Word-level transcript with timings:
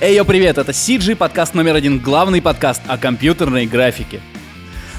Эй, 0.00 0.16
йо, 0.16 0.24
привет, 0.24 0.58
это 0.58 0.70
CG, 0.72 1.16
подкаст 1.16 1.54
номер 1.54 1.74
один, 1.74 1.98
главный 1.98 2.40
подкаст 2.40 2.82
о 2.86 2.96
компьютерной 2.98 3.66
графике. 3.66 4.20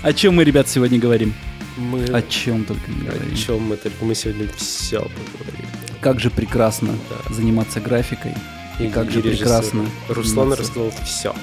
О 0.02 0.12
чем 0.14 0.36
мы, 0.36 0.44
ребят, 0.44 0.68
сегодня 0.68 1.00
говорим? 1.00 1.34
Мы... 1.78 2.04
О 2.06 2.22
чем 2.22 2.66
только 2.66 2.92
не 2.92 3.08
говорим. 3.08 3.34
О 3.34 3.36
чем 3.36 3.62
мы 3.62 3.78
только 3.78 4.04
мы 4.04 4.14
сегодня 4.16 4.48
все 4.58 5.00
поговорим. 5.00 5.66
Как 6.02 6.20
же 6.20 6.30
прекрасно 6.30 6.94
Да. 7.10 7.34
заниматься 7.34 7.80
графикой. 7.80 8.34
И, 8.80 8.88
как 8.88 9.10
же 9.12 9.22
режиссурой. 9.22 9.38
прекрасно. 9.38 9.86
Руслан 10.10 10.50
заниматься- 10.50 10.62
рассказал 10.62 10.94
все. 11.06 11.36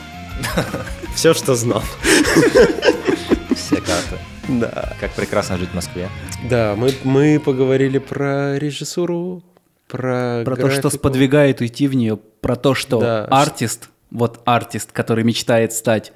Все, 1.14 1.32
что 1.32 1.54
знал. 1.54 1.82
Все 3.56 3.76
карты. 3.76 4.18
Да. 4.48 4.94
Как 5.00 5.12
прекрасно 5.14 5.56
жить 5.56 5.70
в 5.70 5.74
Москве. 5.74 6.10
Да, 6.50 6.74
мы, 6.76 6.92
мы 7.04 7.40
поговорили 7.42 7.96
про 7.98 8.58
режиссуру, 8.58 9.42
про 9.88 10.42
Про 10.44 10.56
то, 10.56 10.70
что 10.70 10.90
сподвигает 10.90 11.60
уйти 11.60 11.88
в 11.88 11.94
нее, 11.94 12.16
про 12.40 12.56
то, 12.56 12.74
что 12.74 13.00
Да. 13.00 13.24
артист, 13.26 13.90
вот 14.10 14.40
артист, 14.44 14.92
который 14.92 15.24
мечтает 15.24 15.72
стать 15.72 16.12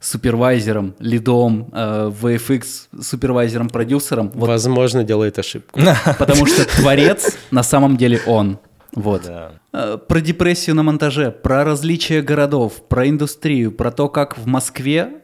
супервайзером, 0.00 0.94
лидом, 0.98 1.68
э, 1.72 2.10
VFX 2.12 2.88
супервайзером, 3.02 3.68
продюсером, 3.70 4.30
вот 4.34 4.48
Возможно, 4.48 5.04
делает 5.04 5.38
ошибку. 5.38 5.80
потому 6.18 6.46
что 6.46 6.64
творец 6.76 7.36
на 7.50 7.62
самом 7.62 7.96
деле 7.96 8.20
он. 8.26 8.58
Вот. 8.94 9.22
Да. 9.24 9.52
Э, 9.72 9.98
Про 9.98 10.20
депрессию 10.20 10.76
на 10.76 10.82
монтаже, 10.82 11.30
про 11.30 11.64
различия 11.64 12.22
городов, 12.22 12.86
про 12.88 13.08
индустрию, 13.08 13.72
про 13.72 13.90
то, 13.90 14.08
как 14.08 14.38
в 14.38 14.46
Москве. 14.46 15.22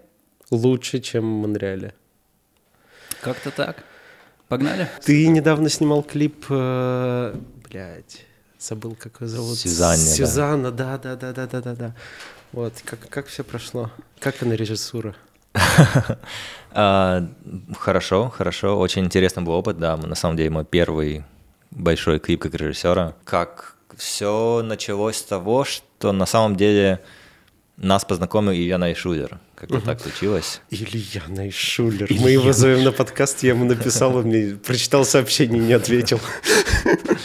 Лучше, 0.50 1.00
чем 1.00 1.22
в 1.22 1.42
Монреале. 1.42 1.94
Как-то 3.22 3.50
так. 3.50 3.84
Погнали? 4.48 4.88
Ты 5.04 5.28
недавно 5.28 5.70
снимал 5.70 6.02
клип, 6.02 6.44
э, 6.50 7.34
блядь, 7.72 8.24
забыл, 8.58 8.96
как 8.98 9.20
ее 9.20 9.28
зовут. 9.28 9.58
Сюзанне, 9.58 10.04
да. 10.04 10.10
Сюзанна, 10.10 10.70
да, 10.70 10.98
да, 10.98 11.16
да, 11.16 11.32
да, 11.32 11.46
да, 11.46 11.60
да, 11.60 11.74
да. 11.74 11.94
Вот, 12.52 12.74
как, 12.84 13.08
как 13.08 13.26
все 13.26 13.44
прошло? 13.44 13.90
Как 14.20 14.42
она 14.42 14.54
режиссура? 14.56 15.14
А, 16.74 17.28
Хорошо, 17.78 18.30
хорошо. 18.30 18.78
Очень 18.78 19.04
интересный 19.04 19.42
был 19.42 19.52
опыт, 19.52 19.78
да. 19.78 19.98
На 19.98 20.14
самом 20.14 20.38
деле 20.38 20.48
мой 20.48 20.64
первый 20.64 21.22
большой 21.70 22.18
клип 22.18 22.40
как 22.40 22.54
режиссера. 22.54 23.14
Как 23.24 23.76
все 23.94 24.62
началось 24.64 25.16
с 25.16 25.22
того, 25.22 25.64
что 25.64 26.12
на 26.12 26.24
самом 26.24 26.56
деле 26.56 27.02
нас 27.76 28.06
познакомил 28.06 28.52
Илья 28.52 28.78
Найшулер. 28.78 29.38
Как-то 29.54 29.80
так 29.80 30.00
случилось. 30.00 30.60
Ильяна 30.70 31.46
и 31.46 31.50
Шулер. 31.50 32.08
Мы 32.10 32.30
его 32.30 32.52
зовем 32.52 32.84
на 32.84 32.92
подкаст, 32.92 33.42
я 33.42 33.50
ему 33.50 33.64
написал, 33.64 34.16
он 34.16 34.24
мне 34.24 34.56
прочитал 34.56 35.04
сообщение 35.04 35.62
и 35.62 35.66
не 35.66 35.72
ответил. 35.74 36.20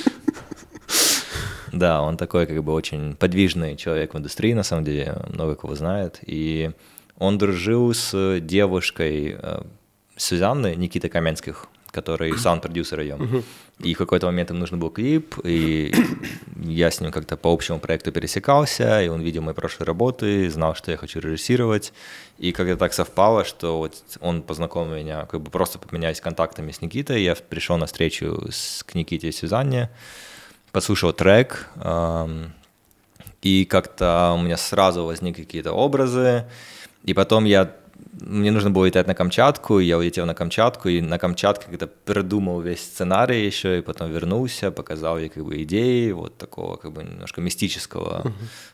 Да, 1.77 2.01
он 2.01 2.17
такой 2.17 2.45
как 2.47 2.63
бы 2.63 2.73
очень 2.73 3.15
подвижный 3.15 3.75
человек 3.75 4.13
в 4.13 4.17
индустрии, 4.17 4.53
на 4.53 4.63
самом 4.63 4.83
деле, 4.83 5.15
много 5.31 5.55
кого 5.55 5.75
знает. 5.75 6.19
И 6.25 6.71
он 7.17 7.37
дружил 7.37 7.93
с 7.93 8.39
девушкой 8.39 9.37
э, 9.39 9.61
Сюзанны, 10.15 10.75
Никиты 10.75 11.09
Каменских, 11.09 11.67
который 11.91 12.37
саунд-продюсер 12.37 12.99
ее. 13.01 13.43
И 13.79 13.93
в 13.93 13.97
какой-то 13.97 14.25
момент 14.25 14.49
им 14.49 14.59
нужен 14.59 14.79
был 14.79 14.89
клип, 14.89 15.35
и 15.43 15.93
я 16.63 16.89
с 16.89 16.99
ним 16.99 17.11
как-то 17.11 17.37
по 17.37 17.53
общему 17.53 17.79
проекту 17.79 18.11
пересекался, 18.11 19.03
и 19.03 19.07
он 19.07 19.21
видел 19.21 19.43
мои 19.43 19.53
прошлые 19.53 19.85
работы, 19.85 20.49
знал, 20.49 20.73
что 20.73 20.91
я 20.91 20.97
хочу 20.97 21.19
режиссировать. 21.19 21.93
И 22.39 22.51
как-то 22.51 22.75
так 22.75 22.93
совпало, 22.93 23.45
что 23.45 23.77
вот 23.77 23.93
он 24.19 24.41
познакомил 24.41 24.95
меня, 24.95 25.25
как 25.25 25.41
бы 25.41 25.51
просто 25.51 25.77
поменялись 25.77 26.21
контактами 26.21 26.71
с 26.71 26.81
Никитой, 26.81 27.21
я 27.21 27.35
пришел 27.35 27.77
на 27.77 27.85
встречу 27.85 28.47
с, 28.49 28.83
к 28.83 28.95
Никите 28.95 29.29
и 29.29 29.31
Сюзанне, 29.31 29.89
послушал 30.77 31.11
трек, 31.11 31.69
и 33.41 33.65
как-то 33.65 34.35
у 34.37 34.41
меня 34.43 34.57
сразу 34.57 35.05
возникли 35.05 35.43
какие-то 35.43 35.71
образы, 35.71 36.45
и 37.03 37.15
потом 37.15 37.45
я 37.45 37.71
мне 38.21 38.51
нужно 38.51 38.69
было 38.69 38.85
летать 38.85 39.07
на 39.07 39.15
Камчатку, 39.15 39.79
и 39.79 39.85
я 39.85 39.97
улетел 39.97 40.27
на 40.27 40.35
Камчатку, 40.35 40.89
и 40.89 41.01
на 41.01 41.17
Камчатке 41.17 41.65
как-то 41.71 41.87
придумал 41.87 42.61
весь 42.61 42.81
сценарий 42.81 43.43
еще, 43.43 43.79
и 43.79 43.81
потом 43.81 44.11
вернулся, 44.11 44.69
показал 44.69 45.17
ей 45.17 45.29
как 45.29 45.43
бы 45.45 45.63
идеи 45.63 46.11
вот 46.11 46.37
такого 46.37 46.77
как 46.77 46.91
бы 46.91 47.03
немножко 47.03 47.41
мистического 47.41 48.31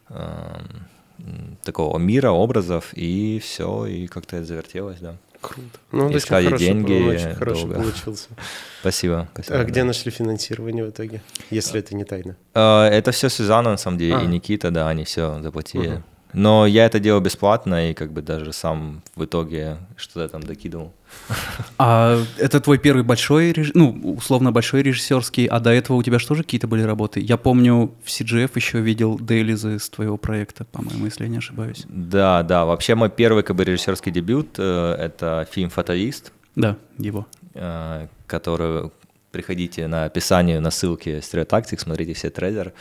м, 0.09 1.57
такого 1.63 1.97
мира, 1.99 2.31
образов, 2.31 2.93
и 2.93 3.39
все, 3.39 3.85
и 3.85 4.07
как-то 4.07 4.35
это 4.35 4.45
завертелось, 4.45 4.99
да. 4.99 5.15
Круто. 5.43 5.79
Ну, 5.91 5.99
он 6.01 6.07
очень 6.07 6.17
Искали 6.19 6.45
хороший, 6.45 6.65
деньги 6.67 6.93
он 6.93 7.09
очень 7.09 7.35
хороший 7.35 7.59
долго. 7.65 7.75
получился. 7.75 8.29
Спасибо. 8.81 9.27
спасибо 9.33 9.55
А 9.55 9.57
да. 9.59 9.63
где 9.65 9.83
нашли 9.83 10.11
финансирование 10.11 10.83
в 10.85 10.89
итоге, 10.89 11.21
если 11.51 11.79
это 11.79 11.95
не 11.95 12.03
тайна? 12.05 12.35
Э, 12.53 12.83
Это 12.85 13.11
все 13.11 13.29
Сюзанна, 13.29 13.71
на 13.71 13.77
самом 13.77 13.97
деле, 13.97 14.15
А. 14.15 14.21
и 14.23 14.27
Никита, 14.27 14.71
да, 14.71 14.87
они 14.89 15.03
все 15.03 15.41
заплатили. 15.41 16.01
Но 16.33 16.65
я 16.65 16.85
это 16.85 16.99
делал 16.99 17.21
бесплатно, 17.21 17.91
и 17.91 17.93
как 17.93 18.11
бы 18.11 18.21
даже 18.21 18.53
сам 18.53 19.03
в 19.15 19.23
итоге 19.25 19.77
что-то 19.95 20.29
там 20.29 20.43
докидывал. 20.43 20.91
А 21.77 22.19
это 22.37 22.59
твой 22.59 22.77
первый 22.77 23.03
большой, 23.03 23.53
ну, 23.73 23.91
условно 24.17 24.51
большой 24.51 24.81
режиссерский, 24.83 25.45
а 25.45 25.59
до 25.59 25.69
этого 25.71 25.97
у 25.97 26.03
тебя 26.03 26.17
что 26.19 26.33
же 26.35 26.43
какие-то 26.43 26.67
были 26.67 26.81
работы? 26.83 27.19
Я 27.19 27.37
помню, 27.37 27.93
в 28.03 28.07
CGF 28.07 28.51
еще 28.55 28.79
видел 28.79 29.19
дейлизы 29.19 29.77
с 29.79 29.89
твоего 29.89 30.17
проекта, 30.17 30.65
по-моему, 30.65 31.05
если 31.05 31.23
я 31.23 31.29
не 31.29 31.37
ошибаюсь. 31.37 31.83
Да, 31.87 32.43
да, 32.43 32.65
вообще 32.65 32.95
мой 32.95 33.09
первый 33.09 33.43
как 33.43 33.55
бы 33.55 33.63
режиссерский 33.63 34.11
дебют 34.11 34.55
э, 34.57 34.95
это 34.99 35.47
фильм 35.51 35.69
«Фаталист», 35.69 36.31
Да, 36.55 36.77
его. 36.97 37.27
э, 37.53 38.07
который 38.27 38.91
приходите 39.31 39.87
на 39.87 40.05
описание, 40.05 40.59
на 40.59 40.69
ссылке 40.71 41.17
Stereotactics, 41.17 41.79
смотрите 41.79 42.13
все 42.13 42.29
трейлеры. 42.29 42.73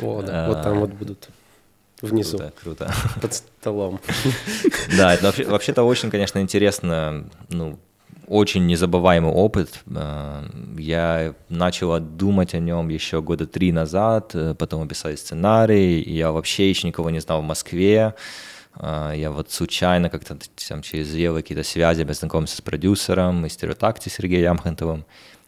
О, 0.00 0.22
да, 0.22 0.46
вот 0.48 0.62
там 0.62 0.78
вот 0.80 0.90
будут 0.90 1.28
внизу, 2.02 2.38
Круто, 2.38 2.52
круто. 2.62 2.94
под 3.20 3.34
столом. 3.34 4.00
Да, 4.96 5.14
это 5.14 5.24
вообще- 5.26 5.44
вообще-то 5.46 5.82
очень, 5.82 6.10
конечно, 6.10 6.38
интересно, 6.40 7.24
ну, 7.48 7.78
очень 8.28 8.66
незабываемый 8.66 9.30
опыт. 9.30 9.82
Э, 9.86 10.44
Я 10.78 11.34
начал 11.48 11.98
думать 12.00 12.54
о 12.54 12.58
нем 12.58 12.88
еще 12.88 13.22
года 13.22 13.46
три 13.46 13.72
назад, 13.72 14.32
э, 14.34 14.54
потом 14.58 14.82
описали 14.82 15.14
сценарий, 15.16 16.00
и 16.00 16.12
я 16.16 16.32
вообще 16.32 16.68
еще 16.68 16.88
никого 16.88 17.10
не 17.10 17.20
знал 17.20 17.40
в 17.40 17.44
Москве. 17.44 18.14
Э, 18.80 19.12
Я 19.16 19.30
вот 19.30 19.50
случайно 19.52 20.10
как-то 20.10 20.36
там 20.68 20.82
через 20.82 21.14
Евы 21.14 21.42
какие-то 21.42 21.62
связи 21.64 22.04
познакомился 22.04 22.56
с 22.56 22.60
продюсером 22.60 23.46
из 23.46 23.52
стереотакти 23.52 24.08
Сергеем 24.08 24.42
Ямхантовым. 24.56 25.04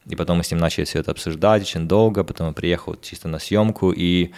И 0.07 0.15
потом 0.17 0.39
мы 0.39 0.45
с 0.45 0.51
ним 0.53 0.61
начали 0.61 0.85
все 0.85 1.01
это 1.01 1.11
обсуждать 1.11 1.63
очень 1.63 1.87
долго, 1.89 2.25
потом 2.25 2.47
я 2.47 2.53
приехал 2.55 2.97
чисто 3.03 3.29
на 3.29 3.39
съемку, 3.41 3.91
и 3.93 4.31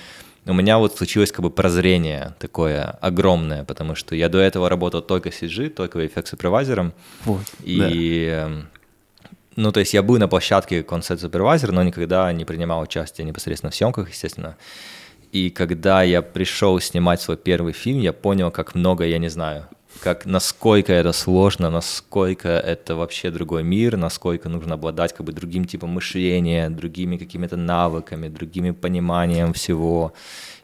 у 0.47 0.53
меня 0.53 0.79
вот 0.79 0.97
случилось 0.97 1.33
как 1.33 1.43
бы 1.43 1.51
прозрение 1.51 2.35
такое 2.39 2.85
огромное, 3.01 3.65
потому 3.65 3.95
что 3.95 4.15
я 4.15 4.29
до 4.29 4.39
этого 4.39 4.69
работал 4.69 5.03
только 5.03 5.31
с 5.31 5.43
CG, 5.43 5.71
только 5.71 6.07
эффект-супервайзером, 6.07 6.93
Вот. 7.25 7.43
и, 7.63 7.79
да. 7.79 8.47
эм, 8.47 8.69
ну, 9.57 9.73
то 9.73 9.81
есть 9.81 9.93
я 9.95 10.03
был 10.03 10.19
на 10.19 10.29
площадке 10.29 10.83
концепт-супервайзер, 10.83 11.73
но 11.73 11.83
никогда 11.83 12.33
не 12.33 12.45
принимал 12.45 12.81
участие 12.81 13.27
непосредственно 13.27 13.71
в 13.71 13.75
съемках, 13.75 14.09
естественно. 14.09 14.57
И 15.33 15.51
когда 15.51 16.03
я 16.03 16.23
пришел 16.23 16.81
снимать 16.81 17.21
свой 17.21 17.37
первый 17.37 17.73
фильм, 17.73 18.01
я 18.01 18.13
понял, 18.13 18.51
как 18.51 18.75
много 18.75 19.05
я 19.05 19.19
не 19.19 19.29
знаю. 19.29 19.69
Как, 20.03 20.25
насколько 20.25 20.93
это 20.93 21.13
сложно, 21.13 21.71
насколько 21.71 22.49
это 22.49 22.97
вообще 22.97 23.31
другой 23.31 23.63
мир, 23.63 23.97
насколько 23.97 24.49
нужно 24.49 24.75
обладать 24.75 25.13
как 25.13 25.27
бы 25.27 25.33
другим 25.33 25.67
типом 25.67 25.91
мышления, 25.91 26.71
другими 26.71 27.19
какими-то 27.19 27.57
навыками, 27.57 28.29
другими 28.29 28.71
пониманием 28.71 29.53
всего. 29.53 30.15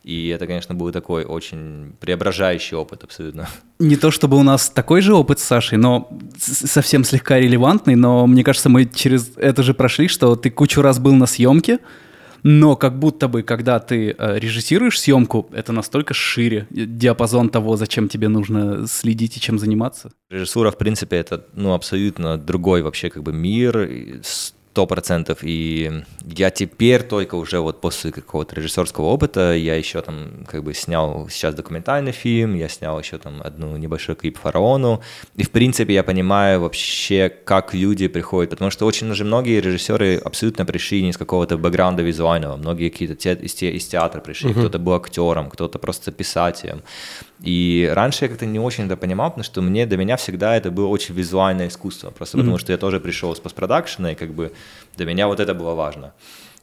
И 0.05 0.29
это, 0.29 0.47
конечно, 0.47 0.75
был 0.75 0.93
такой 0.93 1.25
очень 1.25 1.93
преображающий 2.01 2.77
опыт 2.77 3.05
абсолютно. 3.05 3.49
Не 3.79 3.97
то 3.97 4.11
чтобы 4.11 4.37
у 4.37 4.43
нас 4.43 4.71
такой 4.71 5.01
же 5.01 5.13
опыт 5.13 5.41
с 5.41 5.45
Сашей, 5.45 5.79
но 5.79 6.09
совсем 6.39 7.05
слегка 7.05 7.39
релевантный, 7.39 7.97
но 7.97 8.27
мне 8.27 8.45
кажется, 8.45 8.69
мы 8.69 8.87
через 8.87 9.33
это 9.37 9.63
же 9.63 9.75
прошли, 9.75 10.09
что 10.09 10.37
ты 10.37 10.51
кучу 10.51 10.81
раз 10.81 10.99
был 10.99 11.15
на 11.15 11.27
съемке, 11.27 11.81
но 12.49 12.77
как 12.77 12.97
будто 12.97 13.27
бы, 13.27 13.43
когда 13.43 13.81
ты 13.81 14.15
э, 14.17 14.39
режиссируешь 14.39 15.01
съемку, 15.01 15.49
это 15.53 15.73
настолько 15.73 16.15
шире 16.15 16.69
э, 16.71 16.85
диапазон 16.87 17.49
того, 17.49 17.77
зачем 17.77 18.09
тебе 18.09 18.29
нужно 18.29 18.87
следить 18.87 19.37
и 19.37 19.41
чем 19.41 19.59
заниматься. 19.59 20.13
Режиссура, 20.31 20.71
в 20.71 20.79
принципе, 20.79 21.17
это 21.17 21.45
ну, 21.55 21.75
абсолютно 21.75 22.39
другой 22.39 22.83
вообще 22.83 23.11
как 23.11 23.25
бы 23.25 23.33
мир, 23.33 23.91
и 24.77 24.79
сто 24.79 24.87
процентов. 24.87 25.39
И 25.43 26.03
я 26.37 26.51
теперь 26.51 27.03
только 27.03 27.37
уже 27.37 27.61
вот 27.61 27.81
после 27.81 28.13
какого-то 28.13 28.57
режиссерского 28.57 29.07
опыта, 29.07 29.55
я 29.55 29.75
еще 29.75 30.03
там 30.03 30.45
как 30.47 30.63
бы 30.63 30.75
снял 30.75 31.29
сейчас 31.31 31.55
документальный 31.55 32.13
фильм, 32.13 32.55
я 32.57 32.69
снял 32.69 33.01
еще 33.01 33.17
там 33.17 33.41
одну 33.43 33.77
небольшой 33.79 34.17
клип 34.17 34.39
«Фараону». 34.39 35.01
И, 35.39 35.43
в 35.45 35.51
принципе, 35.51 35.95
я 35.95 36.03
понимаю 36.03 36.61
вообще, 36.61 37.31
как 37.45 37.73
люди 37.75 38.09
приходят, 38.09 38.51
потому 38.51 38.71
что 38.71 38.87
очень 38.87 39.15
же 39.15 39.25
многие 39.25 39.61
режиссеры 39.63 40.21
абсолютно 40.25 40.67
пришли 40.67 41.03
не 41.03 41.09
из 41.09 41.17
какого-то 41.17 41.57
бэкграунда 41.57 42.03
визуального, 42.03 42.57
многие 42.57 42.91
какие-то 42.91 43.15
те- 43.15 43.47
из, 43.47 43.55
те- 43.55 43.71
из 43.71 43.87
театра 43.87 44.21
пришли, 44.21 44.53
кто-то 44.53 44.79
был 44.79 44.93
актером, 44.93 45.49
кто-то 45.49 45.79
просто 45.79 46.13
писателем. 46.13 46.83
И 47.45 47.91
раньше 47.95 48.25
я 48.25 48.29
как-то 48.29 48.47
не 48.47 48.59
очень 48.59 48.87
это 48.87 48.97
понимал, 48.97 49.29
потому 49.31 49.45
что 49.45 49.63
мне, 49.63 49.87
до 49.87 49.97
меня 49.97 50.17
всегда 50.17 50.57
это 50.57 50.71
было 50.71 50.87
очень 50.89 51.15
визуальное 51.15 51.69
искусство, 51.69 52.11
просто 52.11 52.37
потому 52.39 52.59
что 52.59 52.73
я 52.73 52.79
тоже 52.79 52.99
пришел 53.01 53.35
с 53.35 53.41
постпродакшена, 53.41 54.13
и 54.13 54.15
как 54.15 54.31
бы 54.31 54.53
для 54.97 55.07
меня 55.07 55.27
вот 55.27 55.41
это 55.41 55.55
было 55.55 55.75
важно. 55.75 56.13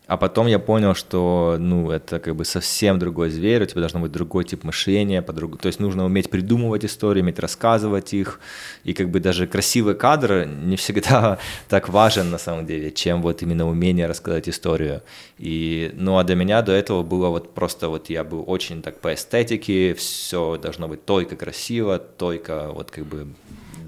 А 0.06 0.18
потом 0.18 0.48
я 0.48 0.60
понял, 0.60 0.96
что, 0.96 1.56
ну, 1.58 1.90
это 1.90 2.20
как 2.20 2.36
бы 2.36 2.44
совсем 2.44 3.00
другой 3.00 3.30
зверь, 3.30 3.64
у 3.64 3.66
тебя 3.66 3.80
должно 3.80 4.02
быть 4.02 4.12
другой 4.12 4.44
тип 4.44 4.66
мышления, 4.66 5.22
подруг... 5.22 5.58
то 5.62 5.68
есть 5.68 5.80
нужно 5.80 6.04
уметь 6.04 6.30
придумывать 6.30 6.84
истории, 6.84 7.22
уметь 7.22 7.40
рассказывать 7.40 8.14
их, 8.14 8.42
и 8.84 8.94
как 8.94 9.10
бы 9.10 9.22
даже 9.22 9.48
красивый 9.48 9.96
кадр 9.96 10.46
не 10.46 10.76
всегда 10.76 11.40
так 11.70 11.88
важен 11.88 12.32
на 12.32 12.38
самом 12.38 12.66
деле, 12.66 12.92
чем 12.92 13.22
вот 13.22 13.42
именно 13.42 13.66
умение 13.66 14.08
рассказать 14.08 14.50
историю. 14.50 15.04
И, 15.38 15.92
ну, 15.96 16.18
а 16.18 16.26
для 16.26 16.36
меня 16.36 16.62
до 16.62 16.74
этого 16.74 17.02
было 17.02 17.30
вот 17.30 17.54
просто 17.54 17.88
вот 17.88 18.10
я 18.10 18.26
был 18.26 18.44
очень 18.46 18.82
так 18.82 19.00
по 19.00 19.14
эстетике, 19.14 19.94
все 19.94 20.58
должно 20.62 20.90
быть 20.90 21.06
только 21.06 21.38
красиво, 21.38 21.98
только 21.98 22.68
вот 22.74 22.92
как 22.92 23.06
бы 23.06 23.28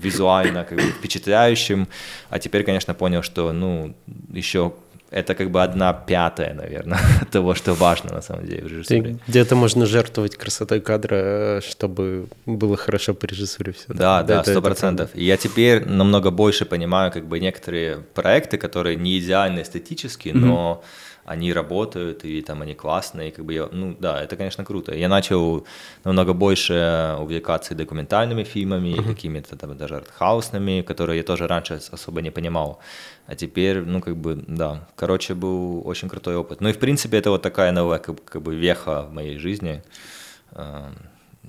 визуально 0.01 0.63
как 0.63 0.77
бы 0.77 0.83
впечатляющим, 0.83 1.87
а 2.29 2.39
теперь, 2.39 2.63
конечно, 2.63 2.93
понял, 2.93 3.23
что, 3.23 3.51
ну, 3.51 3.95
еще 4.33 4.73
это 5.11 5.35
как 5.35 5.49
бы 5.49 5.63
одна 5.63 5.93
пятая, 5.93 6.53
наверное, 6.53 6.99
того, 7.31 7.55
что 7.55 7.73
важно 7.73 8.13
на 8.13 8.21
самом 8.21 8.45
деле 8.45 8.63
в 8.63 8.67
режиссуре. 8.67 9.17
Где-то 9.27 9.55
можно 9.55 9.85
жертвовать 9.85 10.35
красотой 10.35 10.81
кадра, 10.81 11.61
чтобы 11.61 12.27
было 12.45 12.75
хорошо 12.75 13.13
по 13.13 13.25
режиссуре 13.25 13.71
все. 13.71 13.93
Да, 13.93 14.23
да, 14.23 14.43
сто 14.43 14.61
процентов. 14.61 15.09
И 15.13 15.23
я 15.23 15.37
теперь 15.37 15.85
намного 15.85 16.31
больше 16.31 16.65
понимаю 16.65 17.11
как 17.11 17.25
бы 17.25 17.39
некоторые 17.39 17.97
проекты, 18.13 18.57
которые 18.57 18.97
не 18.97 19.19
идеально 19.19 19.61
эстетически, 19.61 20.29
mm-hmm. 20.29 20.37
но 20.37 20.83
они 21.25 21.53
работают, 21.53 22.23
и 22.23 22.41
там 22.41 22.61
они 22.61 22.75
классные, 22.75 23.29
и 23.29 23.31
как 23.31 23.45
бы 23.45 23.53
я, 23.53 23.67
ну 23.71 23.95
да, 23.99 24.21
это, 24.21 24.35
конечно, 24.37 24.63
круто. 24.63 24.93
Я 24.93 25.09
начал 25.09 25.65
намного 26.03 26.33
больше 26.33 27.15
увлекаться 27.19 27.75
документальными 27.75 28.43
фильмами, 28.43 28.89
uh-huh. 28.89 29.07
какими-то 29.07 29.55
там 29.57 29.75
даже 29.77 29.95
артхаусными, 29.97 30.81
которые 30.81 31.17
я 31.17 31.23
тоже 31.23 31.47
раньше 31.47 31.79
особо 31.91 32.21
не 32.21 32.31
понимал. 32.31 32.79
А 33.27 33.35
теперь, 33.35 33.81
ну, 33.81 34.01
как 34.01 34.15
бы, 34.15 34.35
да, 34.47 34.87
короче, 34.95 35.33
был 35.33 35.81
очень 35.87 36.09
крутой 36.09 36.35
опыт. 36.35 36.61
Ну 36.61 36.69
и, 36.69 36.73
в 36.73 36.79
принципе, 36.79 37.17
это 37.17 37.31
вот 37.31 37.41
такая 37.41 37.71
новая, 37.71 37.97
как, 37.97 38.23
как 38.23 38.41
бы, 38.41 38.55
веха 38.55 39.01
в 39.01 39.13
моей 39.13 39.37
жизни. 39.39 39.81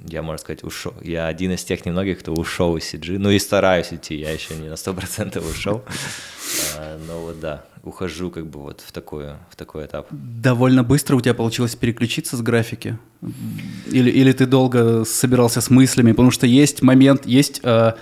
Я, 0.05 0.23
можно 0.23 0.39
сказать, 0.39 0.63
ушел. 0.65 0.95
Я 1.03 1.27
один 1.27 1.53
из 1.53 1.65
тех 1.65 1.85
немногих, 1.87 2.21
кто 2.21 2.33
ушел 2.33 2.77
из 2.77 2.93
CG. 2.93 3.19
Ну 3.19 3.31
и 3.31 3.39
стараюсь 3.39 3.93
идти, 3.93 4.17
я 4.17 4.31
еще 4.31 4.55
не 4.55 4.69
на 4.69 4.75
100% 4.75 5.51
ушел. 5.51 5.83
А, 6.77 6.99
но 7.07 7.21
вот 7.21 7.41
да, 7.41 7.65
ухожу 7.83 8.31
как 8.31 8.47
бы 8.47 8.61
вот 8.61 8.83
в, 8.87 8.93
такое, 8.93 9.39
в 9.51 9.57
такой 9.57 9.87
этап. 9.87 10.07
Довольно 10.11 10.83
быстро 10.85 11.17
у 11.17 11.21
тебя 11.21 11.35
получилось 11.35 11.75
переключиться 11.75 12.37
с 12.37 12.43
графики? 12.43 12.99
Или, 13.91 14.11
или 14.11 14.33
ты 14.33 14.47
долго 14.47 15.05
собирался 15.05 15.61
с 15.61 15.71
мыслями? 15.71 16.13
Потому 16.13 16.31
что 16.31 16.47
есть 16.47 16.83
момент, 16.83 17.27
есть 17.27 17.61
э, 17.63 17.95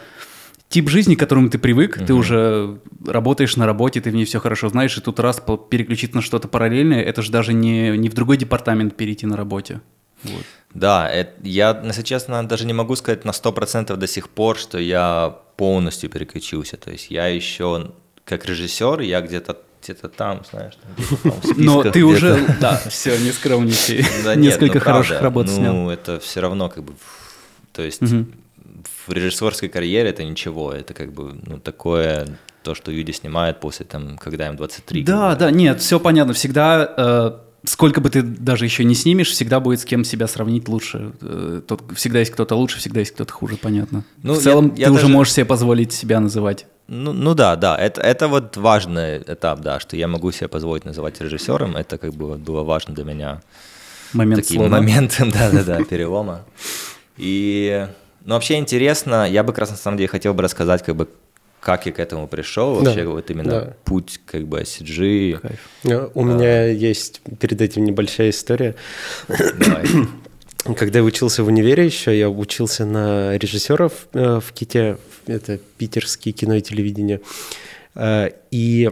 тип 0.68 0.88
жизни, 0.88 1.14
к 1.14 1.20
которому 1.20 1.50
ты 1.50 1.58
привык, 1.58 1.96
угу. 1.96 2.06
ты 2.06 2.14
уже 2.14 2.80
работаешь 3.06 3.56
на 3.56 3.66
работе, 3.66 4.00
ты 4.00 4.10
в 4.10 4.14
ней 4.14 4.24
все 4.24 4.40
хорошо 4.40 4.68
знаешь, 4.68 4.96
и 4.98 5.00
тут 5.00 5.20
раз 5.20 5.40
переключиться 5.70 6.16
на 6.16 6.22
что-то 6.22 6.48
параллельное, 6.48 7.02
это 7.02 7.22
же 7.22 7.30
даже 7.30 7.52
не, 7.52 7.96
не 7.96 8.08
в 8.08 8.14
другой 8.14 8.36
департамент 8.36 8.96
перейти 8.96 9.26
на 9.26 9.36
работе. 9.36 9.80
Вот. 10.24 10.44
Да, 10.74 11.08
это, 11.08 11.32
я, 11.42 11.80
если 11.84 12.02
честно, 12.02 12.46
даже 12.46 12.66
не 12.66 12.72
могу 12.72 12.96
сказать 12.96 13.24
на 13.24 13.30
100% 13.30 13.96
до 13.96 14.06
сих 14.06 14.28
пор, 14.28 14.58
что 14.58 14.78
я 14.78 15.38
полностью 15.56 16.10
переключился. 16.10 16.76
То 16.76 16.90
есть 16.90 17.10
я 17.10 17.28
еще 17.28 17.92
как 18.24 18.44
режиссер, 18.46 19.00
я 19.00 19.20
где-то 19.20 19.58
где-то 19.82 20.08
там, 20.08 20.42
знаешь, 20.50 20.74
там, 21.22 21.34
Но 21.56 21.82
ты 21.82 22.04
уже, 22.04 22.56
да, 22.60 22.80
все, 22.88 23.18
не 23.18 23.32
скромничай. 23.32 24.04
Да, 24.24 24.34
Несколько 24.34 24.78
ну, 24.78 24.84
хороших 24.84 25.18
правда, 25.18 25.24
работ 25.24 25.46
ну, 25.46 25.54
снял. 25.54 25.74
Ну, 25.74 25.90
это 25.90 26.18
все 26.20 26.40
равно 26.40 26.70
как 26.70 26.84
бы, 26.84 26.94
то 27.72 27.82
есть 27.82 28.00
угу. 28.00 28.26
в 29.06 29.12
режиссерской 29.12 29.68
карьере 29.68 30.08
это 30.08 30.24
ничего, 30.24 30.72
это 30.72 30.94
как 30.94 31.12
бы, 31.12 31.38
ну, 31.44 31.58
такое, 31.58 32.38
то, 32.62 32.74
что 32.74 32.90
люди 32.90 33.12
снимают 33.12 33.60
после, 33.60 33.84
там, 33.84 34.16
когда 34.16 34.48
им 34.48 34.56
23. 34.56 35.02
Да, 35.04 35.36
да, 35.36 35.50
нет, 35.50 35.80
все 35.82 36.00
понятно, 36.00 36.32
всегда 36.32 36.94
э, 36.96 37.32
сколько 37.64 38.00
бы 38.00 38.10
ты 38.10 38.22
даже 38.22 38.64
еще 38.64 38.84
не 38.84 38.94
снимешь, 38.94 39.30
всегда 39.30 39.60
будет 39.60 39.80
с 39.80 39.84
кем 39.84 40.04
себя 40.04 40.26
сравнить 40.26 40.68
лучше. 40.68 41.12
Э, 41.20 41.60
Тут 41.66 41.82
всегда 41.94 42.20
есть 42.20 42.30
кто-то 42.32 42.54
лучше, 42.56 42.78
всегда 42.78 43.00
есть 43.00 43.12
кто-то 43.12 43.32
хуже, 43.32 43.56
понятно. 43.56 44.04
Ну, 44.22 44.34
в 44.34 44.42
целом 44.42 44.72
я, 44.76 44.82
я 44.82 44.86
ты 44.86 44.94
даже... 44.94 45.06
уже 45.06 45.12
можешь 45.12 45.32
себе 45.32 45.46
позволить 45.46 45.92
себя 45.92 46.20
называть. 46.20 46.66
Ну, 46.86 47.12
ну 47.12 47.34
да, 47.34 47.56
да, 47.56 47.76
это, 47.76 48.02
это 48.02 48.28
вот 48.28 48.56
важный 48.58 49.18
этап, 49.18 49.60
да, 49.60 49.80
что 49.80 49.96
я 49.96 50.06
могу 50.06 50.30
себе 50.32 50.48
позволить 50.48 50.84
называть 50.84 51.20
режиссером, 51.20 51.76
это 51.76 51.96
как 51.96 52.12
бы 52.12 52.36
было 52.36 52.62
важно 52.62 52.94
для 52.94 53.04
меня. 53.04 53.40
Момент 54.12 54.42
Таким 54.42 54.56
слова. 54.60 54.70
моментом, 54.70 55.30
да-да-да, 55.30 55.82
перелома. 55.88 56.44
И, 57.16 57.88
ну, 58.24 58.34
вообще 58.34 58.58
интересно, 58.58 59.28
я 59.28 59.42
бы 59.42 59.52
как 59.52 59.60
раз 59.60 59.70
на 59.70 59.76
самом 59.76 59.96
деле 59.96 60.08
хотел 60.08 60.34
бы 60.34 60.42
рассказать, 60.42 60.84
как 60.84 60.94
бы, 60.94 61.08
как 61.64 61.86
я 61.86 61.92
к 61.92 61.98
этому 61.98 62.28
пришел, 62.28 62.74
вообще 62.74 63.04
да, 63.04 63.08
вот 63.08 63.30
именно 63.30 63.50
да. 63.50 63.76
путь 63.84 64.20
как 64.26 64.46
бы 64.46 64.60
CG. 64.60 65.38
Кайф. 65.38 66.10
У 66.14 66.20
а... 66.20 66.24
меня 66.24 66.66
есть 66.66 67.22
перед 67.40 67.60
этим 67.62 67.84
небольшая 67.84 68.30
история. 68.30 68.74
Давай. 69.28 69.86
Когда 70.76 70.98
я 70.98 71.04
учился 71.04 71.42
в 71.42 71.46
универе 71.46 71.86
еще, 71.86 72.16
я 72.18 72.28
учился 72.28 72.84
на 72.84 73.36
режиссеров 73.38 74.08
э, 74.12 74.40
в 74.40 74.52
КИТе, 74.52 74.98
это 75.26 75.58
питерские 75.78 76.32
кино 76.32 76.54
и 76.54 76.60
телевидение. 76.60 77.20
Э, 77.94 78.30
и 78.50 78.90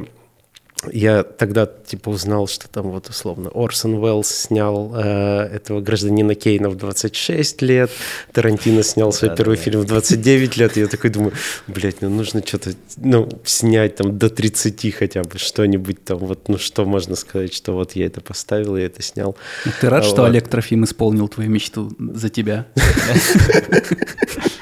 я 0.91 1.23
тогда 1.23 1.67
типа 1.67 2.11
узнал, 2.11 2.49
что 2.49 2.69
там 2.69 2.91
вот 2.91 3.09
условно 3.09 3.51
Орсон 3.55 3.95
Уэллс 3.95 4.29
снял 4.29 4.93
э, 4.95 5.49
этого 5.53 5.81
гражданина 5.81 6.35
Кейна 6.35 6.71
в 6.71 6.77
26 6.77 7.63
лет, 7.63 7.91
Тарантино 8.33 8.83
снял 8.83 9.13
свой 9.13 9.31
да, 9.31 9.37
первый 9.37 9.57
да, 9.57 9.63
фильм 9.63 9.81
в 9.81 9.85
29 9.85 10.57
лет, 10.57 10.77
и 10.77 10.81
я 10.81 10.87
такой 10.87 11.11
думаю, 11.11 11.33
блядь, 11.67 12.01
ну 12.03 12.09
нужно 12.09 12.45
что-то, 12.45 12.73
ну, 12.97 13.29
снять 13.45 13.97
там 13.97 14.19
до 14.19 14.29
30 14.29 14.95
хотя 14.95 15.23
бы, 15.23 15.39
что-нибудь 15.39 16.05
там, 16.05 16.19
вот, 16.19 16.49
ну 16.49 16.59
что 16.59 16.85
можно 16.85 17.17
сказать, 17.17 17.55
что 17.55 17.75
вот 17.75 17.93
я 17.93 18.07
это 18.07 18.21
поставил, 18.21 18.77
я 18.77 18.87
это 18.87 19.03
снял. 19.03 19.37
Ты 19.81 19.89
рад, 19.89 20.05
а, 20.05 20.07
что 20.07 20.23
вот. 20.23 20.29
Олег 20.29 20.49
Трофим 20.49 20.85
исполнил 20.85 21.29
твою 21.29 21.51
мечту 21.51 21.93
за 21.99 22.29
тебя? 22.29 22.67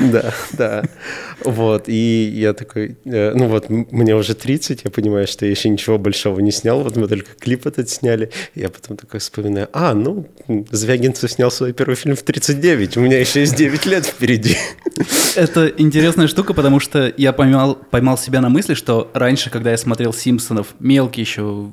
Да, 0.12 0.32
да. 0.52 0.84
Вот, 1.44 1.84
и 1.86 2.32
я 2.34 2.52
такой, 2.52 2.96
э, 3.04 3.32
ну 3.34 3.48
вот, 3.48 3.68
мне 3.68 4.14
уже 4.14 4.34
30, 4.34 4.84
я 4.84 4.90
понимаю, 4.90 5.26
что 5.26 5.44
я 5.44 5.50
еще 5.50 5.68
ничего 5.68 5.98
большого 5.98 6.40
не 6.40 6.52
снял, 6.52 6.80
вот 6.80 6.96
мы 6.96 7.06
только 7.06 7.30
клип 7.38 7.66
этот 7.66 7.88
сняли. 7.90 8.30
Я 8.54 8.70
потом 8.70 8.96
такой 8.96 9.20
вспоминаю, 9.20 9.68
а, 9.72 9.94
ну, 9.94 10.26
Звягинцев 10.70 11.30
снял 11.30 11.50
свой 11.50 11.72
первый 11.72 11.96
фильм 11.96 12.16
в 12.16 12.22
39, 12.22 12.96
у 12.96 13.00
меня 13.00 13.18
еще 13.20 13.40
есть 13.40 13.56
9 13.56 13.86
лет 13.86 14.06
впереди. 14.06 14.56
Это 15.36 15.66
интересная 15.76 16.28
штука, 16.28 16.54
потому 16.54 16.80
что 16.80 17.12
я 17.16 17.32
поймал, 17.32 17.74
поймал 17.74 18.18
себя 18.18 18.40
на 18.40 18.48
мысли, 18.48 18.74
что 18.74 19.10
раньше, 19.14 19.50
когда 19.50 19.70
я 19.70 19.76
смотрел 19.76 20.12
«Симпсонов», 20.12 20.68
мелкий 20.78 21.20
еще 21.20 21.70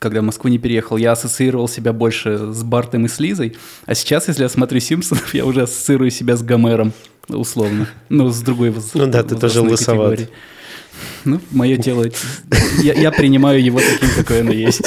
когда 0.00 0.22
в 0.22 0.24
Москву 0.24 0.48
не 0.48 0.58
переехал, 0.58 0.96
я 0.96 1.12
ассоциировал 1.12 1.68
себя 1.68 1.92
больше 1.92 2.52
с 2.52 2.62
Бартом 2.64 3.04
и 3.04 3.08
с 3.08 3.20
Лизой, 3.20 3.56
а 3.84 3.94
сейчас, 3.94 4.28
если 4.28 4.42
я 4.42 4.48
смотрю 4.48 4.80
«Симпсонов», 4.80 5.34
я 5.34 5.44
уже 5.44 5.62
ассоциирую 5.62 6.10
себя 6.10 6.36
с 6.36 6.42
Гомером, 6.42 6.92
условно. 7.38 7.88
Ну, 8.08 8.30
с 8.30 8.40
другой 8.40 8.74
Ну 8.94 9.06
да, 9.06 9.22
ты 9.22 9.36
тоже 9.36 9.60
лысоват. 9.60 10.10
Категории. 10.10 10.36
Ну, 11.24 11.40
мое 11.50 11.76
тело, 11.76 12.06
я, 12.82 12.94
я 12.94 13.10
принимаю 13.10 13.62
его 13.62 13.80
таким, 13.80 14.08
какой 14.16 14.40
оно 14.40 14.52
есть. 14.52 14.82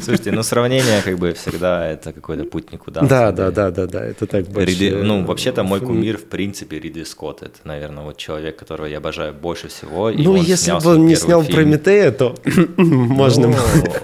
Слушайте, 0.00 0.32
ну 0.32 0.42
сравнение 0.42 1.02
как 1.02 1.18
бы 1.18 1.32
всегда 1.34 1.86
это 1.86 2.12
какой-то 2.12 2.44
путь 2.44 2.72
никуда. 2.72 3.02
Да, 3.02 3.30
да, 3.32 3.50
да, 3.50 3.70
да, 3.70 3.86
да, 3.86 4.04
это 4.04 4.26
так 4.26 4.46
больше. 4.48 4.70
Риди, 4.70 4.90
ну, 4.90 5.24
вообще-то 5.24 5.62
мой 5.62 5.80
кумир, 5.80 6.18
в 6.18 6.24
принципе, 6.24 6.78
Ридли 6.78 7.04
Скотт. 7.04 7.42
Это, 7.42 7.58
наверное, 7.64 8.04
вот 8.04 8.16
человек, 8.16 8.56
которого 8.56 8.86
я 8.86 8.98
обожаю 8.98 9.34
больше 9.34 9.68
всего. 9.68 10.10
Ну, 10.10 10.36
если 10.36 10.72
бы 10.72 10.90
он 10.90 11.06
не 11.06 11.14
снял 11.14 11.42
фильм. 11.42 11.54
Прометея, 11.54 12.10
то 12.10 12.34
можно 12.76 13.48
ну, 13.48 13.56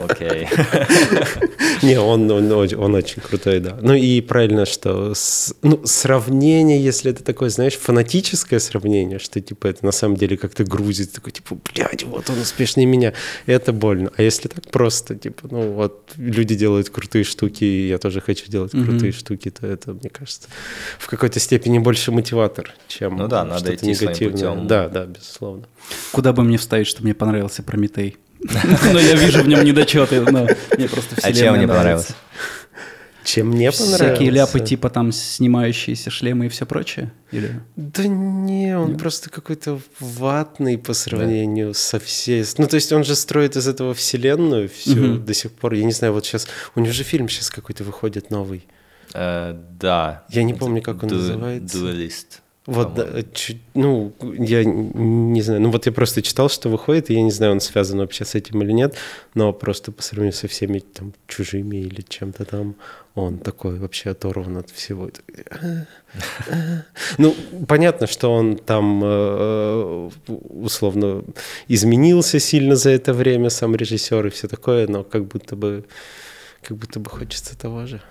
окей. 0.09 0.49
Не, 1.83 1.99
он, 1.99 2.30
он, 2.30 2.50
он 2.52 2.95
очень 2.95 3.23
крутой, 3.23 3.61
да. 3.61 3.78
Ну 3.80 3.95
и 3.95 4.21
правильно, 4.21 4.66
что 4.66 5.14
ну, 5.62 5.80
сравнение, 5.85 6.83
если 6.83 7.12
это 7.12 7.23
такое, 7.23 7.50
знаешь, 7.50 7.75
фанатическое 7.75 8.59
сравнение, 8.59 9.18
что 9.18 9.40
типа 9.40 9.68
это 9.68 9.85
на 9.85 9.92
самом 9.92 10.16
деле 10.16 10.37
как-то 10.37 10.64
грузит, 10.64 11.12
такой 11.12 11.28
типа, 11.31 11.57
блядь, 11.73 12.05
вот 12.05 12.31
он 12.31 12.39
успешнее 12.41 12.87
меня, 12.87 13.13
это 13.47 13.73
больно. 13.73 14.11
А 14.17 14.23
если 14.23 14.49
так 14.49 14.65
просто, 14.71 15.15
типа, 15.15 15.49
ну 15.51 15.73
вот 15.73 16.13
люди 16.17 16.55
делают 16.55 16.91
крутые 16.91 17.25
штуки, 17.25 17.65
и 17.65 17.89
я 17.89 17.99
тоже 17.99 18.21
хочу 18.21 18.47
делать 18.47 18.75
mm-hmm. 18.75 18.85
крутые 18.85 19.13
штуки, 19.13 19.51
то 19.51 19.67
это, 19.67 19.93
мне 19.93 20.11
кажется, 20.11 20.49
в 20.99 21.07
какой-то 21.09 21.41
степени 21.41 21.79
больше 21.79 22.13
мотиватор, 22.13 22.75
чем 22.89 23.17
ну 23.17 23.29
да, 23.29 23.45
надо 23.45 23.59
что-то 23.59 23.75
идти 23.75 23.87
негативное. 23.87 24.33
Путем. 24.33 24.67
Да, 24.67 24.89
да, 24.89 25.07
безусловно. 25.07 25.65
Куда 26.13 26.33
бы 26.33 26.43
мне 26.43 26.59
вставить, 26.59 26.87
чтобы 26.87 27.05
мне 27.05 27.15
понравился 27.15 27.63
Прометей? 27.63 28.17
Но 28.93 28.99
я 29.01 29.15
вижу 29.15 29.43
в 29.43 29.49
нем 29.49 29.65
недочеты, 29.65 30.21
но 30.21 30.47
мне 30.77 30.89
просто 30.89 31.17
А 31.23 31.33
чем 31.33 31.57
мне 31.57 31.67
понравилось? 31.67 32.11
Чем 33.29 33.49
мне 33.49 33.71
понравилось? 33.71 33.97
Всякие 33.97 34.31
ляпы, 34.31 34.59
типа 34.59 34.89
там 34.89 35.13
снимающиеся 35.13 36.09
шлемы 36.09 36.47
и 36.47 36.49
все 36.49 36.65
прочее? 36.65 37.13
Или... 37.31 37.61
Да 37.77 38.07
не, 38.07 38.75
он 38.75 38.93
Нет? 38.93 38.99
просто 38.99 39.29
какой-то 39.29 39.81
ватный 40.01 40.79
по 40.79 40.95
сравнению 40.95 41.69
да. 41.69 41.75
со 41.75 41.99
всей... 42.01 42.43
Ну, 42.57 42.67
то 42.67 42.77
есть 42.77 42.91
он 42.91 43.05
же 43.05 43.15
строит 43.15 43.55
из 43.57 43.69
этого 43.69 43.93
вселенную 43.93 44.71
всю 44.71 45.17
угу. 45.17 45.19
до 45.19 45.35
сих 45.35 45.53
пор. 45.53 45.75
Я 45.75 45.85
не 45.85 45.93
знаю, 45.93 46.15
вот 46.15 46.25
сейчас... 46.25 46.49
У 46.75 46.81
него 46.81 46.95
же 46.95 47.05
фильм 47.05 47.29
сейчас 47.29 47.51
какой-то 47.51 47.85
выходит 47.85 48.31
новый. 48.31 48.67
Uh, 49.13 49.63
да. 49.79 50.25
Я 50.31 50.43
не 50.43 50.55
помню, 50.55 50.81
как 50.81 51.03
он 51.03 51.11
du- 51.11 51.17
называется. 51.17 51.79
Дуалист. 51.79 52.41
Вот, 52.69 52.93
да, 52.93 53.23
чуть, 53.33 53.63
ну, 53.73 54.13
я 54.21 54.63
не 54.63 55.41
знаю, 55.41 55.63
ну 55.63 55.71
вот 55.71 55.87
я 55.87 55.93
просто 55.93 56.21
читал, 56.21 56.51
что 56.51 56.69
выходит, 56.69 57.09
и 57.09 57.15
я 57.15 57.23
не 57.23 57.31
знаю, 57.31 57.53
он 57.53 57.61
связан 57.61 57.99
вообще 57.99 58.27
с 58.27 58.35
этим 58.35 58.61
или 58.63 58.73
нет, 58.73 58.95
но 59.35 59.55
просто 59.55 59.91
по 59.91 60.03
сравнению 60.03 60.35
со 60.35 60.49
всеми 60.49 60.81
там 60.81 61.15
чужими 61.27 61.79
или 61.79 62.05
чем-то 62.07 62.45
там, 62.45 62.75
он 63.15 63.39
такой 63.39 63.79
вообще 63.79 64.11
оторван 64.11 64.59
от 64.59 64.69
всего. 64.69 65.11
Ну, 67.17 67.35
понятно, 67.67 68.07
что 68.07 68.35
он 68.35 68.59
там 68.59 69.01
э, 69.03 70.11
условно 70.29 71.25
изменился 71.69 72.39
сильно 72.39 72.77
за 72.77 72.91
это 72.91 73.15
время, 73.15 73.49
сам 73.49 73.77
режиссер 73.77 74.27
и 74.27 74.31
все 74.31 74.47
такое, 74.47 74.87
но 74.89 75.05
как 75.05 75.25
будто 75.25 75.57
бы, 75.57 75.87
как 76.63 76.77
будто 76.77 77.01
бы 77.01 77.09
хочется 77.09 77.57
того 77.59 77.87
же. 77.87 78.03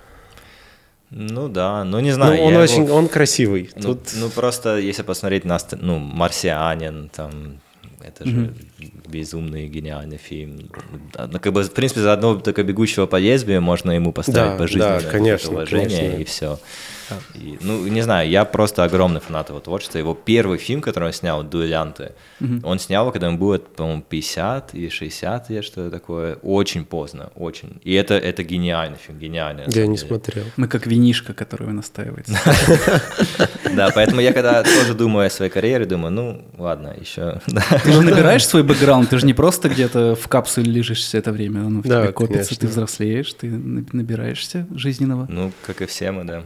Ну 1.10 1.48
да, 1.48 1.84
ну 1.84 2.00
не 2.00 2.12
знаю. 2.12 2.38
Ну, 2.38 2.44
он 2.44 2.56
очень, 2.56 2.84
его... 2.84 2.96
он 2.96 3.08
красивый. 3.08 3.70
Ну, 3.76 3.82
Тут... 3.82 4.12
ну 4.16 4.30
просто 4.30 4.78
если 4.78 5.04
посмотреть 5.04 5.46
на, 5.46 5.58
ну, 5.80 6.00
«Марсианин», 6.00 7.10
там, 7.10 7.62
это 8.02 8.26
же 8.28 8.36
mm-hmm. 8.36 8.77
Безумный 9.08 9.68
гениальный 9.68 10.18
фильм. 10.18 10.70
Ну, 11.18 11.40
как 11.40 11.54
бы, 11.54 11.64
в 11.64 11.72
принципе, 11.72 12.02
за 12.02 12.14
одного 12.14 12.40
только 12.40 12.64
«Бегущего 12.64 13.06
по 13.06 13.18
лезвию» 13.18 13.62
можно 13.62 13.92
ему 13.92 14.12
поставить 14.12 14.52
да, 14.52 14.58
пожизненное 14.58 15.02
да, 15.02 15.10
конечно, 15.10 15.52
уважение, 15.52 15.98
конечно. 15.98 16.22
и 16.22 16.24
все. 16.24 16.60
И, 17.36 17.58
ну, 17.62 17.88
не 17.88 18.02
знаю, 18.02 18.30
я 18.30 18.44
просто 18.46 18.84
огромный 18.84 19.22
фанат 19.22 19.50
его 19.50 19.60
творчества. 19.60 19.98
Его 19.98 20.14
первый 20.14 20.58
фильм, 20.58 20.82
который 20.82 21.06
он 21.06 21.14
снял, 21.14 21.44
«Дуэлянты», 21.44 22.12
mm-hmm. 22.42 22.62
он 22.64 22.80
снял 22.80 23.04
его, 23.04 23.12
когда 23.12 23.28
ему 23.28 23.38
было, 23.38 23.58
по-моему, 23.58 24.04
50 24.08 24.76
или 24.76 24.90
60 24.90 25.50
лет, 25.50 25.64
что-то 25.64 25.90
такое. 25.90 26.36
Очень 26.42 26.86
поздно, 26.86 27.32
очень. 27.36 27.80
И 27.84 27.94
это, 27.94 28.16
это 28.16 28.44
гениальный 28.44 28.98
фильм, 28.98 29.20
гениальный. 29.20 29.64
Я 29.68 29.88
не 29.88 29.98
смотрел. 29.98 30.46
Мы 30.58 30.68
как 30.68 30.86
винишка, 30.86 31.34
который 31.34 31.68
настаивается. 31.74 32.38
Да, 33.76 33.92
поэтому 33.94 34.22
я 34.22 34.34
когда 34.34 34.64
тоже 34.64 34.96
думаю 34.96 35.28
о 35.28 35.30
своей 35.30 35.52
карьере, 35.52 35.86
думаю, 35.86 36.12
ну, 36.12 36.46
ладно, 36.58 36.96
еще. 37.00 37.40
Ты 37.84 37.92
же 37.92 38.02
набираешь 38.02 38.46
свой 38.48 38.64
бэкграунд, 38.68 39.10
ты 39.10 39.18
же 39.18 39.26
не 39.26 39.34
просто 39.34 39.70
где-то 39.70 40.16
в 40.16 40.28
капсуле 40.28 40.72
лежишь 40.72 41.00
все 41.00 41.18
это 41.18 41.32
время, 41.32 41.62
оно 41.62 41.82
в 41.82 41.84
тебе 41.84 42.12
копится, 42.12 42.60
ты 42.60 42.68
взрослеешь, 42.68 43.34
ты 43.34 43.50
набираешься 43.50 44.68
жизненного. 44.76 45.26
Ну, 45.30 45.52
как 45.66 45.82
и 45.82 45.86
все 45.86 46.12
мы, 46.12 46.24
да. 46.24 46.44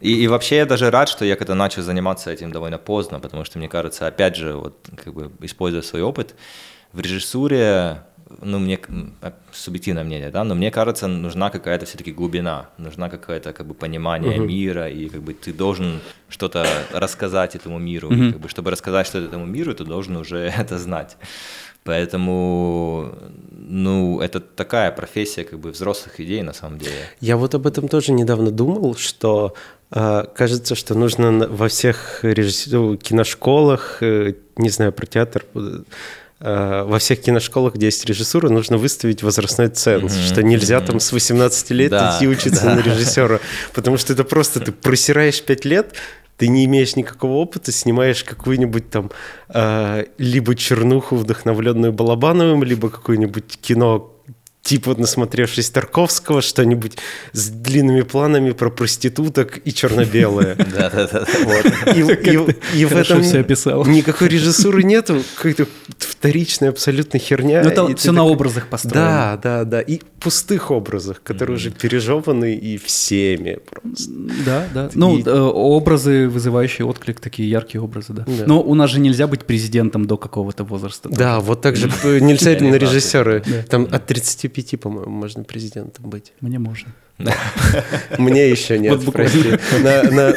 И, 0.00 0.14
и 0.14 0.28
вообще 0.28 0.56
я 0.56 0.66
даже 0.66 0.90
рад, 0.90 1.08
что 1.08 1.24
я 1.24 1.36
когда 1.36 1.54
начал 1.54 1.82
заниматься 1.82 2.30
этим 2.30 2.52
довольно 2.52 2.78
поздно, 2.78 3.20
потому 3.20 3.44
что 3.44 3.58
мне 3.58 3.68
кажется, 3.68 4.06
опять 4.06 4.34
же, 4.34 4.54
вот 4.54 4.88
как 4.96 5.12
бы 5.12 5.30
используя 5.40 5.82
свой 5.82 6.02
опыт, 6.02 6.34
в 6.92 7.00
режиссуре, 7.00 8.02
ну, 8.42 8.58
мне, 8.58 8.78
субъективное 9.52 10.04
мнение, 10.04 10.30
да, 10.30 10.44
но 10.44 10.54
мне 10.54 10.70
кажется, 10.70 11.06
нужна 11.06 11.50
какая-то 11.50 11.86
все-таки 11.86 12.12
глубина, 12.12 12.68
нужна 12.78 13.08
какое-то 13.08 13.52
как 13.52 13.66
бы 13.66 13.74
понимание 13.74 14.38
uh-huh. 14.38 14.46
мира, 14.46 14.88
и 14.88 15.08
как 15.08 15.22
бы 15.22 15.34
ты 15.34 15.52
должен 15.52 16.00
что-то 16.28 16.66
рассказать 16.92 17.56
этому 17.56 17.78
миру, 17.78 18.10
uh-huh. 18.10 18.28
и, 18.28 18.32
как 18.32 18.40
бы, 18.40 18.48
чтобы 18.48 18.70
рассказать 18.70 19.06
что-то 19.06 19.26
этому 19.26 19.46
миру, 19.46 19.74
ты 19.74 19.84
должен 19.84 20.16
уже 20.16 20.38
это 20.58 20.78
знать. 20.78 21.16
Поэтому, 21.82 23.14
ну, 23.50 24.20
это 24.20 24.40
такая 24.40 24.92
профессия 24.92 25.44
как 25.44 25.58
бы 25.58 25.70
взрослых 25.70 26.20
идей 26.20 26.42
на 26.42 26.52
самом 26.52 26.78
деле. 26.78 26.94
Я 27.20 27.36
вот 27.36 27.54
об 27.54 27.66
этом 27.66 27.88
тоже 27.88 28.12
недавно 28.12 28.50
думал, 28.50 28.96
что 28.96 29.54
э, 29.90 30.24
кажется, 30.34 30.74
что 30.74 30.94
нужно 30.94 31.48
во 31.48 31.68
всех 31.68 32.22
режиссер... 32.22 32.98
киношколах, 32.98 34.02
э, 34.02 34.34
не 34.56 34.68
знаю 34.68 34.92
про 34.92 35.06
театр, 35.06 35.46
э, 35.54 35.78
во 36.40 36.98
всех 36.98 37.20
киношколах, 37.20 37.74
где 37.74 37.86
есть 37.86 38.04
режиссура, 38.06 38.48
нужно 38.48 38.78
выставить 38.78 39.22
возрастной 39.22 39.68
ценз, 39.68 40.16
mm-hmm. 40.16 40.26
что 40.26 40.42
нельзя 40.42 40.78
mm-hmm. 40.78 40.86
там 40.86 41.00
с 41.00 41.12
18 41.12 41.70
лет 41.70 41.90
да, 41.90 42.16
идти 42.16 42.26
учиться 42.26 42.64
да. 42.64 42.76
на 42.76 42.80
режиссера, 42.80 43.40
потому 43.74 43.98
что 43.98 44.14
это 44.14 44.24
просто 44.24 44.60
ты 44.60 44.72
просираешь 44.72 45.42
5 45.42 45.64
лет, 45.66 45.94
ты 46.40 46.48
не 46.48 46.64
имеешь 46.64 46.96
никакого 46.96 47.32
опыта, 47.32 47.70
снимаешь 47.70 48.24
какую-нибудь 48.24 48.88
там 48.88 49.10
э, 49.50 50.04
либо 50.16 50.54
чернуху, 50.54 51.16
вдохновленную 51.16 51.92
Балабановым, 51.92 52.64
либо 52.64 52.88
какое-нибудь 52.88 53.58
кино 53.60 54.16
типа 54.62 54.94
насмотревшись 54.96 55.70
Тарковского, 55.70 56.42
что-нибудь 56.42 56.98
с 57.32 57.48
длинными 57.48 58.02
планами 58.02 58.50
про 58.50 58.70
проституток 58.70 59.60
и 59.64 59.72
черно-белое. 59.72 60.54
Да-да-да. 60.56 61.26
И 62.74 62.84
в 62.84 62.96
этом 62.96 63.20
никакой 63.90 64.28
режиссуры 64.28 64.82
нету, 64.82 65.22
какая-то 65.36 65.66
вторичная 65.98 66.70
абсолютно 66.70 67.18
херня. 67.18 67.62
Ну, 67.64 67.70
это 67.70 67.96
все 67.96 68.12
на 68.12 68.24
образах 68.24 68.68
построено. 68.68 69.38
Да, 69.40 69.40
да, 69.42 69.64
да. 69.64 69.80
И 69.80 70.00
пустых 70.20 70.70
образах, 70.70 71.22
которые 71.22 71.56
уже 71.56 71.70
пережеваны 71.70 72.54
и 72.54 72.76
всеми 72.76 73.58
просто. 73.68 74.12
Да, 74.44 74.68
да. 74.74 74.90
Ну, 74.94 75.18
э, 75.18 75.38
образы, 75.40 76.28
вызывающие 76.28 76.86
отклик, 76.86 77.20
такие 77.20 77.48
яркие 77.48 77.82
образы, 77.82 78.12
да. 78.12 78.26
Но 78.46 78.62
у 78.62 78.74
нас 78.74 78.90
же 78.90 79.00
нельзя 79.00 79.26
быть 79.26 79.44
президентом 79.44 80.06
до 80.06 80.16
какого-то 80.16 80.64
возраста. 80.64 81.08
Да, 81.08 81.40
вот 81.40 81.62
так 81.62 81.76
же 81.76 81.86
нельзя 82.20 82.50
на 82.60 82.74
режиссеры. 82.74 83.42
Там 83.68 83.88
от 83.90 84.06
35 84.06 84.49
25, 84.50 84.80
по-моему, 84.80 85.10
можно 85.10 85.44
президентом 85.44 86.10
быть. 86.10 86.32
Мне 86.40 86.58
можно. 86.58 86.92
Мне 88.18 88.50
еще 88.50 88.78
нет, 88.78 89.00
прости. 89.12 89.58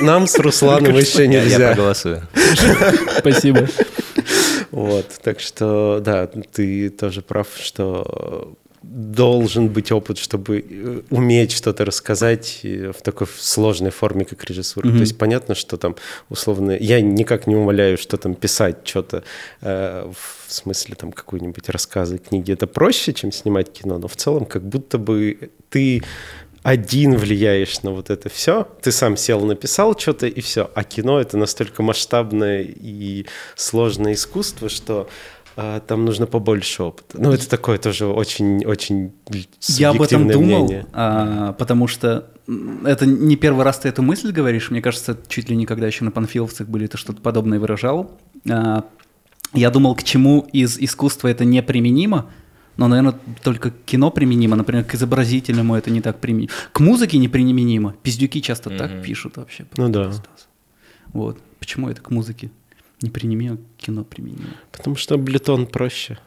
Нам 0.01 0.27
с 0.27 0.37
Русланом 0.37 0.95
еще 0.95 1.27
нельзя. 1.27 1.57
Я 1.57 1.67
проголосую. 1.69 2.27
Спасибо. 3.19 3.67
Вот, 4.71 5.07
так 5.23 5.39
что, 5.39 6.01
да, 6.03 6.27
ты 6.27 6.89
тоже 6.89 7.21
прав, 7.21 7.47
что 7.61 8.55
должен 8.83 9.69
быть 9.69 9.91
опыт, 9.91 10.17
чтобы 10.17 10.59
э, 10.59 11.01
уметь 11.09 11.51
что-то 11.51 11.85
рассказать 11.85 12.59
э, 12.63 12.91
в 12.91 13.01
такой 13.01 13.27
сложной 13.37 13.91
форме, 13.91 14.25
как 14.25 14.43
режиссура. 14.43 14.87
Mm-hmm. 14.87 14.93
То 14.93 14.99
есть 14.99 15.17
понятно, 15.17 15.55
что 15.55 15.77
там 15.77 15.95
условно... 16.29 16.77
Я 16.79 17.01
никак 17.01 17.47
не 17.47 17.55
умоляю, 17.55 17.97
что 17.97 18.17
там 18.17 18.35
писать 18.35 18.77
что-то 18.83 19.23
э, 19.61 20.11
в 20.11 20.53
смысле 20.53 20.95
там 20.95 21.11
какой-нибудь 21.11 21.69
рассказы, 21.69 22.17
книги. 22.17 22.51
Это 22.51 22.67
проще, 22.67 23.13
чем 23.13 23.31
снимать 23.31 23.71
кино, 23.71 23.97
но 23.97 24.07
в 24.07 24.15
целом 24.15 24.45
как 24.45 24.63
будто 24.63 24.97
бы 24.97 25.49
ты 25.69 26.03
один 26.63 27.17
влияешь 27.17 27.81
на 27.83 27.91
вот 27.91 28.09
это 28.09 28.29
все. 28.29 28.67
Ты 28.81 28.91
сам 28.91 29.17
сел, 29.17 29.41
написал 29.45 29.97
что-то 29.97 30.27
и 30.27 30.41
все. 30.41 30.71
А 30.73 30.83
кино 30.83 31.19
это 31.19 31.37
настолько 31.37 31.83
масштабное 31.83 32.63
и 32.63 33.25
сложное 33.55 34.13
искусство, 34.13 34.69
что 34.69 35.09
а, 35.55 35.79
там 35.81 36.05
нужно 36.05 36.25
побольше 36.25 36.83
опыта. 36.83 37.17
Ну, 37.19 37.31
это 37.31 37.47
такое 37.47 37.77
тоже 37.77 38.07
очень-очень 38.07 39.13
Я 39.77 39.91
об 39.91 40.01
этом 40.01 40.27
думал, 40.27 40.71
а, 40.93 41.53
потому 41.53 41.87
что 41.87 42.29
это 42.85 43.05
не 43.05 43.35
первый 43.35 43.63
раз 43.63 43.79
ты 43.79 43.89
эту 43.89 44.01
мысль 44.01 44.31
говоришь. 44.31 44.71
Мне 44.71 44.81
кажется, 44.81 45.17
чуть 45.27 45.49
ли 45.49 45.55
никогда 45.55 45.87
еще 45.87 46.03
на 46.03 46.11
панфиловцах 46.11 46.67
были, 46.67 46.87
ты 46.87 46.97
что-то 46.97 47.21
подобное 47.21 47.59
выражал. 47.59 48.19
А, 48.49 48.85
я 49.53 49.69
думал, 49.69 49.95
к 49.95 50.03
чему 50.03 50.47
из 50.51 50.79
искусства 50.79 51.27
это 51.27 51.45
неприменимо, 51.45 52.31
но, 52.75 52.87
наверное, 52.87 53.15
только 53.43 53.69
к 53.69 53.85
кино 53.85 54.09
применимо, 54.09 54.55
например, 54.55 54.83
к 54.83 54.95
изобразительному 54.95 55.75
это 55.75 55.91
не 55.91 56.01
так 56.01 56.19
применимо. 56.19 56.51
К 56.71 56.79
музыке 56.79 57.19
неприменимо. 57.19 57.95
Пиздюки 58.01 58.41
часто 58.41 58.71
mm-hmm. 58.71 58.77
так 58.77 59.03
пишут 59.03 59.37
вообще. 59.37 59.65
Ну 59.77 59.89
да. 59.89 60.11
Вот. 61.13 61.37
Почему 61.59 61.89
это 61.89 62.01
к 62.01 62.09
музыке? 62.09 62.49
Неприменимо, 63.03 63.57
кино 63.77 64.03
применимо. 64.03 64.49
Потому 64.71 64.95
что 64.95 65.17
Блетон 65.17 65.67
проще. 65.67 66.17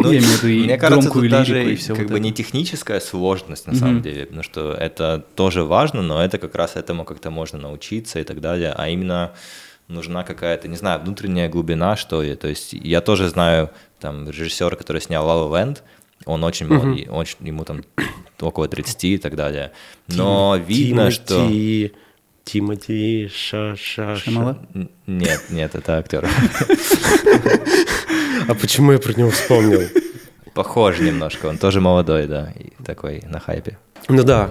Ну, 0.00 0.12
я 0.12 0.20
имею 0.20 0.32
в 0.32 0.42
виду 0.44 0.48
и 0.48 0.64
мне 0.64 0.78
кажется, 0.78 1.10
тут 1.10 1.28
даже 1.28 1.72
и 1.72 1.74
все 1.74 1.94
как 1.94 2.04
вот 2.04 2.12
бы 2.12 2.18
это. 2.18 2.24
не 2.24 2.32
техническая 2.32 3.00
сложность 3.00 3.66
на 3.66 3.72
mm-hmm. 3.72 3.74
самом 3.74 4.02
деле, 4.02 4.26
потому 4.26 4.44
что 4.44 4.72
это 4.72 5.26
тоже 5.34 5.64
важно, 5.64 6.02
но 6.02 6.24
это 6.24 6.38
как 6.38 6.54
раз 6.54 6.76
этому 6.76 7.04
как-то 7.04 7.30
можно 7.30 7.58
научиться 7.58 8.20
и 8.20 8.24
так 8.24 8.40
далее, 8.40 8.72
а 8.76 8.88
именно 8.88 9.32
нужна 9.88 10.22
какая-то, 10.22 10.68
не 10.68 10.76
знаю, 10.76 11.00
внутренняя 11.00 11.48
глубина, 11.48 11.96
что 11.96 12.22
ли. 12.22 12.36
То 12.36 12.46
есть 12.46 12.74
я 12.74 13.00
тоже 13.00 13.28
знаю 13.28 13.70
там 13.98 14.28
режиссера, 14.28 14.76
который 14.76 15.02
снял 15.02 15.26
La 15.26 15.50
La 15.50 15.50
Land, 15.50 15.78
он 16.26 16.44
очень 16.44 16.66
mm-hmm. 16.66 16.84
молодой, 16.84 17.08
очень, 17.10 17.36
ему 17.40 17.64
там 17.64 17.82
около 18.40 18.68
30 18.68 19.04
и 19.04 19.18
так 19.18 19.34
далее. 19.34 19.72
Но 20.06 20.56
Тим, 20.56 20.66
видно, 20.66 21.10
Тимати. 21.10 21.88
что 21.90 22.07
Тимати 22.48 23.28
Ша 23.28 23.76
Ша 23.76 24.16
Шамала? 24.16 24.56
Нет, 25.06 25.50
нет, 25.50 25.74
это 25.74 25.98
актер. 25.98 26.26
А 28.48 28.54
почему 28.54 28.92
я 28.92 28.98
про 28.98 29.12
него 29.12 29.30
вспомнил? 29.30 29.82
Похож 30.54 30.98
немножко, 30.98 31.46
он 31.46 31.58
тоже 31.58 31.80
молодой, 31.80 32.26
да, 32.26 32.52
и 32.58 32.70
такой 32.84 33.22
на 33.28 33.38
хайпе. 33.38 33.76
Ну 34.08 34.22
да, 34.22 34.48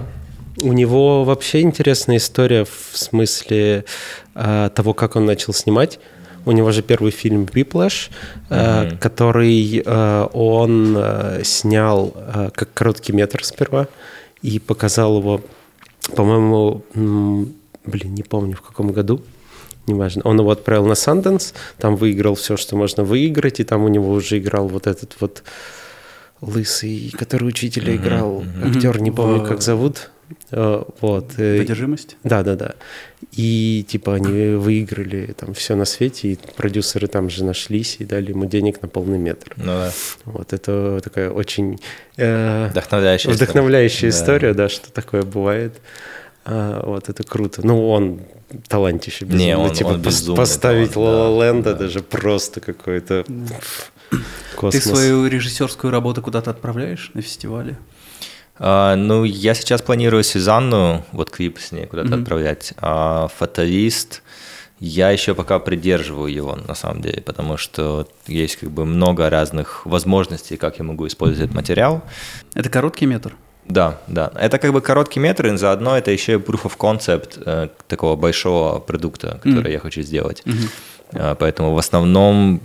у 0.62 0.72
него 0.72 1.24
вообще 1.24 1.62
интересная 1.62 2.18
история 2.18 2.64
в 2.64 2.96
смысле 2.96 3.84
э, 4.34 4.70
того, 4.74 4.94
как 4.94 5.16
он 5.16 5.26
начал 5.26 5.52
снимать. 5.52 5.98
У 6.46 6.52
него 6.52 6.70
же 6.70 6.82
первый 6.82 7.10
фильм 7.10 7.46
э, 8.48 8.54
mm-hmm. 8.54 8.98
который 8.98 9.82
э, 9.84 10.28
он 10.32 10.94
э, 10.96 11.42
снял 11.42 12.14
э, 12.14 12.50
как 12.54 12.72
короткий 12.72 13.12
метр 13.12 13.44
сперва 13.44 13.88
и 14.40 14.60
показал 14.60 15.18
его, 15.18 15.40
по-моему, 16.14 16.84
блин, 17.88 18.14
не 18.14 18.22
помню 18.22 18.54
в 18.54 18.62
каком 18.62 18.92
году, 18.92 19.22
неважно. 19.86 20.22
Он 20.24 20.38
его 20.38 20.50
отправил 20.50 20.86
на 20.86 20.94
Санденс, 20.94 21.54
там 21.78 21.96
выиграл 21.96 22.34
все, 22.34 22.56
что 22.56 22.76
можно 22.76 23.04
выиграть, 23.04 23.60
и 23.60 23.64
там 23.64 23.84
у 23.84 23.88
него 23.88 24.12
уже 24.12 24.38
играл 24.38 24.68
вот 24.68 24.86
этот 24.86 25.16
вот 25.20 25.42
лысый, 26.40 27.12
который 27.18 27.48
учителя 27.48 27.92
mm-hmm. 27.92 27.96
играл, 27.96 28.44
актер, 28.64 29.00
не 29.00 29.10
помню, 29.10 29.44
как 29.44 29.62
зовут. 29.62 30.10
Э, 30.50 30.84
вот. 31.00 31.28
Подержимость? 31.36 32.16
Да, 32.22 32.42
да, 32.42 32.54
да. 32.54 32.74
И 33.32 33.84
типа 33.88 34.14
они 34.14 34.56
выиграли 34.56 35.34
там 35.36 35.54
все 35.54 35.74
на 35.74 35.84
свете, 35.84 36.32
и 36.32 36.38
продюсеры 36.56 37.06
там 37.06 37.30
же 37.30 37.44
нашлись 37.44 37.96
и 37.98 38.04
дали 38.04 38.30
ему 38.30 38.44
денег 38.44 38.82
на 38.82 38.88
полный 38.88 39.18
метр. 39.18 39.52
Ну 39.56 39.64
да. 39.64 39.92
Вот 40.24 40.52
это 40.52 41.00
такая 41.02 41.30
очень 41.30 41.80
э, 42.16 42.68
Вдохновляющая 42.70 43.32
история. 43.32 43.44
вдохновляющая 43.44 44.10
Да. 44.10 44.16
история, 44.16 44.54
да, 44.54 44.68
что 44.68 44.92
такое 44.92 45.22
бывает. 45.22 45.74
А, 46.50 46.82
вот 46.86 47.08
это 47.08 47.22
круто. 47.24 47.60
Ну, 47.64 47.90
он 47.90 48.20
талантище 48.68 49.24
безумно. 49.26 49.42
Не, 49.44 49.56
он- 49.56 49.72
типа 49.74 49.88
он 49.88 50.00
безумный 50.00 50.36
поставить 50.36 50.92
талант, 50.94 51.16
да, 51.16 51.28
Ла 51.28 51.44
Ленда 51.46 51.72
да. 51.74 51.78
даже 51.80 52.00
просто 52.00 52.60
какой-то 52.60 53.24
пф, 53.24 53.92
Ты 54.10 54.16
космос. 54.56 54.84
свою 54.84 55.26
режиссерскую 55.26 55.90
работу 55.90 56.22
куда-то 56.22 56.50
отправляешь 56.50 57.10
на 57.14 57.20
фестивале? 57.22 57.76
А, 58.58 58.96
ну, 58.96 59.24
я 59.24 59.54
сейчас 59.54 59.82
планирую 59.82 60.24
Сюзанну, 60.24 61.04
вот 61.12 61.30
клип 61.30 61.58
с 61.60 61.70
ней 61.72 61.86
куда-то 61.86 62.08
Мгм. 62.08 62.22
отправлять. 62.22 62.72
А 62.78 63.28
фаталист, 63.36 64.22
я 64.80 65.10
еще 65.10 65.34
пока 65.34 65.58
придерживаю 65.58 66.32
его, 66.32 66.56
на 66.56 66.74
самом 66.74 67.02
деле, 67.02 67.20
потому 67.20 67.56
что 67.56 68.08
есть 68.26 68.56
как 68.56 68.70
бы 68.70 68.84
много 68.86 69.28
разных 69.28 69.84
возможностей, 69.86 70.56
как 70.56 70.78
я 70.78 70.84
могу 70.84 71.06
использовать 71.06 71.44
этот 71.50 71.54
материал. 71.54 72.02
Это 72.54 72.68
короткий 72.70 73.06
метр? 73.06 73.36
Да, 73.68 74.00
да. 74.08 74.30
Это 74.34 74.58
как 74.58 74.72
бы 74.72 74.80
короткий 74.80 75.20
метр, 75.20 75.46
и 75.46 75.56
заодно 75.56 75.96
это 75.96 76.10
еще 76.10 76.32
и 76.32 76.36
proof 76.36 76.62
of 76.64 76.76
concept 76.78 77.42
э, 77.44 77.68
такого 77.86 78.16
большого 78.16 78.78
продукта, 78.80 79.38
который 79.42 79.60
Мгм. 79.60 79.70
я 79.72 79.78
хочу 79.78 80.02
сделать. 80.02 80.42
Мгм. 80.46 80.68
А, 81.12 81.34
Поэтому 81.34 81.74
в 81.74 81.78
основном, 81.78 82.60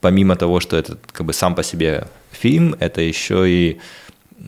помимо 0.00 0.36
того, 0.36 0.60
что 0.60 0.76
это 0.76 0.96
как 1.12 1.26
бы 1.26 1.32
сам 1.32 1.54
по 1.54 1.62
себе 1.62 2.06
фильм, 2.30 2.76
это 2.80 3.00
еще 3.00 3.48
и 3.50 3.80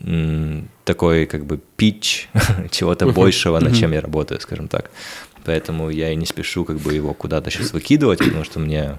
м, 0.05 0.69
такой 0.85 1.25
как 1.25 1.45
бы 1.45 1.59
питч 1.75 2.27
чего-то 2.71 3.07
большего, 3.07 3.59
над 3.59 3.75
чем 3.75 3.91
я 3.91 4.01
работаю, 4.01 4.39
скажем 4.39 4.67
так. 4.67 4.89
Поэтому 5.45 5.89
я 5.89 6.11
и 6.11 6.15
не 6.15 6.25
спешу 6.25 6.63
как 6.65 6.77
бы 6.77 6.93
его 6.93 7.13
куда-то 7.13 7.49
сейчас 7.51 7.73
выкидывать, 7.73 8.19
потому 8.19 8.43
что 8.45 8.59
мне 8.59 8.97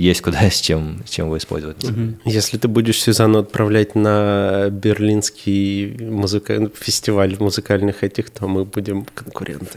есть 0.00 0.22
куда 0.22 0.50
с 0.50 0.60
чем, 0.60 1.02
с 1.06 1.10
чем 1.10 1.26
его 1.26 1.36
использовать. 1.36 1.76
Если 2.24 2.56
ты 2.56 2.68
будешь 2.68 3.00
Сюзанну 3.00 3.40
отправлять 3.40 3.94
на 3.94 4.68
берлинский 4.70 5.96
музыка... 6.00 6.70
фестиваль 6.80 7.36
музыкальных 7.38 8.02
этих, 8.02 8.30
то 8.30 8.48
мы 8.48 8.64
будем 8.64 9.04
конкурентами. 9.14 9.70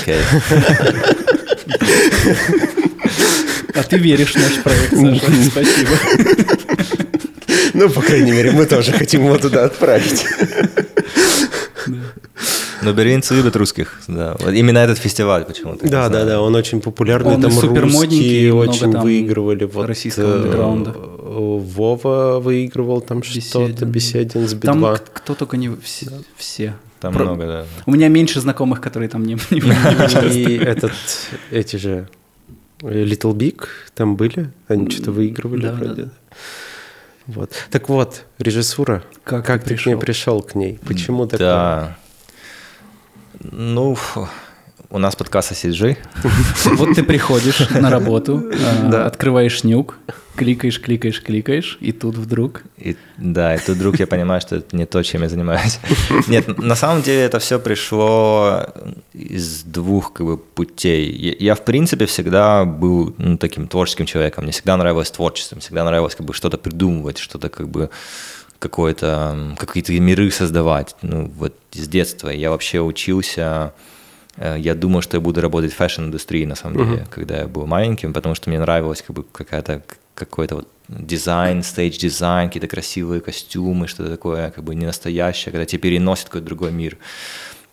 Окей. 0.00 0.20
А 3.74 3.82
ты 3.82 3.98
веришь 3.98 4.34
в 4.34 4.36
наш 4.36 4.62
проект, 4.62 4.96
Саша. 4.96 5.50
Спасибо. 5.50 5.90
Ну, 7.74 7.90
по 7.90 8.00
крайней 8.00 8.32
мере, 8.32 8.52
мы 8.52 8.66
тоже 8.66 8.92
хотим 8.92 9.24
его 9.24 9.36
туда 9.36 9.64
отправить. 9.64 10.24
Но 12.86 12.92
берлинцы 12.92 13.34
любят 13.34 13.56
русских, 13.56 14.00
да. 14.06 14.36
Вот 14.38 14.52
именно 14.52 14.78
этот 14.78 14.98
фестиваль 14.98 15.44
почему-то. 15.44 15.88
Да, 15.88 16.08
да, 16.08 16.24
да, 16.24 16.40
он 16.40 16.54
очень 16.54 16.80
популярный, 16.80 17.34
Он 17.34 17.42
там 17.42 17.50
русские 17.50 18.52
много 18.52 18.68
очень 18.70 18.92
там 18.92 19.02
выигрывали. 19.02 19.64
Вот, 19.64 19.86
российского 19.86 20.34
э, 20.34 20.36
андеграунда. 20.36 20.92
Вова 20.92 22.38
выигрывал 22.40 23.00
там 23.00 23.22
что-то, 23.22 23.84
Беседин. 23.86 24.46
С 24.48 24.54
Там 24.58 24.80
Би-2. 24.80 24.98
к- 24.98 25.12
кто 25.12 25.34
только 25.34 25.56
не... 25.56 25.74
Все. 25.82 26.06
все. 26.36 26.74
Там 27.00 27.12
Про- 27.12 27.24
много, 27.24 27.46
да. 27.46 27.64
У 27.86 27.90
меня 27.92 28.08
меньше 28.08 28.40
знакомых, 28.40 28.80
которые 28.80 29.08
там 29.08 29.24
не. 29.24 29.34
И 29.50 30.56
этот, 30.56 30.92
эти 31.50 31.76
же 31.76 32.08
э, 32.82 33.04
Little 33.04 33.34
Big 33.34 33.64
там 33.94 34.16
были, 34.16 34.50
они 34.68 34.88
что-то 34.90 35.10
выигрывали 35.12 35.62
Да, 35.62 35.72
да, 35.72 35.76
вроде. 35.84 36.02
да. 36.04 36.10
Вот. 37.26 37.50
Так 37.70 37.88
вот, 37.88 38.22
режиссура. 38.38 39.02
Как 39.24 39.44
Как, 39.44 39.64
ты 39.64 39.70
ты 39.70 39.74
к 39.82 39.86
ней 39.86 39.96
пришел? 39.96 40.00
пришел 40.00 40.42
к 40.42 40.54
ней? 40.54 40.78
Почему 40.86 41.26
такое? 41.26 41.98
Ну, 43.40 43.94
фу, 43.94 44.28
у 44.90 44.98
нас 44.98 45.16
подкаст 45.16 45.52
CG. 45.52 45.96
Вот 46.76 46.94
ты 46.94 47.02
приходишь 47.02 47.68
на 47.70 47.90
работу, 47.90 48.50
а, 48.92 49.06
открываешь 49.06 49.64
нюк, 49.64 49.98
кликаешь, 50.36 50.80
кликаешь, 50.80 51.22
кликаешь, 51.22 51.78
и 51.80 51.92
тут 51.92 52.16
вдруг... 52.16 52.62
И, 52.78 52.96
да, 53.18 53.54
и 53.54 53.58
тут 53.58 53.76
вдруг 53.76 53.98
я 53.98 54.06
понимаю, 54.06 54.40
что 54.40 54.56
это 54.56 54.76
не 54.76 54.86
то, 54.86 55.02
чем 55.02 55.22
я 55.22 55.28
занимаюсь. 55.28 55.80
Нет, 56.28 56.58
на 56.58 56.76
самом 56.76 57.02
деле 57.02 57.22
это 57.22 57.38
все 57.38 57.58
пришло 57.58 58.66
из 59.12 59.62
двух 59.64 60.12
как 60.12 60.26
бы, 60.26 60.38
путей. 60.38 61.10
Я, 61.10 61.34
я, 61.38 61.54
в 61.54 61.64
принципе, 61.64 62.06
всегда 62.06 62.64
был 62.64 63.14
ну, 63.18 63.36
таким 63.36 63.68
творческим 63.68 64.06
человеком. 64.06 64.44
Мне 64.44 64.52
всегда 64.52 64.76
нравилось 64.76 65.10
творчество, 65.10 65.56
мне 65.56 65.62
всегда 65.62 65.84
нравилось 65.84 66.14
как 66.14 66.26
бы 66.26 66.32
что-то 66.32 66.58
придумывать, 66.58 67.18
что-то 67.18 67.48
как 67.48 67.68
бы 67.68 67.90
какое-то, 68.58 69.56
какие-то 69.58 69.92
миры 70.00 70.30
создавать. 70.30 70.96
Ну, 71.02 71.30
вот 71.36 71.54
с 71.72 71.88
детства. 71.88 72.28
Я 72.28 72.50
вообще 72.50 72.80
учился 72.80 73.72
Э, 74.36 74.56
Я 74.58 74.74
думал, 74.74 75.02
что 75.02 75.16
я 75.16 75.20
буду 75.20 75.40
работать 75.40 75.72
в 75.72 75.76
fashion-индустрии, 75.76 76.44
на 76.44 76.54
самом 76.54 76.76
деле, 76.76 77.06
когда 77.10 77.38
я 77.38 77.46
был 77.46 77.66
маленьким, 77.66 78.12
потому 78.12 78.34
что 78.34 78.50
мне 78.50 78.58
нравилось 78.58 79.02
как 79.02 79.16
бы 79.16 79.24
какая-то 79.24 79.82
какой-то 80.14 80.54
вот 80.56 80.68
дизайн, 80.88 81.62
stage-дизайн, 81.62 82.48
какие-то 82.48 82.68
красивые 82.68 83.20
костюмы, 83.20 83.86
что-то 83.86 84.10
такое 84.10 84.50
как 84.50 84.64
бы 84.64 84.74
не 84.74 84.86
настоящее, 84.86 85.52
когда 85.52 85.66
тебя 85.66 85.80
переносит 85.80 86.26
в 86.26 86.28
какой-то 86.28 86.46
другой 86.46 86.72
мир. 86.72 86.96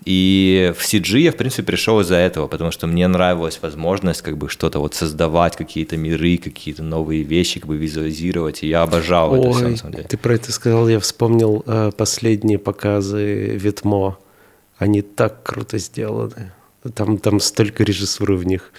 И 0.05 0.73
в 0.77 0.83
CG 0.83 1.19
я, 1.19 1.31
в 1.31 1.35
принципе, 1.35 1.63
пришел 1.63 1.99
из-за 2.01 2.15
этого, 2.15 2.47
потому 2.47 2.71
что 2.71 2.87
мне 2.87 3.07
нравилась 3.07 3.59
возможность 3.61 4.21
как 4.21 4.37
бы 4.37 4.49
что-то 4.49 4.79
вот 4.79 4.95
создавать, 4.95 5.55
какие-то 5.55 5.97
миры, 5.97 6.37
какие-то 6.37 6.83
новые 6.83 7.23
вещи, 7.23 7.59
как 7.59 7.67
бы 7.67 7.77
визуализировать, 7.77 8.63
и 8.63 8.67
я 8.67 8.83
обожал 8.83 9.35
это 9.35 9.51
все, 9.51 9.65
Ой, 9.65 9.71
на 9.71 9.77
самом 9.77 9.93
деле. 9.93 10.07
ты 10.07 10.17
про 10.17 10.35
это 10.35 10.51
сказал, 10.51 10.89
я 10.89 10.99
вспомнил 10.99 11.63
э, 11.65 11.91
последние 11.95 12.59
показы 12.59 13.55
Vetements. 13.56 14.17
Они 14.77 15.01
так 15.01 15.43
круто 15.43 15.77
сделаны. 15.77 16.51
Там, 16.95 17.17
там 17.17 17.39
столько 17.39 17.83
режиссуры 17.83 18.35
в 18.35 18.45
них. 18.45 18.73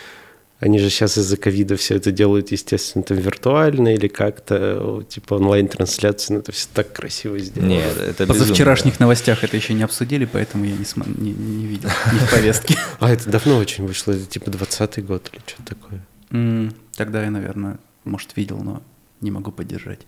Они 0.65 0.79
же 0.79 0.89
сейчас 0.89 1.19
из-за 1.19 1.37
ковида 1.37 1.77
все 1.77 1.97
это 1.97 2.11
делают, 2.11 2.51
естественно, 2.51 3.05
там 3.05 3.19
виртуально 3.19 3.93
или 3.93 4.09
как-то, 4.09 5.05
типа 5.07 5.35
онлайн-трансляции, 5.35 6.33
но 6.33 6.39
это 6.41 6.53
все 6.53 6.67
так 6.73 6.91
красиво 6.91 7.39
сделано. 7.39 7.69
Нет, 7.69 7.97
это 7.99 8.27
Поза 8.27 8.39
безумно. 8.41 8.55
вчерашних 8.55 8.99
новостях 8.99 9.45
это 9.45 9.57
еще 9.59 9.75
не 9.75 9.83
обсудили, 9.83 10.25
поэтому 10.25 10.65
я 10.65 10.73
не, 10.73 10.85
смо- 10.85 11.21
не, 11.21 11.33
не 11.33 11.67
видел 11.67 11.91
ни 12.15 12.19
в 12.19 12.31
повестке. 12.35 12.79
А 12.99 13.11
это 13.11 13.29
давно 13.29 13.59
очень 13.59 13.87
вышло, 13.87 14.13
это 14.13 14.25
типа 14.25 14.49
20-й 14.49 15.03
год 15.03 15.29
или 15.35 15.43
что-то 15.47 15.75
такое. 15.75 16.73
Тогда 16.97 17.23
я, 17.25 17.31
наверное, 17.31 17.77
может, 18.05 18.35
видел, 18.35 18.59
но 18.65 18.83
не 19.21 19.31
могу 19.31 19.51
поддержать. 19.51 20.01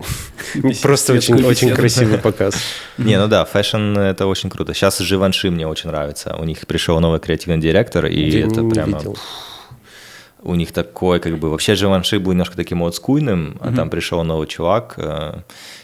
Ну, 0.55 0.73
Просто 0.83 1.13
очень, 1.13 1.35
очень 1.45 1.75
красивый 1.75 2.17
показ. 2.23 2.55
Не, 2.97 3.19
ну 3.19 3.29
да, 3.29 3.45
fashion 3.45 3.99
это 3.99 4.27
очень 4.27 4.49
круто. 4.49 4.73
Сейчас 4.73 4.99
Живанши 5.01 5.51
мне 5.51 5.67
очень 5.67 5.91
нравится. 5.91 6.35
У 6.39 6.45
них 6.45 6.67
пришел 6.67 6.99
новый 6.99 7.21
креативный 7.21 7.61
директор, 7.61 8.07
и 8.07 8.39
это 8.41 8.63
не 8.63 8.71
прямо... 8.71 9.03
У 10.43 10.55
них 10.55 10.73
такой, 10.73 11.19
как 11.19 11.39
бы... 11.39 11.51
Вообще 11.51 11.75
Живанши 11.75 12.19
был 12.19 12.33
немножко 12.33 12.57
таким 12.57 12.83
олдскульным, 12.83 13.57
а 13.61 13.73
там 13.73 13.91
пришел 13.91 14.23
новый 14.23 14.47
чувак, 14.47 14.95
э, 14.99 15.41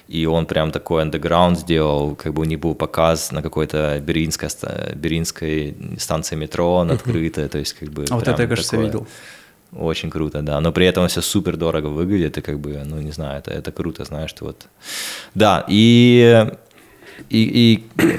и 0.09 0.27
он 0.27 0.47
прям 0.47 0.71
такой 0.71 1.03
андеграунд 1.03 1.59
сделал, 1.59 2.15
как 2.15 2.35
бы 2.35 2.43
у 2.43 2.45
них 2.45 2.61
был 2.61 2.75
показ 2.75 3.33
на 3.33 3.43
какой-то 3.43 3.99
берлинской, 4.01 4.51
ста- 4.51 4.93
берлинской 4.95 5.75
станции 5.99 6.37
метро, 6.37 6.75
он 6.75 6.91
открытая, 6.91 7.49
то 7.49 7.59
есть 7.59 7.73
как 7.73 7.89
бы... 7.89 8.05
А 8.11 8.15
вот 8.15 8.29
это 8.29 8.43
я, 8.43 8.49
кажется, 8.49 8.73
такое. 8.73 8.87
видел. 8.87 9.07
Очень 9.73 10.11
круто, 10.11 10.43
да. 10.43 10.61
Но 10.61 10.71
при 10.71 10.87
этом 10.87 11.09
все 11.09 11.23
супер 11.23 11.57
дорого 11.57 11.87
выглядит, 11.87 12.37
и 12.37 12.43
как 12.43 12.61
бы, 12.61 12.83
ну, 12.85 13.01
не 13.01 13.13
знаю, 13.13 13.39
это, 13.39 13.51
это 13.51 13.73
круто, 13.73 14.05
знаешь, 14.05 14.31
что 14.31 14.45
вот. 14.45 14.67
Да, 15.35 15.65
и, 15.67 16.47
и, 17.31 17.85
и 17.99 18.19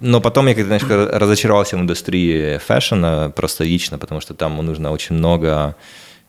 но 0.00 0.20
потом 0.20 0.46
я 0.46 0.54
как-то 0.54 0.70
немножко 0.70 1.18
разочаровался 1.18 1.76
в 1.76 1.80
индустрии 1.80 2.58
фэшна, 2.58 3.32
просто 3.34 3.64
лично, 3.64 3.98
потому 3.98 4.20
что 4.20 4.34
там 4.34 4.56
нужно 4.64 4.90
очень 4.90 5.16
много 5.16 5.76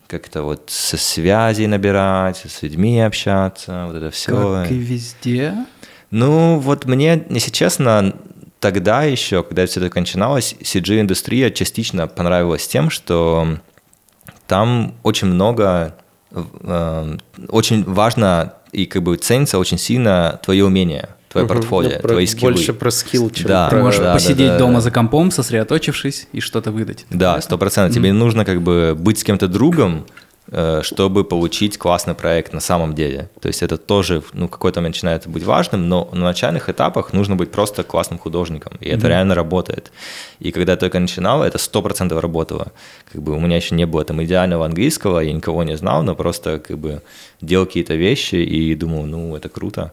как-то 0.08 0.42
вот 0.42 0.70
со 0.70 0.98
связей 0.98 1.68
набирать, 1.68 2.38
с 2.38 2.64
людьми 2.64 3.00
общаться, 3.00 3.86
вот 3.88 3.96
это 3.96 4.10
все. 4.10 4.62
Как 4.64 4.72
и 4.72 4.76
везде. 4.76 5.54
Ну, 6.10 6.58
вот 6.58 6.86
мне, 6.86 7.24
если 7.30 7.52
честно, 7.52 8.16
тогда 8.60 9.04
еще, 9.04 9.44
когда 9.44 9.68
все 9.68 9.86
это 9.86 10.00
начиналось, 10.00 10.56
CG-индустрия 10.62 11.52
частично 11.52 12.08
понравилась 12.08 12.68
тем, 12.68 12.90
что 12.90 13.60
там 14.48 14.96
очень 15.04 15.28
много, 15.28 15.96
э, 16.32 17.18
очень 17.48 17.84
важно 17.84 18.54
и 18.72 18.88
как 18.88 19.04
бы 19.04 19.16
ценится 19.18 19.60
очень 19.60 19.78
сильно 19.78 20.40
твое 20.44 20.66
умение, 20.66 21.10
твое 21.30 21.46
Мгм. 21.46 21.56
портфолио, 21.56 21.90
Ну, 21.96 22.00
про- 22.02 22.08
твои 22.10 22.26
скиллы. 22.26 22.54
Больше 22.54 22.74
про 22.74 22.92
скилл, 22.92 23.30
чем 23.30 23.48
Да, 23.48 23.70
Ты 23.70 23.76
про... 23.76 23.84
можешь 23.84 24.00
да, 24.02 24.14
посидеть 24.14 24.48
да, 24.48 24.58
дома 24.58 24.74
да. 24.76 24.82
за 24.82 24.92
компом, 24.92 25.32
сосредоточившись, 25.32 26.28
и 26.34 26.40
что-то 26.40 26.72
выдать. 26.72 27.06
Да, 27.10 27.40
сто 27.42 27.58
процентов. 27.58 27.96
Тебе 27.96 28.12
нужно 28.14 28.46
как 28.46 28.62
бы 28.62 28.96
быть 28.98 29.20
с 29.20 29.24
кем-то 29.24 29.48
другом, 29.48 30.06
э, 30.52 30.82
чтобы 30.84 31.24
получить 31.26 31.78
классный 31.78 32.16
проект 32.16 32.54
на 32.54 32.60
самом 32.60 32.96
деле. 32.96 33.30
То 33.40 33.48
есть 33.50 33.62
это 33.62 33.78
тоже, 33.78 34.24
ну, 34.34 34.48
в 34.48 34.50
какой-то 34.50 34.80
момент 34.80 34.96
начинает 34.96 35.28
быть 35.28 35.44
важным, 35.44 35.88
но 35.88 36.10
на 36.12 36.22
начальных 36.22 36.70
этапах 36.70 37.14
нужно 37.14 37.36
быть 37.36 37.52
просто 37.52 37.84
классным 37.84 38.18
художником, 38.18 38.74
и 38.80 38.90
это 38.90 39.08
реально 39.08 39.36
работает. 39.36 39.92
И 40.40 40.52
когда 40.52 40.72
я 40.72 40.78
только 40.78 41.00
начинал, 41.00 41.44
это 41.44 41.60
сто 41.60 41.84
процентов 41.84 42.20
работало. 42.22 42.72
Как 43.14 43.22
бы 43.22 43.34
у 43.36 43.40
меня 43.40 43.58
еще 43.58 43.76
не 43.76 43.86
было 43.86 44.04
там 44.04 44.24
идеального 44.24 44.66
английского, 44.66 45.20
я 45.20 45.32
никого 45.34 45.62
не 45.64 45.78
знал, 45.78 46.02
но 46.02 46.16
просто 46.16 46.58
как 46.58 46.80
бы 46.80 47.04
делал 47.42 47.68
какие-то 47.68 47.94
вещи 47.94 48.36
и 48.38 48.74
думал, 48.74 49.04
ну, 49.06 49.36
это 49.36 49.50
круто. 49.50 49.92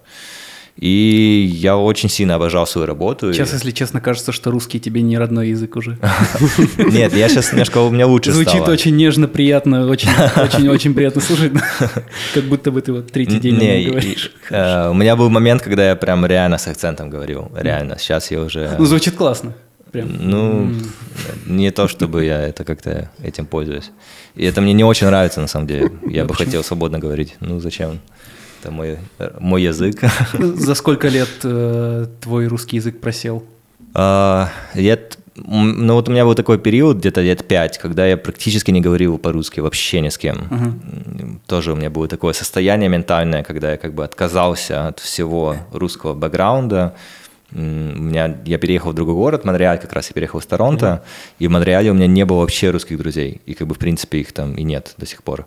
И 0.79 1.51
я 1.55 1.79
очень 1.79 2.11
сильно 2.11 2.35
обожал 2.35 2.67
свою 2.67 2.87
работу. 2.87 3.33
Сейчас, 3.33 3.55
если 3.55 3.71
честно, 3.71 4.03
кажется, 4.03 4.31
что 4.33 4.51
русский 4.51 4.79
тебе 4.79 5.01
не 5.01 5.17
родной 5.17 5.49
язык 5.49 5.75
уже. 5.77 5.99
Нет, 6.79 7.15
я 7.15 7.29
сейчас 7.29 7.51
немножко 7.53 7.79
у 7.79 7.91
меня 7.91 8.07
лучше 8.07 8.33
Звучит 8.33 8.69
очень 8.69 8.95
нежно, 8.95 9.27
приятно, 9.27 9.87
очень, 9.87 10.11
очень, 10.37 10.69
очень 10.69 10.95
приятно 10.95 11.23
слушать, 11.23 11.53
как 12.35 12.45
будто 12.45 12.71
бы 12.71 12.83
ты 12.83 12.93
вот 12.93 13.11
третий 13.11 13.39
день 13.39 13.57
не 13.57 13.87
говоришь. 13.87 14.33
Э, 14.51 14.91
у 14.91 14.95
меня 14.95 15.17
был 15.17 15.31
момент, 15.31 15.63
когда 15.63 15.89
я 15.89 15.97
прям 15.97 16.27
реально 16.27 16.59
с 16.59 16.67
акцентом 16.67 17.09
говорил, 17.09 17.51
реально. 17.55 17.97
Сейчас 17.99 18.31
я 18.31 18.43
уже. 18.43 18.77
Ну 18.79 18.85
звучит 18.85 19.15
классно. 19.15 19.55
Прям. 19.93 20.09
Ну, 20.21 20.73
не 21.47 21.71
то 21.71 21.89
чтобы 21.89 22.25
я 22.25 22.43
это 22.43 22.65
как-то 22.65 23.11
этим 23.23 23.47
пользуюсь. 23.47 23.93
И 24.35 24.45
это 24.45 24.61
мне 24.61 24.75
не 24.75 24.85
очень 24.85 25.07
нравится 25.07 25.41
на 25.41 25.47
самом 25.47 25.67
деле. 25.67 25.91
Я 26.07 26.25
бы 26.25 26.35
хотел 26.35 26.63
свободно 26.63 26.99
говорить. 26.99 27.37
Ну 27.41 27.61
зачем? 27.61 28.01
Это 28.67 28.73
мой, 28.73 28.99
мой 29.39 29.63
язык. 29.63 30.01
За 30.39 30.75
сколько 30.75 31.07
лет 31.07 31.29
э, 31.45 32.07
твой 32.21 32.49
русский 32.49 32.77
язык 32.77 33.01
просел? 33.01 33.45
А, 33.95 34.51
лет, 34.75 35.19
ну 35.37 35.95
вот 35.95 36.09
у 36.09 36.11
меня 36.11 36.25
был 36.25 36.35
такой 36.35 36.59
период, 36.59 36.97
где-то 36.97 37.21
лет 37.21 37.47
пять, 37.47 37.79
когда 37.79 38.05
я 38.05 38.17
практически 38.17 38.73
не 38.73 38.81
говорил 38.81 39.19
по-русски 39.19 39.61
вообще 39.61 40.01
ни 40.01 40.09
с 40.09 40.19
кем. 40.19 40.49
Uh-huh. 40.51 41.39
Тоже 41.47 41.75
у 41.75 41.77
меня 41.77 41.91
было 41.91 42.09
такое 42.09 42.33
состояние 42.33 42.89
ментальное, 42.89 43.45
когда 43.45 43.71
я 43.71 43.77
как 43.77 43.95
бы 43.95 44.03
отказался 44.03 44.89
от 44.89 44.99
всего 44.99 45.55
русского 45.71 46.15
бэкграунда. 46.15 46.97
У 47.53 47.59
меня, 47.59 48.37
я 48.47 48.59
переехал 48.59 48.91
в 48.91 48.95
другой 48.95 49.15
город, 49.15 49.45
Монреаль, 49.45 49.79
как 49.79 49.93
раз 49.93 50.09
я 50.09 50.15
переехал 50.15 50.41
из 50.41 50.47
Торонто, 50.47 50.87
uh-huh. 50.87 51.35
и 51.39 51.47
в 51.47 51.51
Монреале 51.53 51.93
у 51.93 51.95
меня 51.95 52.09
не 52.09 52.25
было 52.25 52.41
вообще 52.41 52.71
русских 52.71 52.99
друзей, 52.99 53.41
и 53.47 53.55
как 53.55 53.69
бы 53.69 53.77
в 53.77 53.79
принципе 53.79 54.19
их 54.19 54.33
там 54.33 54.57
и 54.57 54.65
нет 54.65 54.95
до 54.99 55.07
сих 55.07 55.23
пор. 55.23 55.47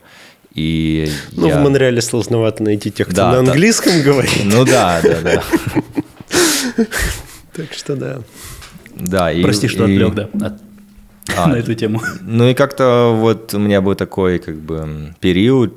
И 0.54 1.10
ну, 1.34 1.48
я... 1.48 1.60
в 1.60 1.64
Монреале 1.64 2.02
сложновато 2.02 2.64
найти 2.64 2.92
тех, 2.92 3.08
кто 3.08 3.16
да, 3.16 3.32
на 3.32 3.40
английском 3.40 3.94
да. 3.94 4.04
говорит. 4.04 4.42
Ну 4.46 4.66
да, 4.66 5.02
да, 5.04 5.22
да. 5.22 5.44
Так 7.54 7.74
что 7.74 7.96
да. 7.96 8.22
Да, 8.96 9.32
и... 9.32 9.44
Прости, 9.44 9.68
что 9.68 9.84
отвлек, 9.84 10.14
да, 10.14 10.30
а, 11.36 11.48
на 11.48 11.56
эту 11.56 11.76
тему. 11.76 12.02
Ну 12.22 12.50
и 12.50 12.54
как-то 12.54 13.14
вот 13.16 13.54
у 13.54 13.60
меня 13.60 13.82
был 13.82 13.96
такой 13.96 14.40
как 14.40 14.56
бы 14.56 15.14
период, 15.20 15.76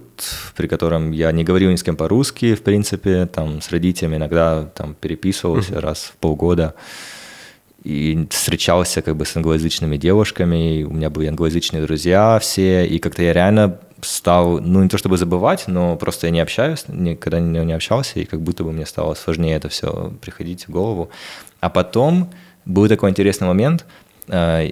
при 0.57 0.67
котором 0.67 1.11
я 1.13 1.33
не 1.33 1.45
говорил 1.45 1.71
ни 1.71 1.77
с 1.77 1.83
кем 1.83 1.97
по-русски, 1.97 2.55
в 2.55 2.63
принципе, 2.63 3.27
там 3.27 3.61
с 3.61 3.71
родителями 3.71 4.17
иногда 4.17 4.65
там 4.75 4.95
переписывался 4.95 5.81
раз 5.81 6.13
в 6.15 6.17
полгода 6.17 6.75
и 7.85 8.27
встречался 8.31 9.03
как 9.03 9.17
бы 9.17 9.25
с 9.25 9.37
англоязычными 9.37 9.97
девушками, 9.97 10.79
и 10.79 10.85
у 10.85 10.93
меня 10.93 11.11
были 11.11 11.27
англоязычные 11.27 11.83
друзья 11.83 12.39
все, 12.41 12.87
и 12.87 12.99
как-то 12.99 13.23
я 13.23 13.33
реально 13.33 13.79
стал, 14.03 14.61
ну 14.61 14.83
не 14.83 14.89
то 14.89 14.99
чтобы 14.99 15.17
забывать, 15.17 15.65
но 15.69 15.97
просто 15.97 16.27
я 16.27 16.31
не 16.31 16.41
общаюсь, 16.41 16.85
никогда 16.89 17.41
не, 17.41 17.65
не 17.65 17.73
общался, 17.73 18.21
и 18.21 18.25
как 18.25 18.41
будто 18.41 18.65
бы 18.65 18.73
мне 18.73 18.85
стало 18.85 19.15
сложнее 19.15 19.57
это 19.57 19.69
все 19.69 20.13
приходить 20.21 20.69
в 20.69 20.71
голову. 20.71 21.11
А 21.61 21.71
потом 21.71 22.31
был 22.65 22.89
такой 22.89 23.11
интересный 23.11 23.47
момент, 23.47 23.87
э, 24.29 24.71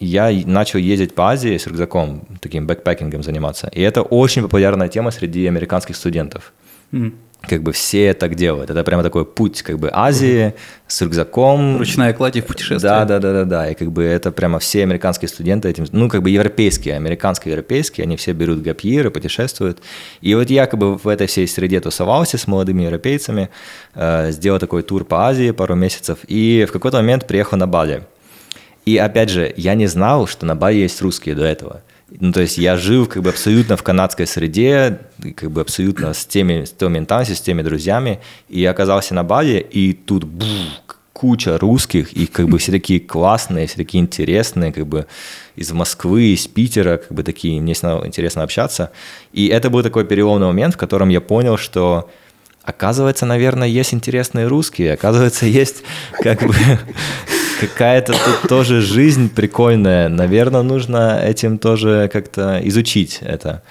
я 0.00 0.30
начал 0.44 0.78
ездить 0.78 1.14
по 1.14 1.30
Азии 1.30 1.56
с 1.56 1.66
рюкзаком, 1.66 2.26
таким 2.40 2.66
бэкпекингом 2.66 3.22
заниматься, 3.22 3.68
и 3.68 3.80
это 3.80 4.02
очень 4.02 4.42
популярная 4.42 4.88
тема 4.88 5.10
среди 5.10 5.46
американских 5.46 5.96
студентов. 5.96 6.52
Мм 6.92 7.12
как 7.48 7.62
бы 7.62 7.72
все 7.72 8.14
так 8.14 8.34
делают. 8.34 8.70
Это 8.70 8.84
прямо 8.84 9.02
такой 9.02 9.24
путь 9.24 9.62
как 9.62 9.78
бы 9.78 9.90
Азии 9.92 10.54
с 10.86 11.00
рюкзаком. 11.02 11.78
Ручная 11.78 12.12
кладь 12.12 12.36
в 12.36 12.42
путешествие. 12.42 12.80
Да, 12.80 13.04
да, 13.04 13.18
да, 13.18 13.32
да, 13.32 13.44
да. 13.44 13.70
И 13.70 13.74
как 13.74 13.92
бы 13.92 14.04
это 14.04 14.32
прямо 14.32 14.58
все 14.58 14.82
американские 14.82 15.28
студенты 15.28 15.68
этим, 15.68 15.86
ну 15.92 16.08
как 16.08 16.22
бы 16.22 16.30
европейские, 16.30 16.96
американские, 16.96 17.52
европейские, 17.52 18.04
они 18.04 18.16
все 18.16 18.32
берут 18.32 18.62
gap 18.62 18.78
year 18.78 18.99
ы, 18.99 19.10
путешествуют. 19.10 19.78
И 20.20 20.34
вот 20.34 20.50
я 20.50 20.66
как 20.66 20.78
бы 20.78 20.96
в 20.96 21.08
этой 21.08 21.26
всей 21.26 21.46
среде 21.48 21.80
тусовался 21.80 22.38
с 22.38 22.46
молодыми 22.46 22.82
европейцами, 22.82 23.50
э, 23.94 24.30
сделал 24.30 24.58
такой 24.58 24.82
тур 24.82 25.04
по 25.04 25.28
Азии 25.28 25.50
пару 25.50 25.74
месяцев, 25.74 26.18
и 26.26 26.66
в 26.68 26.72
какой-то 26.72 26.98
момент 26.98 27.26
приехал 27.26 27.56
на 27.56 27.66
Бали. 27.66 28.04
И 28.84 28.98
опять 28.98 29.30
же, 29.30 29.52
я 29.56 29.74
не 29.74 29.86
знал, 29.86 30.26
что 30.26 30.44
на 30.46 30.54
Бали 30.54 30.76
есть 30.76 31.00
русские 31.00 31.34
до 31.34 31.44
этого. 31.44 31.82
Ну, 32.10 32.32
то 32.32 32.42
есть 32.42 32.58
я 32.58 32.76
жил 32.76 33.06
как 33.06 33.22
бы 33.22 33.30
абсолютно 33.30 33.76
в 33.76 33.82
канадской 33.82 34.26
среде, 34.26 35.00
как 35.36 35.50
бы 35.50 35.62
абсолютно 35.62 36.12
с 36.12 36.26
теми, 36.26 36.64
с 36.64 36.70
той 36.70 36.90
ментальностью, 36.90 37.36
с 37.36 37.40
теми 37.40 37.62
друзьями, 37.62 38.20
и 38.48 38.60
я 38.60 38.70
оказался 38.70 39.14
на 39.14 39.24
Бали, 39.24 39.58
и 39.58 39.94
тут 39.94 40.24
бу, 40.24 40.44
куча 41.14 41.56
русских, 41.58 42.12
и 42.12 42.26
как 42.26 42.48
бы 42.48 42.58
все 42.58 42.72
такие 42.72 43.00
классные, 43.00 43.66
все 43.66 43.76
такие 43.76 44.02
интересные, 44.02 44.72
как 44.72 44.86
бы 44.86 45.06
из 45.56 45.72
Москвы, 45.72 46.34
из 46.34 46.46
Питера, 46.46 46.98
как 46.98 47.12
бы 47.12 47.22
такие, 47.22 47.60
мне 47.60 47.72
интересно 47.72 48.42
общаться. 48.42 48.90
И 49.32 49.46
это 49.46 49.70
был 49.70 49.82
такой 49.82 50.04
переломный 50.04 50.48
момент, 50.48 50.74
в 50.74 50.76
котором 50.76 51.08
я 51.08 51.20
понял, 51.20 51.56
что 51.56 52.10
оказывается, 52.64 53.26
наверное, 53.26 53.68
есть 53.68 53.94
интересные 53.94 54.46
русские, 54.46 54.92
оказывается, 54.92 55.46
есть 55.46 55.84
как 56.20 56.42
бы 56.42 56.54
какая-то 57.60 58.12
тут 58.12 58.48
тоже 58.48 58.80
жизнь 58.80 59.28
прикольная. 59.28 60.08
Наверное, 60.08 60.62
нужно 60.62 61.20
этим 61.24 61.58
тоже 61.58 62.10
как-то 62.12 62.60
изучить 62.64 63.18
это. 63.22 63.62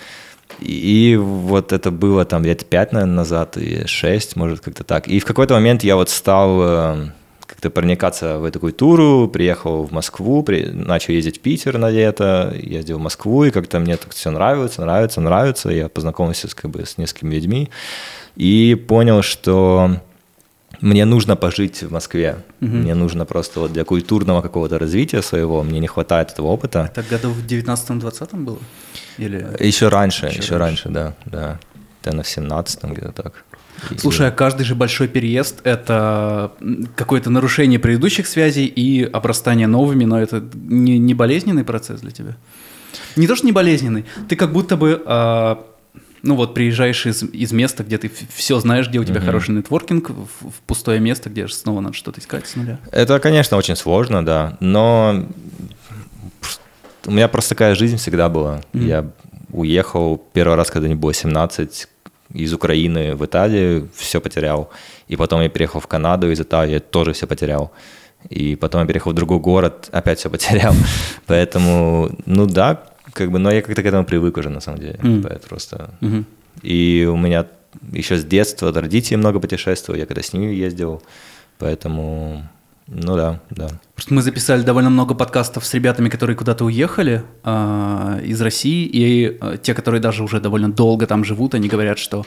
И 0.60 1.17
вот 1.19 1.74
это 1.74 1.91
было 1.91 2.26
там 2.26 2.43
лет 2.43 2.65
пять, 2.65 2.93
наверное, 2.93 3.15
назад, 3.15 3.58
и 3.58 3.86
шесть, 3.86 4.36
может, 4.36 4.62
как-то 4.62 4.84
так. 4.84 5.08
И 5.08 5.19
в 5.19 5.26
какой-то 5.26 5.54
момент 5.56 5.84
я 5.84 5.96
вот 5.96 6.10
стал 6.10 6.60
э, 6.62 7.08
как-то 7.46 7.69
проникаться 7.69 8.39
в 8.39 8.46
эту 8.46 8.60
культуру, 8.60 9.28
приехал 9.28 9.84
в 9.84 9.91
Москву, 9.91 10.43
при... 10.43 10.65
начал 10.65 11.13
ездить 11.13 11.39
в 11.39 11.41
Питер 11.41 11.78
на 11.78 11.89
лето, 11.89 12.54
ездил 12.56 12.98
в 12.98 13.02
Москву, 13.02 13.43
и 13.43 13.52
как-то 13.52 13.80
мне 13.80 13.98
так 13.98 14.13
все 14.13 14.32
нравится, 14.32 14.82
нравится, 14.82 15.22
нравится. 15.22 15.69
Я 15.69 15.89
познакомился 15.89 16.48
с, 16.48 16.54
как 16.54 16.72
бы, 16.72 16.86
с 16.86 16.98
несколькими 16.98 17.36
людьми 17.36 17.69
и 18.36 18.76
понял, 18.88 19.22
что 19.22 19.98
мне 20.84 21.06
нужно 21.06 21.36
пожить 21.36 21.82
в 21.82 21.91
Москве. 21.91 22.36
Угу. 22.62 22.69
Мне 22.69 22.93
нужно 22.93 23.26
просто 23.26 23.62
вот 23.62 23.72
для 23.72 23.86
культурного 23.86 24.41
какого-то 24.41 24.78
развития 24.78 25.22
своего, 25.22 25.63
мне 25.63 25.80
не 25.80 25.88
хватает 25.88 26.32
этого 26.32 26.48
опыта. 26.48 26.91
Это 26.93 27.04
году 27.10 27.30
в 27.30 27.46
19-20 27.46 28.43
было? 28.43 28.60
Или... 29.17 29.48
Еще 29.60 29.88
раньше, 29.88 30.26
еще, 30.26 30.39
еще 30.39 30.58
раньше. 30.58 30.89
раньше, 30.89 31.15
да, 31.26 31.32
да. 31.32 31.60
Это 32.02 32.15
на 32.15 32.24
17 32.24 32.84
где-то 32.84 33.12
так. 33.12 33.46
Слушай, 33.98 34.28
а 34.28 34.32
каждый 34.32 34.63
же 34.63 34.76
большой 34.76 35.08
переезд– 35.08 35.62
это 35.63 36.52
какое-то 36.96 37.30
нарушение 37.30 37.80
предыдущих 37.80 38.28
связей 38.28 38.65
и 38.65 39.04
обрастание 39.04 39.67
новыми, 39.67 40.06
но 40.06 40.22
это 40.22 40.43
не, 40.54 41.00
не 41.00 41.13
болезненный 41.13 41.63
процесс 41.63 42.02
для 42.02 42.12
тебя? 42.12 42.36
Не 43.15 43.28
то, 43.28 43.36
что 43.36 43.46
не 43.46 43.52
болезненный, 43.52 44.06
ты 44.28 44.36
как 44.36 44.52
будто 44.52 44.76
бы 44.76 45.02
а, 45.06 45.65
ну 46.24 46.36
вот 46.36 46.54
приезжаешь 46.54 47.06
из, 47.06 47.22
из 47.22 47.52
места, 47.52 47.84
где 47.84 47.98
ты 47.98 48.10
все 48.34 48.60
знаешь, 48.60 48.88
где 48.88 49.00
у 49.00 49.04
тебя 49.04 49.20
mm-hmm. 49.20 49.26
хороший 49.26 49.52
нетворкинг, 49.56 50.10
в, 50.10 50.50
в 50.50 50.62
пустое 50.66 51.00
место, 51.00 51.30
где 51.30 51.48
снова 51.48 51.82
надо 51.82 51.96
что-то 51.96 52.22
искать 52.22 52.48
с 52.48 52.56
нуля. 52.56 52.80
Это, 52.92 53.20
конечно, 53.20 53.58
очень 53.58 53.76
сложно, 53.76 54.26
да, 54.26 54.58
но 54.62 55.26
у 57.06 57.12
меня 57.12 57.28
просто 57.28 57.50
такая 57.50 57.76
жизнь 57.76 57.98
всегда 57.98 58.30
была. 58.30 58.62
Mm-hmm. 58.72 58.88
Я 58.88 59.10
уехал 59.52 60.18
первый 60.34 60.56
раз, 60.56 60.72
когда 60.72 60.88
мне 60.88 60.96
было 60.96 61.14
17, 61.14 61.88
из 62.34 62.54
Украины 62.54 63.16
в 63.16 63.26
Италию, 63.26 63.90
все 63.96 64.20
потерял. 64.20 64.72
И 65.08 65.16
потом 65.16 65.42
я 65.42 65.50
переехал 65.50 65.80
в 65.80 65.88
Канаду 65.88 66.32
из 66.32 66.40
Италии, 66.42 66.80
тоже 66.80 67.14
все 67.14 67.28
потерял. 67.28 67.72
И 68.30 68.56
потом 68.56 68.82
я 68.82 68.88
переехал 68.88 69.12
в 69.12 69.16
другой 69.16 69.40
город, 69.40 69.90
опять 69.92 70.20
все 70.20 70.30
потерял. 70.30 70.74
Поэтому, 71.28 72.12
ну 72.26 72.48
да, 72.48 72.84
как 73.13 73.32
бы, 73.32 73.39
но 73.39 73.52
я 73.52 73.62
как-то 73.62 73.82
к 73.82 73.86
этому 73.86 74.06
привык 74.06 74.38
уже, 74.38 74.49
на 74.49 74.60
самом 74.60 74.80
деле. 74.80 74.99
Mm. 75.02 75.28
Это 75.28 75.47
просто... 75.47 75.91
Mm-hmm. 76.02 76.26
И 76.62 77.08
у 77.12 77.17
меня 77.17 77.45
еще 77.91 78.17
с 78.17 78.23
детства 78.23 78.71
родители 78.71 79.15
много 79.15 79.39
путешествовали, 79.39 80.02
я 80.02 80.06
когда 80.06 80.21
с 80.21 80.34
ними 80.34 80.54
ездил, 80.54 81.02
поэтому... 81.58 82.47
Ну 82.88 83.15
да, 83.15 83.39
да. 83.49 83.69
Просто 83.95 84.13
мы 84.13 84.21
записали 84.21 84.62
довольно 84.62 84.89
много 84.89 85.15
подкастов 85.15 85.65
с 85.65 85.73
ребятами, 85.73 86.10
которые 86.10 86.36
куда-то 86.36 86.65
уехали 86.65 87.23
э, 87.43 88.21
из 88.26 88.41
России, 88.41 88.86
и 88.86 89.38
э, 89.39 89.58
те, 89.62 89.73
которые 89.73 90.02
даже 90.02 90.21
уже 90.21 90.41
довольно 90.41 90.69
долго 90.69 91.08
там 91.08 91.23
живут, 91.23 91.56
они 91.56 91.69
говорят, 91.69 91.97
что 91.97 92.26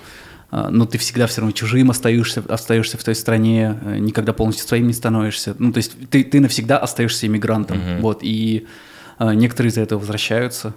э, 0.51 0.69
ну, 0.71 0.87
ты 0.87 0.97
всегда 0.97 1.27
все 1.27 1.43
равно 1.43 1.53
чужим 1.53 1.91
остаешься, 1.91 2.43
остаешься 2.49 2.97
в 2.97 3.05
той 3.05 3.15
стране, 3.15 3.79
э, 3.85 3.99
никогда 3.99 4.33
полностью 4.33 4.67
своим 4.67 4.87
не 4.87 4.95
становишься. 4.95 5.55
Ну, 5.59 5.73
то 5.73 5.77
есть 5.77 5.93
ты, 6.09 6.25
ты 6.25 6.41
навсегда 6.41 6.79
остаешься 6.79 7.27
иммигрантом. 7.27 7.77
Mm-hmm. 7.77 8.01
Вот, 8.01 8.21
и 8.23 8.67
а, 8.67 8.71
некоторые 9.19 9.71
из-за 9.71 9.83
этого 9.83 9.99
возвращаются. 9.99 10.75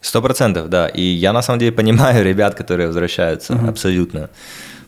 Сто 0.00 0.20
процентов, 0.20 0.68
да. 0.68 0.88
И 0.88 1.02
я 1.02 1.32
на 1.32 1.42
самом 1.42 1.60
деле 1.60 1.72
понимаю 1.80 2.24
ребят, 2.24 2.54
которые 2.54 2.88
возвращаются, 2.88 3.52
uh-huh. 3.52 3.68
абсолютно. 3.68 4.30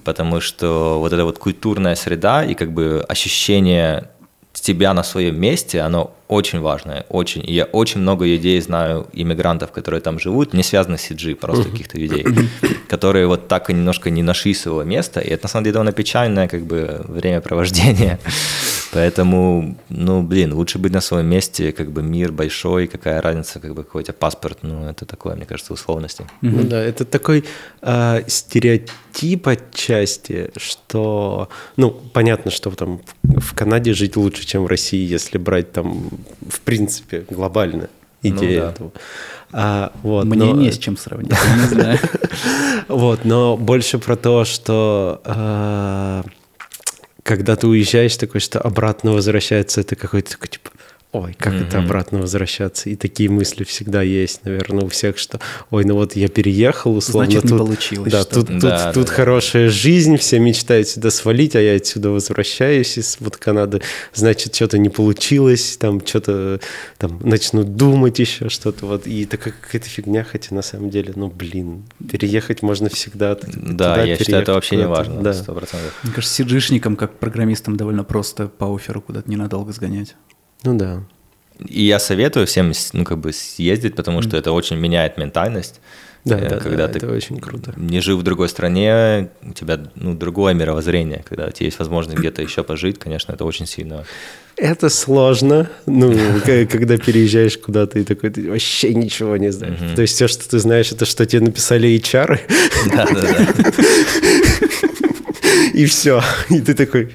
Потому 0.03 0.41
что 0.41 0.99
вот 0.99 1.13
эта 1.13 1.25
вот 1.25 1.39
культурная 1.39 1.95
среда 1.95 2.45
и 2.45 2.55
как 2.55 2.73
бы 2.73 3.05
ощущение 3.09 4.11
тебя 4.53 4.95
на 4.95 5.03
своем 5.03 5.41
месте, 5.41 5.81
оно 5.81 6.15
очень 6.29 6.61
важное, 6.61 7.05
очень. 7.09 7.43
И 7.45 7.53
я 7.53 7.65
очень 7.65 8.01
много 8.01 8.25
людей 8.25 8.61
знаю, 8.61 9.07
иммигрантов, 9.13 9.73
которые 9.73 10.01
там 10.01 10.19
живут, 10.19 10.55
не 10.55 10.63
связанных 10.63 11.01
с 11.01 11.11
CG, 11.11 11.35
просто 11.35 11.71
каких-то 11.71 11.99
людей, 11.99 12.25
которые 12.89 13.27
вот 13.27 13.49
так 13.49 13.71
и 13.71 13.73
немножко 13.73 14.11
не 14.11 14.23
нашли 14.23 14.55
своего 14.55 14.83
места. 14.83 15.21
И 15.21 15.29
это 15.29 15.45
на 15.45 15.49
самом 15.49 15.65
деле 15.65 15.75
довольно 15.75 15.93
печальное 15.93 16.49
как 16.49 16.63
бы 16.63 17.03
времяпровождение. 17.09 18.19
Поэтому, 18.95 19.77
ну, 19.89 20.23
блин, 20.23 20.53
лучше 20.55 20.79
быть 20.79 20.93
на 20.93 21.01
своем 21.01 21.27
месте, 21.27 21.73
как 21.73 21.91
бы 21.91 22.03
мир 22.03 22.31
большой, 22.33 22.87
какая 22.87 23.21
разница, 23.21 23.59
как 23.61 23.75
бы 23.75 23.83
какой 23.83 24.03
у 24.03 24.05
тебя 24.05 24.15
паспорт, 24.15 24.59
ну, 24.63 24.87
это 24.89 25.05
такое, 25.05 25.35
мне 25.35 25.45
кажется, 25.47 25.73
условности. 25.73 26.27
Ну 26.43 26.63
да, 26.63 26.81
это 26.81 27.05
такой 27.05 27.45
э, 27.83 28.23
стереотип 28.29 29.49
отчасти, 29.49 30.51
что, 30.57 31.49
ну, 31.77 31.91
понятно, 31.91 32.51
что 32.53 32.71
там 32.71 33.01
в 33.23 33.55
Канаде 33.55 33.93
жить 33.95 34.17
лучше, 34.17 34.47
чем 34.47 34.63
в 34.65 34.69
России, 34.69 35.05
если 35.05 35.39
брать 35.39 35.73
там, 35.73 36.09
в 36.49 36.61
принципе, 36.61 37.25
глобально 37.29 37.89
идея 38.23 38.61
Ну 38.61 38.65
да. 38.67 38.71
этого. 38.71 38.93
А, 39.53 39.93
вот, 40.03 40.25
Мне 40.27 40.45
но- 40.53 40.61
не 40.61 40.71
с 40.73 40.79
чем 40.79 40.97
сравнить, 40.97 41.33
не 41.33 41.67
знаю. 41.69 41.99
Вот, 42.89 43.25
но 43.25 43.57
больше 43.57 43.99
про 43.99 44.15
то, 44.17 44.45
что 44.45 45.21
э, 45.25 46.23
когда 47.25 47.57
ты 47.57 47.67
уезжаешь, 47.67 48.17
такой, 48.17 48.41
что 48.41 48.61
обратно 48.61 49.13
возвращается, 49.13 49.81
это 49.81 49.97
какой-то 49.97 50.33
такой, 50.33 50.49
типа, 50.49 50.71
ой, 51.14 51.35
как 51.38 51.55
это 51.55 51.79
Мгм. 51.79 51.87
обратно 51.87 52.18
возвращаться? 52.20 52.90
И 52.90 52.96
такие 52.96 53.31
мысли 53.31 53.64
всегда 53.64 54.03
есть, 54.03 54.44
наверное, 54.44 54.85
у 54.85 54.88
всех, 54.88 55.16
что, 55.16 55.40
ой, 55.70 55.85
ну 55.85 55.94
вот 55.94 56.16
я 56.16 56.29
переехал, 56.29 56.96
условно, 56.96 57.31
Значит, 57.31 57.44
не 57.44 57.50
тут, 57.50 57.59
получилось 57.59 58.12
да, 58.12 58.22
что-то. 58.22 58.35
тут, 58.40 58.46
тут, 58.48 58.61
Да, 58.61 58.92
тут 58.92 59.05
да, 59.05 59.09
да. 59.11 59.14
хорошая 59.16 59.68
жизнь, 59.70 60.16
все 60.16 60.38
мечтают 60.38 60.88
сюда 60.88 61.11
свалить, 61.11 61.57
а 61.57 61.61
я 61.61 61.77
отсюда 61.77 62.11
возвращаюсь 62.11 62.98
из 62.98 63.16
вот 63.20 63.37
Канады, 63.37 63.81
значит, 64.12 64.55
что-то 64.55 64.77
не 64.79 64.88
получилось, 64.90 65.77
там 65.79 66.05
что-то 66.05 66.61
там 66.98 67.18
начнут 67.22 67.77
думать 67.77 68.18
еще 68.18 68.48
что-то, 68.48 68.87
вот, 68.87 69.07
и 69.07 69.24
такая 69.24 69.55
какая-то 69.61 69.88
фигня, 69.88 70.24
хотя 70.24 70.55
на 70.55 70.62
самом 70.62 70.90
деле, 70.90 71.12
ну, 71.16 71.29
блин, 71.29 71.85
переехать 72.11 72.62
можно 72.62 72.88
всегда. 72.88 73.35
Да, 73.37 73.37
туда 73.46 74.05
я 74.05 74.16
считаю, 74.16 74.42
это 74.42 74.53
вообще 74.55 74.77
не 74.77 74.87
важно, 74.87 75.22
Да. 75.22 75.33
сто 75.33 75.55
процентов. 75.55 75.92
Мне 76.03 76.12
кажется, 76.12 76.35
сиджишникам, 76.35 76.96
как 76.96 77.18
программистам, 77.18 77.77
довольно 77.77 78.03
просто 78.05 78.48
по 78.48 78.74
оферу 78.74 79.00
куда-то 79.00 79.31
ненадолго 79.31 79.72
сгонять. 79.72 80.16
Ну 80.64 80.77
да. 80.77 81.03
И 81.68 81.85
я 81.85 81.98
советую 81.98 82.46
всем, 82.46 82.72
ну, 82.92 83.05
как 83.05 83.18
бы 83.18 83.33
съездить, 83.33 83.94
потому 83.94 84.22
что 84.22 84.37
это 84.37 84.53
очень 84.53 84.77
меняет 84.77 85.18
ментальность. 85.18 85.81
Да, 86.24 86.38
Э, 86.38 86.48
да, 86.48 86.57
когда 86.57 86.87
да, 86.87 86.92
ты 86.94 86.98
это 86.98 87.12
очень 87.12 87.38
круто. 87.38 87.74
не 87.77 88.00
жив 88.00 88.18
в 88.18 88.22
другой 88.22 88.48
стране, 88.48 89.29
у 89.42 89.53
тебя 89.53 89.79
ну, 89.94 90.14
другое 90.14 90.55
мировоззрение. 90.55 91.22
Когда 91.29 91.46
у 91.46 91.50
тебя 91.50 91.66
есть 91.66 91.79
возможность 91.79 92.18
где-то 92.18 92.40
еще 92.40 92.64
пожить, 92.64 92.98
конечно, 92.98 93.33
это 93.33 93.44
очень 93.44 93.66
сильно. 93.66 94.05
Это 94.57 94.88
сложно, 94.88 95.68
ну, 95.85 96.12
когда 96.44 96.96
переезжаешь 96.96 97.59
куда-то 97.59 97.98
и 97.98 98.05
такой, 98.05 98.31
ты 98.31 98.50
вообще 98.50 98.94
ничего 98.94 99.37
не 99.37 99.53
знаешь. 99.53 99.79
То 99.94 100.03
есть 100.03 100.14
все, 100.14 100.27
что 100.29 100.48
ты 100.48 100.59
знаешь, 100.59 100.92
это 100.92 101.05
что 101.05 101.27
тебе 101.27 101.42
написали 101.42 101.94
HR, 101.94 102.40
Да-да-да. 102.90 103.46
и 105.74 105.85
все. 105.85 106.22
И 106.48 106.61
ты 106.61 106.72
такой, 106.72 107.11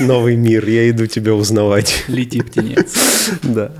новый 0.00 0.36
мир, 0.36 0.68
я 0.68 0.90
иду 0.90 1.06
тебя 1.06 1.34
узнавать. 1.34 2.04
Лети, 2.08 2.42
птенец. 2.42 2.94
Да. 3.42 3.72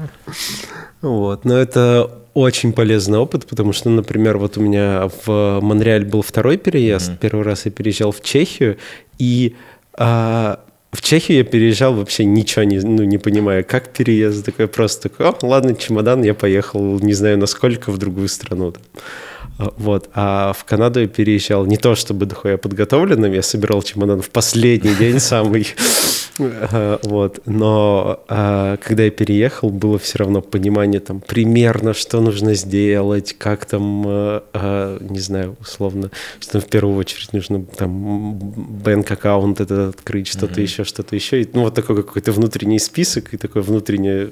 Вот. 1.03 1.44
Но 1.44 1.57
это 1.57 2.11
очень 2.35 2.72
полезный 2.72 3.18
опыт, 3.18 3.46
потому 3.46 3.72
что, 3.72 3.90
например, 3.90 4.38
вот 4.38 4.57
у 4.57 4.61
меня 4.61 5.09
в 5.24 5.61
Монреаль 5.61 6.05
был 6.05 6.22
второй 6.22 6.57
переезд. 6.57 7.12
Первый 7.20 7.44
раз 7.44 7.66
я 7.66 7.70
переезжал 7.70 8.11
в 8.11 8.22
Чехию, 8.22 8.79
и 9.18 9.55
а, 9.96 10.61
в 10.94 11.02
Чехию 11.02 11.38
я 11.38 11.44
переезжал 11.44 11.94
вообще 11.94 12.24
ничего 12.24 12.64
не, 12.64 12.78
ну, 12.78 13.02
не 13.02 13.18
понимая, 13.18 13.62
как 13.62 13.92
переезд. 13.92 14.44
Такой 14.44 14.68
просто 14.68 15.09
такой, 15.09 15.28
о, 15.28 15.37
ладно, 15.42 15.74
чемодан, 15.74 16.22
я 16.22 16.35
поехал, 16.35 17.00
не 17.00 17.14
знаю, 17.14 17.38
насколько, 17.38 17.90
в 17.90 17.98
другую 17.98 18.28
страну. 18.28 18.72
А, 19.59 19.72
Вот. 19.76 20.09
А 20.14 20.52
в 20.52 20.64
Канаду 20.64 21.00
я 21.00 21.09
переезжал 21.09 21.66
не 21.66 21.76
то 21.76 21.94
чтобы 21.94 22.26
дохуя 22.26 22.57
подготовленным, 22.57 23.33
я 23.33 23.42
собирал 23.42 23.83
чемодан 23.83 24.22
в 24.22 24.30
последний 24.30 24.94
день 24.94 25.18
самый. 25.20 25.66
А, 26.38 26.98
Вот. 27.02 27.40
Но 27.46 28.24
а, 28.28 28.76
когда 28.78 29.04
я 29.04 29.10
переехал, 29.10 29.70
было 29.70 29.98
все 29.98 30.18
равно 30.18 30.40
понимание 30.40 31.00
там 31.00 31.20
примерно, 31.20 31.94
что 31.94 32.20
нужно 32.20 32.54
сделать, 32.54 33.34
как 33.38 33.64
там, 33.66 34.04
а, 34.06 34.98
не 35.00 35.20
знаю, 35.20 35.56
условно, 35.60 36.10
что 36.40 36.60
в 36.60 36.66
первую 36.66 36.96
очередь 36.96 37.32
нужно 37.32 37.64
там 37.64 38.34
бэнк-аккаунт 38.34 39.60
этот 39.60 39.94
открыть, 39.96 40.26
что-то 40.26 40.60
еще, 40.60 40.84
что-то 40.84 41.14
еще. 41.14 41.42
И, 41.42 41.48
ну, 41.52 41.62
вот 41.62 41.74
такой 41.74 41.96
какой-то 41.96 42.32
внутренний 42.32 42.78
список 42.78 43.34
и 43.34 43.36
такое 43.36 43.62
внутреннее 43.62 44.30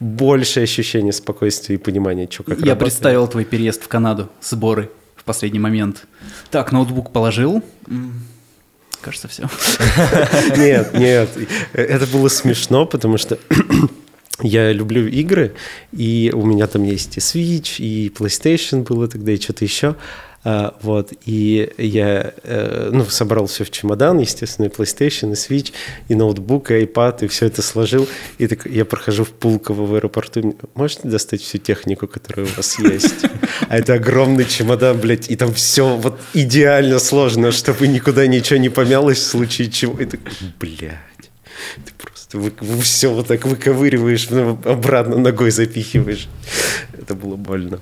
большее 0.00 0.64
ощущение 0.64 1.12
спокойствия 1.12 1.76
и 1.76 1.78
понимания, 1.78 2.28
что 2.30 2.42
как 2.42 2.58
Я 2.58 2.72
работает. 2.72 2.78
представил 2.78 3.28
твой 3.28 3.44
переезд 3.44 3.82
в 3.82 3.88
Канаду, 3.88 4.28
сборы 4.40 4.90
в 5.16 5.24
последний 5.24 5.58
момент. 5.58 6.06
Так, 6.50 6.72
ноутбук 6.72 7.12
положил. 7.12 7.62
Кажется, 9.00 9.28
все. 9.28 9.48
Нет, 10.56 10.92
нет, 10.94 11.28
это 11.72 12.06
было 12.06 12.28
смешно, 12.28 12.84
потому 12.84 13.16
что 13.16 13.38
я 14.42 14.72
люблю 14.72 15.06
игры, 15.06 15.54
и 15.92 16.32
у 16.34 16.44
меня 16.44 16.66
там 16.66 16.82
есть 16.82 17.16
и 17.16 17.20
Switch, 17.20 17.76
и 17.78 18.08
PlayStation 18.08 18.82
было 18.82 19.06
тогда, 19.06 19.32
и 19.32 19.40
что-то 19.40 19.64
еще. 19.64 19.94
А, 20.50 20.74
вот, 20.80 21.12
и 21.26 21.70
я, 21.76 22.32
э, 22.42 22.88
ну, 22.90 23.04
собрал 23.04 23.44
все 23.48 23.64
в 23.64 23.70
чемодан, 23.70 24.18
естественно, 24.18 24.64
и 24.64 24.68
PlayStation, 24.70 25.32
и 25.32 25.34
Switch, 25.34 25.74
и 26.08 26.14
ноутбук, 26.14 26.70
и 26.70 26.84
iPad, 26.84 27.26
и 27.26 27.28
все 27.28 27.44
это 27.48 27.60
сложил. 27.60 28.08
И 28.38 28.46
так 28.46 28.64
я 28.64 28.86
прохожу 28.86 29.24
в 29.24 29.32
Пулково 29.32 29.84
в 29.84 29.94
аэропорту, 29.94 30.56
можете 30.74 31.06
достать 31.06 31.42
всю 31.42 31.58
технику, 31.58 32.08
которая 32.08 32.46
у 32.46 32.48
вас 32.56 32.78
есть? 32.78 33.26
А 33.68 33.76
это 33.76 33.92
огромный 33.92 34.46
чемодан, 34.46 34.98
блядь, 34.98 35.30
и 35.30 35.36
там 35.36 35.52
все 35.52 35.98
вот 35.98 36.18
идеально 36.32 36.98
сложно, 36.98 37.52
чтобы 37.52 37.86
никуда 37.86 38.26
ничего 38.26 38.58
не 38.58 38.70
помялось 38.70 39.18
в 39.18 39.26
случае 39.26 39.70
чего. 39.70 40.00
И 40.00 40.06
такой, 40.06 40.32
блядь, 40.58 41.30
ты 41.84 41.92
просто 41.98 42.80
все 42.80 43.12
вот 43.12 43.26
так 43.26 43.44
выковыриваешь, 43.44 44.30
ну, 44.30 44.58
обратно 44.64 45.18
ногой 45.18 45.50
запихиваешь. 45.50 46.26
Это 46.98 47.14
было 47.14 47.36
больно. 47.36 47.80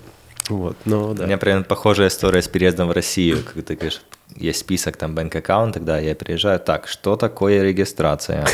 Вот, 0.49 0.77
но 0.85 1.11
У 1.11 1.15
да. 1.15 1.27
меня 1.27 1.39
примерно 1.39 1.65
похожая 1.65 2.09
история 2.09 2.41
с 2.41 2.49
переездом 2.49 2.89
в 2.89 2.93
Россию. 2.93 3.43
Как 3.43 3.65
ты 3.65 3.75
говоришь, 3.75 4.01
есть 4.37 4.61
список 4.61 4.97
там 4.97 5.15
бэнк 5.15 5.35
аккаунт, 5.35 5.75
тогда 5.75 5.99
я 5.99 6.15
приезжаю. 6.15 6.61
Так, 6.61 6.87
что 6.89 7.17
такое 7.17 7.63
регистрация? 7.63 8.47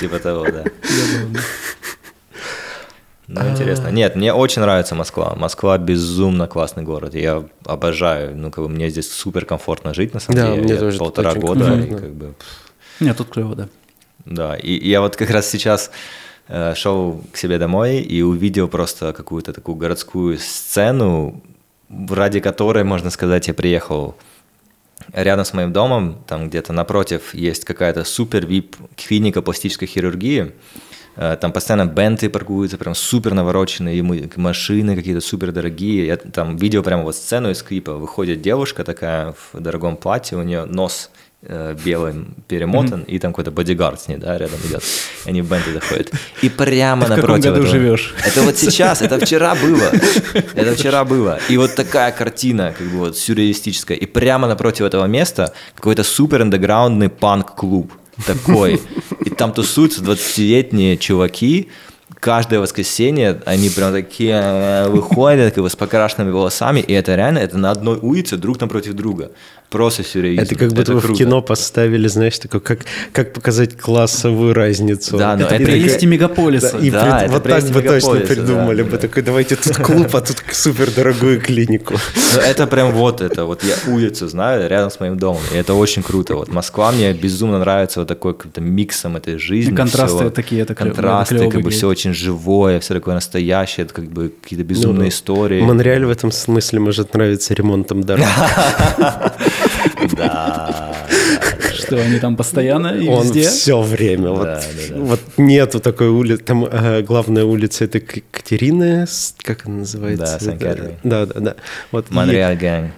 Типа 0.00 0.18
того, 0.18 0.46
да. 0.50 0.64
Ну, 3.28 3.46
интересно. 3.50 3.88
Нет, 3.88 4.16
мне 4.16 4.32
очень 4.32 4.62
нравится 4.62 4.94
Москва. 4.94 5.34
Москва 5.36 5.76
безумно 5.76 6.46
классный 6.46 6.82
город. 6.82 7.14
Я 7.14 7.44
обожаю. 7.66 8.34
Ну, 8.34 8.50
как 8.50 8.64
бы 8.64 8.70
мне 8.70 8.88
здесь 8.88 9.12
супер 9.12 9.44
комфортно 9.44 9.92
жить, 9.92 10.14
на 10.14 10.20
самом 10.20 10.56
деле. 10.64 10.92
Я 10.92 10.98
полтора 10.98 11.34
года, 11.34 11.76
Нет, 13.00 13.16
тут 13.16 13.28
клево, 13.28 13.54
да. 13.54 13.68
да, 14.24 14.56
и, 14.56 14.88
я 14.88 15.00
вот 15.02 15.16
как 15.16 15.30
раз 15.30 15.48
сейчас 15.48 15.90
шел 16.74 17.22
к 17.32 17.36
себе 17.36 17.58
домой 17.58 17.98
и 17.98 18.22
увидел 18.22 18.68
просто 18.68 19.12
какую-то 19.12 19.52
такую 19.52 19.76
городскую 19.76 20.38
сцену, 20.38 21.42
ради 22.08 22.40
которой, 22.40 22.84
можно 22.84 23.10
сказать, 23.10 23.48
я 23.48 23.54
приехал 23.54 24.16
рядом 25.12 25.44
с 25.44 25.52
моим 25.52 25.72
домом, 25.72 26.18
там 26.26 26.48
где-то 26.48 26.72
напротив 26.72 27.34
есть 27.34 27.64
какая-то 27.64 28.04
супер 28.04 28.46
вип 28.46 28.76
клиника 28.96 29.42
пластической 29.42 29.86
хирургии, 29.88 30.52
Э, 31.20 31.36
там 31.36 31.52
постоянно 31.52 31.86
бенты 31.86 32.30
паркуются, 32.30 32.78
прям 32.78 32.94
супер 32.94 33.34
навороченные, 33.34 34.02
машины 34.36 34.94
какие-то 34.94 35.20
супер 35.20 35.50
дорогие. 35.50 36.06
Я 36.06 36.16
там 36.16 36.56
видел 36.56 36.84
прямо 36.84 37.02
вот 37.02 37.16
сцену 37.16 37.50
из 37.50 37.60
клипа. 37.62 37.94
Выходит 37.94 38.40
девушка 38.40 38.84
такая 38.84 39.32
в 39.32 39.60
дорогом 39.60 39.96
платье, 39.96 40.38
у 40.38 40.42
нее 40.42 40.64
нос 40.64 41.10
э, 41.10 41.27
белым 41.40 42.34
перемотан, 42.48 43.02
и 43.02 43.18
там 43.20 43.32
какой-то 43.32 43.52
бодигард 43.52 44.00
с 44.00 44.08
ней, 44.08 44.16
да, 44.16 44.36
рядом 44.36 44.58
идет. 44.68 44.82
Они 45.24 45.40
в 45.40 45.48
бенты 45.48 45.72
заходят. 45.72 46.10
И 46.42 46.48
прямо 46.58 47.06
Ты 47.06 47.12
в 47.12 47.14
каком 47.16 47.30
напротив 47.30 47.44
году 47.52 47.62
этого- 47.64 47.66
живешь? 47.66 48.14
Это 48.26 48.42
вот 48.42 48.56
сейчас, 48.56 49.02
это 49.02 49.24
вчера 49.24 49.54
было. 49.54 49.84
Это 50.54 50.74
вчера 50.74 51.04
было. 51.04 51.38
И 51.48 51.56
вот 51.56 51.74
такая 51.76 52.10
картина, 52.10 52.74
как 52.76 52.88
бы 52.88 52.98
вот 52.98 53.16
сюрреалистическая. 53.16 53.96
И 53.96 54.06
прямо 54.06 54.48
напротив 54.48 54.84
этого 54.86 55.04
места 55.06 55.52
какой-то 55.76 56.02
супер 56.02 56.42
андеграундный 56.42 57.08
панк-клуб 57.08 57.92
такой. 58.26 58.80
И 59.24 59.30
там 59.30 59.52
тусуются 59.52 60.02
20-летние 60.02 60.96
чуваки, 60.96 61.68
каждое 62.20 62.58
воскресенье 62.58 63.40
они 63.46 63.70
прям 63.70 63.92
такие 63.92 64.34
э, 64.34 64.88
выходят 64.88 65.54
как 65.54 65.62
бы 65.62 65.70
с 65.70 65.76
покрашенными 65.76 66.30
волосами, 66.32 66.80
и 66.80 66.92
это 66.92 67.14
реально, 67.14 67.38
это 67.38 67.58
на 67.58 67.70
одной 67.70 67.96
улице 67.98 68.36
друг 68.36 68.60
напротив 68.60 68.94
друга. 68.94 69.30
Просто 69.70 70.02
сюрреализм. 70.02 70.42
Это 70.44 70.54
как 70.54 70.72
будто 70.72 70.94
вы 70.94 71.00
в 71.00 71.02
круто. 71.04 71.18
кино 71.18 71.42
поставили, 71.42 72.08
знаешь, 72.08 72.38
такое, 72.38 72.62
как, 72.62 72.78
как 73.12 73.34
показать 73.34 73.76
классовую 73.76 74.54
разницу. 74.54 75.18
Да, 75.18 75.36
но 75.36 75.44
Это 75.44 75.56
это 75.56 75.64
прелести 75.64 75.94
такая- 75.94 76.08
мегаполиса. 76.08 76.72
Да, 76.72 76.78
и 76.86 76.90
Да, 76.90 77.02
пред- 77.02 77.22
это 77.24 77.32
вот 77.32 77.42
так 77.42 77.64
бы 77.70 77.82
точно 77.82 78.14
придумали 78.20 78.78
да, 78.78 78.84
бы. 78.84 78.90
да. 78.92 78.96
Такой, 78.96 79.22
давайте 79.22 79.56
тут 79.56 79.76
клуб, 79.76 80.08
а 80.14 80.20
тут 80.22 80.42
супер 80.52 80.90
дорогую 80.90 81.38
клинику. 81.42 81.96
Ну, 82.34 82.40
это 82.40 82.66
прям 82.66 82.92
вот 82.92 83.20
это, 83.20 83.44
вот 83.44 83.62
я 83.62 83.74
улицу 83.92 84.26
знаю 84.28 84.66
рядом 84.70 84.90
с 84.90 85.00
моим 85.00 85.18
домом, 85.18 85.42
и 85.52 85.56
это 85.58 85.74
очень 85.74 86.02
круто. 86.02 86.34
Вот 86.34 86.48
Москва 86.48 86.90
мне 86.90 87.12
безумно 87.12 87.58
нравится 87.58 88.00
вот 88.00 88.08
такой 88.08 88.32
каким-то 88.34 88.62
миксом 88.62 89.16
этой 89.16 89.36
жизни. 89.36 89.72
И 89.72 89.76
контрасты 89.76 90.16
всего. 90.16 90.30
такие, 90.30 90.62
это 90.62 90.74
Контрасты, 90.74 91.34
это 91.34 91.42
клёво 91.44 91.52
как 91.52 91.62
бы 91.62 91.70
все 91.70 91.88
очень 91.88 92.14
живое, 92.14 92.80
все 92.80 92.94
такое 92.94 93.14
настоящее, 93.14 93.84
это 93.84 93.92
как 93.92 94.06
бы 94.10 94.32
какие-то 94.42 94.64
безумные 94.64 95.02
Ну, 95.02 95.08
истории. 95.08 95.60
Монреаль 95.60 96.06
в 96.06 96.10
этом 96.10 96.32
смысле 96.32 96.80
может 96.80 97.12
нравиться 97.12 97.52
ремонтом 97.52 98.02
дорог. 98.02 98.24
Да. 100.18 100.94
Что 101.74 101.96
они 101.96 102.18
там 102.18 102.36
постоянно 102.36 102.88
и 102.88 103.08
Он 103.08 103.24
везде? 103.24 103.42
все 103.48 103.80
время. 103.80 104.30
Вот, 104.30 104.42
Да, 104.44 104.60
да, 104.60 104.94
да. 104.94 105.00
вот 105.00 105.20
нету 105.36 105.80
такой 105.80 106.08
улицы. 106.08 106.42
Там 106.44 106.64
э, 106.64 107.02
главная 107.02 107.44
улица 107.44 107.84
это 107.84 108.00
Катерина, 108.00 109.06
как 109.42 109.66
она 109.66 109.78
называется? 109.78 110.38
Да, 110.38 110.38
Сент-Кэтрин. 110.44 110.92
Да, 111.04 111.26
да, 111.26 111.40
да. 111.40 111.54
Вот 111.92 112.10
и- 112.10 112.14
Монреаль 112.14 112.56
Гэнг. 112.56 112.90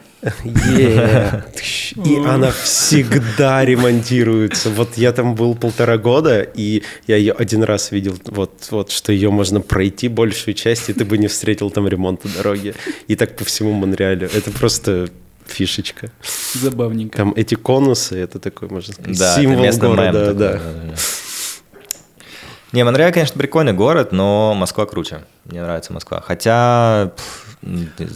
Yeah. 0.45 1.43
И 2.05 2.17
она 2.29 2.51
всегда 2.53 3.65
ремонтируется. 3.65 4.69
Вот 4.71 4.99
я 4.99 5.13
там 5.13 5.35
был 5.35 5.55
полтора 5.55 5.97
года, 5.97 6.43
и 6.43 6.83
я 7.07 7.17
ее 7.17 7.33
один 7.33 7.63
раз 7.63 7.91
видел, 7.91 8.17
вот, 8.27 8.53
вот 8.71 8.91
что 8.91 9.13
ее 9.13 9.31
можно 9.31 9.63
пройти 9.63 10.09
большую 10.09 10.53
часть, 10.55 10.91
и 10.91 10.93
ты 10.93 11.05
бы 11.07 11.17
не 11.17 11.27
встретил 11.29 11.71
там 11.71 11.89
ремонта 11.89 12.29
дороги. 12.37 12.75
И 13.09 13.17
так 13.17 13.35
по 13.37 13.45
всему 13.47 13.73
Монреалю. 13.73 14.29
Это 14.35 14.51
просто 14.51 15.09
фишечка. 15.53 16.11
Забавненько. 16.55 17.17
Там 17.17 17.33
эти 17.37 17.55
конусы, 17.55 18.17
это 18.19 18.39
такой, 18.39 18.69
можно 18.69 18.93
сказать, 18.95 19.19
Да, 19.19 19.33
это 19.33 19.41
символ 19.41 19.63
местный 19.63 19.89
мем 19.89 19.97
города. 19.97 20.21
такой, 20.21 20.35
да. 20.39 20.53
да, 20.53 20.59
да. 20.59 20.95
Не, 22.73 22.85
Монреаль, 22.85 23.13
конечно, 23.13 23.37
прикольный 23.39 23.73
город, 23.73 24.13
но 24.13 24.55
Москва 24.55 24.87
круче. 24.87 25.25
Мне 25.45 25.61
нравится 25.61 25.93
Москва. 25.93 26.21
Хотя 26.25 27.11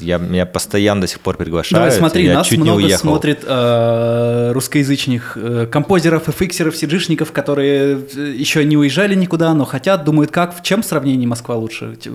я, 0.00 0.18
меня 0.18 0.46
постоянно 0.46 1.00
до 1.00 1.06
сих 1.08 1.18
пор 1.20 1.36
приглашают. 1.36 1.72
Давай 1.86 1.90
смотри, 1.98 2.24
я 2.24 2.34
нас 2.34 2.46
чуть 2.46 2.58
не 2.58 2.62
много 2.64 2.76
уехал. 2.76 3.00
смотрит 3.00 3.40
э, 3.44 4.52
русскоязычных 4.52 5.36
э, 5.36 5.66
композеров, 5.66 6.22
фиксеров, 6.28 6.76
сиджишников, 6.76 7.32
которые 7.32 7.98
э, 8.16 8.30
еще 8.36 8.64
не 8.64 8.76
уезжали 8.76 9.16
никуда, 9.16 9.52
но 9.54 9.64
хотят, 9.64 10.04
думают, 10.04 10.30
как, 10.30 10.56
в 10.56 10.62
чем 10.62 10.82
в 10.82 10.86
сравнении 10.86 11.26
Москва 11.26 11.56
лучше? 11.56 11.96
Т- 11.96 12.10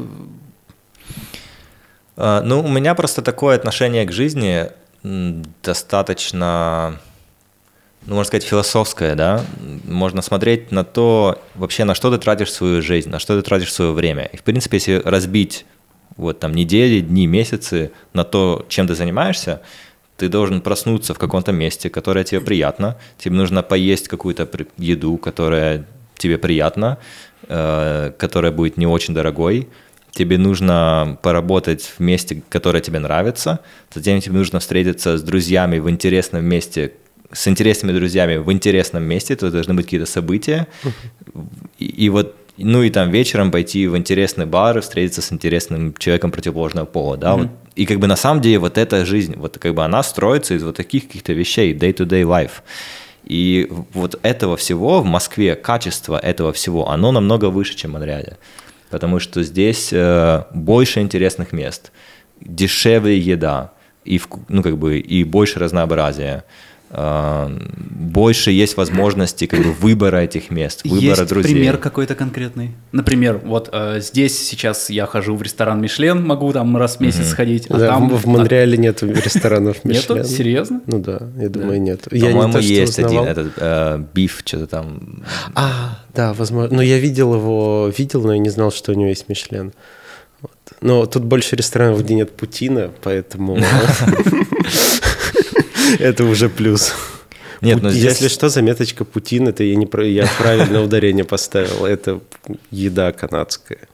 А, 2.15 2.41
Ну, 2.41 2.61
у 2.63 2.67
меня 2.67 2.95
просто 2.95 3.21
такое 3.21 3.55
отношение 3.57 4.05
к 4.05 4.11
жизни 4.11 4.67
достаточно, 5.03 6.99
ну, 8.05 8.15
можно 8.15 8.27
сказать, 8.27 8.43
философское, 8.43 9.15
да. 9.15 9.43
Можно 9.85 10.21
смотреть 10.21 10.71
на 10.71 10.83
то, 10.83 11.41
вообще, 11.55 11.83
на 11.83 11.95
что 11.95 12.11
ты 12.11 12.17
тратишь 12.17 12.51
свою 12.51 12.81
жизнь, 12.81 13.09
на 13.09 13.19
что 13.19 13.37
ты 13.37 13.41
тратишь 13.41 13.73
свое 13.73 13.91
время. 13.91 14.25
И, 14.25 14.37
в 14.37 14.43
принципе, 14.43 14.77
если 14.77 15.01
разбить 15.03 15.65
вот 16.17 16.39
там 16.39 16.53
недели, 16.53 16.99
дни, 16.99 17.27
месяцы 17.27 17.91
на 18.13 18.23
то, 18.23 18.65
чем 18.67 18.87
ты 18.87 18.95
занимаешься, 18.95 19.61
ты 20.17 20.27
должен 20.27 20.59
проснуться 20.59 21.13
в 21.13 21.17
каком-то 21.17 21.53
месте, 21.53 21.89
которое 21.89 22.25
тебе 22.25 22.41
приятно. 22.41 22.97
Тебе 23.17 23.35
нужно 23.35 23.63
поесть 23.63 24.09
какую-то 24.09 24.49
еду, 24.77 25.17
которая 25.17 25.85
тебе 26.17 26.37
приятна, 26.37 26.97
э, 27.47 28.11
которая 28.17 28.51
будет 28.51 28.75
не 28.75 28.85
очень 28.85 29.13
дорогой. 29.13 29.69
Тебе 30.11 30.37
нужно 30.37 31.17
поработать 31.21 31.83
в 31.97 31.99
месте, 31.99 32.41
которое 32.49 32.81
тебе 32.81 32.99
нравится. 32.99 33.59
Затем 33.93 34.19
тебе 34.21 34.35
нужно 34.35 34.59
встретиться 34.59 35.17
с 35.17 35.21
друзьями 35.21 35.79
в 35.79 35.89
интересном 35.89 36.45
месте, 36.45 36.93
с 37.31 37.47
интересными 37.47 37.93
друзьями 37.93 38.37
в 38.37 38.51
интересном 38.51 39.03
месте. 39.03 39.35
То 39.35 39.51
должны 39.51 39.73
быть 39.73 39.85
какие-то 39.85 40.07
события. 40.07 40.67
И, 41.77 41.85
и 41.85 42.09
вот 42.09 42.35
ну 42.61 42.83
и 42.83 42.89
там 42.89 43.09
вечером 43.09 43.51
пойти 43.51 43.87
в 43.87 43.97
интересный 43.97 44.45
бар 44.45 44.77
и 44.77 44.81
встретиться 44.81 45.21
с 45.21 45.31
интересным 45.31 45.93
человеком 45.97 46.31
противоположного 46.31 46.85
пола, 46.85 47.17
да, 47.17 47.35
вот. 47.35 47.47
И 47.75 47.85
как 47.85 47.99
бы 47.99 48.07
на 48.07 48.17
самом 48.17 48.41
деле 48.41 48.59
вот 48.59 48.77
эта 48.77 49.05
жизнь, 49.05 49.35
вот 49.37 49.57
как 49.57 49.73
бы 49.73 49.85
она 49.85 50.03
строится 50.03 50.53
из 50.53 50.63
вот 50.63 50.75
таких 50.75 51.07
каких-то 51.07 51.31
вещей, 51.31 51.73
day-to-day 51.73 52.23
life. 52.23 52.61
И 53.23 53.71
вот 53.93 54.19
этого 54.21 54.57
всего 54.57 55.01
в 55.01 55.05
Москве, 55.05 55.55
качество 55.55 56.17
этого 56.17 56.51
всего, 56.51 56.89
оно 56.89 57.13
намного 57.13 57.45
выше, 57.45 57.75
чем 57.75 57.91
в 57.91 57.93
Монреале. 57.93 58.37
Потому 58.89 59.19
что 59.19 59.43
здесь 59.43 59.89
э, 59.91 60.43
больше 60.53 60.99
интересных 61.01 61.51
мест, 61.51 61.91
дешевле 62.41 63.17
еда, 63.17 63.71
и, 64.03 64.19
ну, 64.47 64.63
как 64.63 64.77
бы, 64.77 64.99
и 64.99 65.23
больше 65.23 65.59
разнообразия. 65.59 66.45
Э, 66.91 67.49
больше 67.99 68.51
есть 68.51 68.75
возможности 68.75 69.45
как 69.45 69.59
бы, 69.61 69.71
выбора 69.71 70.17
этих 70.17 70.49
мест, 70.49 70.83
выбора 70.83 71.01
Есть 71.01 71.27
друзей. 71.27 71.53
пример 71.53 71.77
какой-то 71.77 72.15
конкретный? 72.15 72.71
Например, 72.91 73.39
вот 73.43 73.69
э, 73.71 73.99
здесь 74.01 74.37
сейчас 74.47 74.89
я 74.89 75.05
хожу 75.05 75.35
в 75.35 75.41
ресторан 75.43 75.79
Мишлен, 75.81 76.25
могу 76.25 76.51
там 76.51 76.75
раз 76.77 76.97
в 76.97 76.99
месяц 77.01 77.29
сходить, 77.29 77.67
а 77.69 77.77
Да, 77.77 77.87
там... 77.89 78.09
в- 78.09 78.25
Монреале 78.25 78.77
нет 78.77 79.03
ресторанов 79.03 79.77
а, 79.83 79.87
нету? 79.87 80.15
Мишлен. 80.15 80.25
Серьезно? 80.25 80.81
Ну 80.87 80.99
да, 80.99 81.19
я 81.37 81.49
думаю, 81.49 81.79
нет. 81.81 82.07
Я 82.11 82.27
не 82.27 82.33
По-моему, 82.33 82.57
есть 82.57 82.97
один 82.99 83.23
этот 83.23 83.53
э, 83.57 84.03
биф, 84.13 84.41
что-то 84.43 84.65
там. 84.67 85.23
А, 85.53 85.99
да, 86.15 86.33
возможно. 86.33 86.75
Но 86.75 86.81
я 86.81 86.97
видел 86.97 87.35
его, 87.35 87.91
видел, 87.95 88.23
но 88.23 88.33
я 88.33 88.39
не 88.39 88.49
знал, 88.49 88.71
что 88.71 88.91
у 88.93 88.95
него 88.95 89.09
есть 89.09 89.29
Мишлен. 89.29 89.73
Вот. 90.41 90.51
Но 90.81 91.05
тут 91.05 91.23
больше 91.23 91.55
ресторанов, 91.55 92.01
где 92.03 92.15
нет 92.15 92.31
Путина, 92.31 92.89
поэтому 93.03 93.57
это 95.99 96.23
уже 96.23 96.49
плюс. 96.49 96.93
Нет, 97.61 97.81
но 97.81 97.89
Пу- 97.89 97.91
здесь- 97.91 98.03
Если 98.13 98.27
что, 98.29 98.49
заметочка 98.49 99.03
Путин, 99.05 99.47
это 99.47 99.63
я, 99.63 99.75
не, 99.75 99.85
про- 99.85 100.05
я 100.07 100.27
правильно 100.37 100.81
ударение 100.81 101.25
поставил. 101.25 101.85
Это 101.85 102.21
еда 102.71 103.11
канадская. 103.11 103.87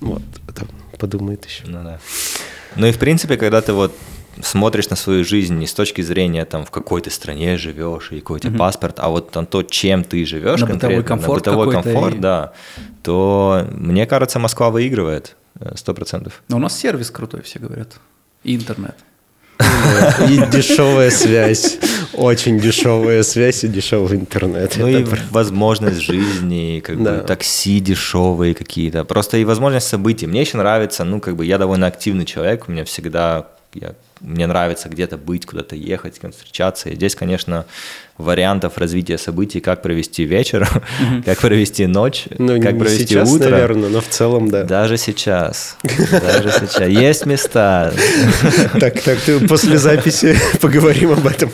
Вот, 0.00 0.22
там 0.54 0.68
подумает 0.98 1.44
еще. 1.44 1.62
Ну 1.66 1.82
да. 1.84 2.00
Ну 2.76 2.86
и 2.86 2.92
в 2.92 2.98
принципе, 2.98 3.36
когда 3.36 3.60
ты 3.60 3.72
вот 3.72 3.94
смотришь 4.42 4.88
на 4.90 4.96
свою 4.96 5.24
жизнь 5.24 5.54
не 5.58 5.66
с 5.66 5.74
точки 5.74 6.00
зрения 6.02 6.44
там 6.44 6.64
в 6.64 6.70
какой 6.70 7.02
ты 7.02 7.10
стране 7.10 7.56
живешь 7.58 8.10
и 8.12 8.20
какой 8.20 8.36
у 8.36 8.38
тебя 8.40 8.58
паспорт, 8.58 8.96
а 8.98 9.08
вот 9.10 9.34
на 9.34 9.44
то, 9.44 9.62
чем 9.62 10.02
ты 10.02 10.24
живешь 10.24 10.60
На 10.60 10.66
бытовой 10.66 11.02
комфорт 11.04 11.44
на 11.46 11.52
бытовой 11.52 11.72
комфорт, 11.74 12.14
и- 12.14 12.18
да, 12.18 12.52
то 13.02 13.66
мне 13.72 14.06
кажется, 14.06 14.38
Москва 14.38 14.70
выигрывает 14.70 15.36
сто 15.74 15.94
процентов. 15.94 16.42
Но 16.48 16.56
у 16.56 16.60
нас 16.60 16.78
сервис 16.78 17.10
крутой, 17.10 17.42
все 17.42 17.58
говорят. 17.58 18.00
И 18.44 18.54
интернет. 18.56 18.94
И 20.28 20.38
дешевая 20.50 21.10
связь. 21.10 21.78
Очень 22.12 22.58
дешевая 22.58 23.22
связь 23.22 23.64
и 23.64 23.68
дешевый 23.68 24.18
интернет. 24.18 24.74
Ну 24.76 24.88
и 24.88 25.04
возможность 25.30 26.00
жизни, 26.00 26.80
как 26.84 27.00
бы 27.00 27.24
такси 27.26 27.80
дешевые 27.80 28.54
какие-то. 28.54 29.04
Просто 29.04 29.38
и 29.38 29.44
возможность 29.44 29.88
событий. 29.88 30.26
Мне 30.26 30.40
еще 30.40 30.56
нравится, 30.58 31.04
ну, 31.04 31.20
как 31.20 31.36
бы 31.36 31.46
я 31.46 31.58
довольно 31.58 31.86
активный 31.86 32.24
человек, 32.24 32.68
у 32.68 32.72
меня 32.72 32.84
всегда, 32.84 33.46
я, 33.74 33.94
мне 34.20 34.46
нравится 34.46 34.88
где-то 34.88 35.16
быть, 35.16 35.46
куда-то 35.46 35.76
ехать, 35.76 36.16
с 36.16 36.18
кем 36.18 36.32
встречаться. 36.32 36.90
И 36.90 36.94
здесь, 36.94 37.14
конечно, 37.14 37.64
вариантов 38.18 38.76
развития 38.78 39.18
событий, 39.18 39.60
как 39.60 39.82
провести 39.82 40.24
вечер, 40.24 40.68
как 41.24 41.38
провести 41.38 41.86
ночь, 41.86 42.24
Ну, 42.38 42.60
как 42.60 42.74
не 42.74 42.78
провести 42.80 43.06
сейчас, 43.06 43.30
утро. 43.30 43.50
наверное, 43.50 43.88
но 43.88 44.00
в 44.00 44.08
целом, 44.08 44.50
да. 44.50 44.64
Даже 44.64 44.96
сейчас. 44.98 45.76
Даже 46.10 46.50
сейчас. 46.52 46.88
Есть 46.88 47.26
места. 47.26 47.92
Так, 48.78 49.00
так, 49.00 49.18
ты 49.20 49.46
после 49.48 49.78
записи 49.78 50.36
поговорим 50.60 51.12
об 51.12 51.26
этом. 51.26 51.50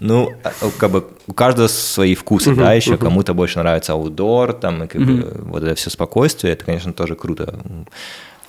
Ну, 0.00 0.32
а, 0.42 0.52
как 0.78 0.90
бы 0.90 1.06
у 1.26 1.32
каждого 1.32 1.66
свои 1.68 2.14
вкусы, 2.14 2.54
да, 2.54 2.74
еще 2.74 2.98
кому-то 2.98 3.32
больше 3.32 3.58
нравится 3.58 3.94
аутдор, 3.94 4.52
там, 4.52 4.84
и 4.84 4.86
как 4.86 5.00
бы 5.02 5.32
вот 5.46 5.62
это 5.62 5.74
все 5.76 5.88
спокойствие, 5.88 6.52
это, 6.52 6.64
конечно, 6.64 6.92
тоже 6.92 7.14
круто. 7.14 7.58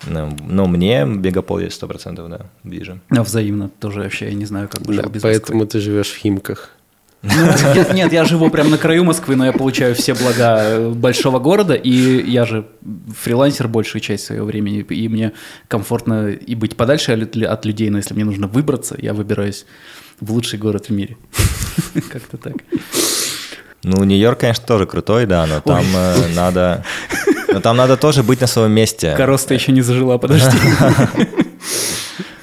Ну, 0.08 0.36
Но 0.48 0.66
мне 0.68 1.06
Мегаполис 1.06 1.80
100% 1.82 2.28
да, 2.30 2.46
ближе. 2.64 3.00
А 3.10 3.24
взаимно 3.24 3.70
тоже 3.80 4.02
вообще, 4.02 4.28
я 4.28 4.34
не 4.34 4.46
знаю, 4.46 4.70
как 4.70 4.82
бы 4.82 4.94
жил 4.94 5.04
Да, 5.04 5.10
без 5.10 5.22
поэтому 5.22 5.66
ты 5.66 5.80
живешь 5.80 6.12
в 6.12 6.18
Химках. 6.18 6.70
Москвы. 6.70 6.76
Ну, 7.24 7.74
я- 7.74 7.94
нет, 7.94 8.14
я 8.14 8.24
живу 8.24 8.50
прямо 8.50 8.70
на 8.70 8.78
краю 8.78 9.04
Москвы, 9.04 9.36
но 9.36 9.46
я 9.46 9.52
получаю 9.52 9.96
все 9.96 10.14
блага 10.14 10.58
э, 10.62 10.90
большого 10.92 11.40
города, 11.40 11.74
и 11.74 11.90
я 12.30 12.46
же 12.46 12.68
фрилансер 13.20 13.68
большую 13.68 14.02
часть 14.02 14.26
своего 14.26 14.46
времени, 14.46 14.82
и 14.82 15.10
мне 15.10 15.32
комфортно 15.68 16.30
и 16.30 16.56
быть 16.56 16.76
подальше 16.76 17.14
от 17.14 17.66
людей, 17.66 17.90
но 17.90 17.98
если 17.98 18.14
мне 18.14 18.26
нужно 18.26 18.48
выбраться, 18.48 18.96
я 19.00 19.14
выбираюсь 19.14 19.66
в 20.20 20.32
лучший 20.32 20.60
город 20.60 20.88
в 20.88 20.90
мире. 20.92 21.18
Как-то 22.12 22.38
так. 22.38 22.56
Ну, 23.84 24.04
Нью-Йорк, 24.04 24.40
конечно, 24.40 24.66
тоже 24.66 24.86
крутой, 24.86 25.26
да, 25.26 25.46
но 25.46 25.62
там 25.62 25.86
э, 25.96 26.34
надо... 26.36 26.84
Но 27.56 27.62
там 27.62 27.78
надо 27.78 27.96
тоже 27.98 28.22
быть 28.24 28.42
на 28.42 28.48
своем 28.48 28.72
месте. 28.72 29.14
Короста 29.18 29.54
еще 29.54 29.72
не 29.72 29.82
зажила, 29.82 30.18
подожди. 30.18 30.58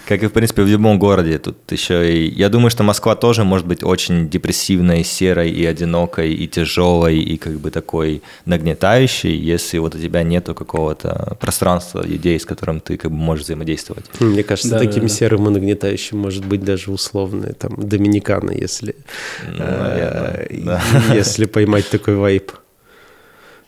Как 0.08 0.22
и, 0.22 0.26
в 0.26 0.30
принципе, 0.32 0.62
в 0.62 0.66
любом 0.68 0.98
городе. 0.98 1.38
Тут 1.38 1.56
еще 1.72 2.12
и... 2.12 2.28
Я 2.40 2.48
думаю, 2.48 2.70
что 2.70 2.82
Москва 2.82 3.14
тоже 3.14 3.44
может 3.44 3.66
быть 3.66 3.82
очень 3.84 4.28
депрессивной, 4.28 5.04
серой 5.04 5.50
и 5.50 5.64
одинокой, 5.64 6.34
и 6.34 6.48
тяжелой, 6.48 7.18
и 7.20 7.36
как 7.38 7.52
бы 7.60 7.70
такой 7.70 8.20
нагнетающей, 8.44 9.34
если 9.52 9.78
вот 9.78 9.94
у 9.94 9.98
тебя 9.98 10.22
нету 10.22 10.54
какого-то 10.54 11.36
пространства 11.40 12.02
людей, 12.04 12.38
с 12.38 12.44
которым 12.44 12.80
ты 12.80 12.96
как 12.98 13.10
бы 13.10 13.16
можешь 13.16 13.44
взаимодействовать. 13.44 14.04
Мне 14.20 14.42
кажется, 14.42 14.70
Да, 14.72 14.78
таким 14.80 15.02
да, 15.02 15.08
да. 15.08 15.14
серым 15.14 15.46
и 15.48 15.50
нагнетающим 15.50 16.18
может 16.18 16.44
быть 16.44 16.62
даже 16.64 16.90
условные 16.90 17.52
там 17.54 17.72
Доминикана, 17.76 18.50
если, 18.50 18.96
Ну, 19.48 19.64
э, 19.64 19.82
наверное, 19.82 20.42
и- 21.12 21.16
если 21.16 21.46
поймать 21.46 21.88
такой 21.88 22.16
вайп. 22.16 22.52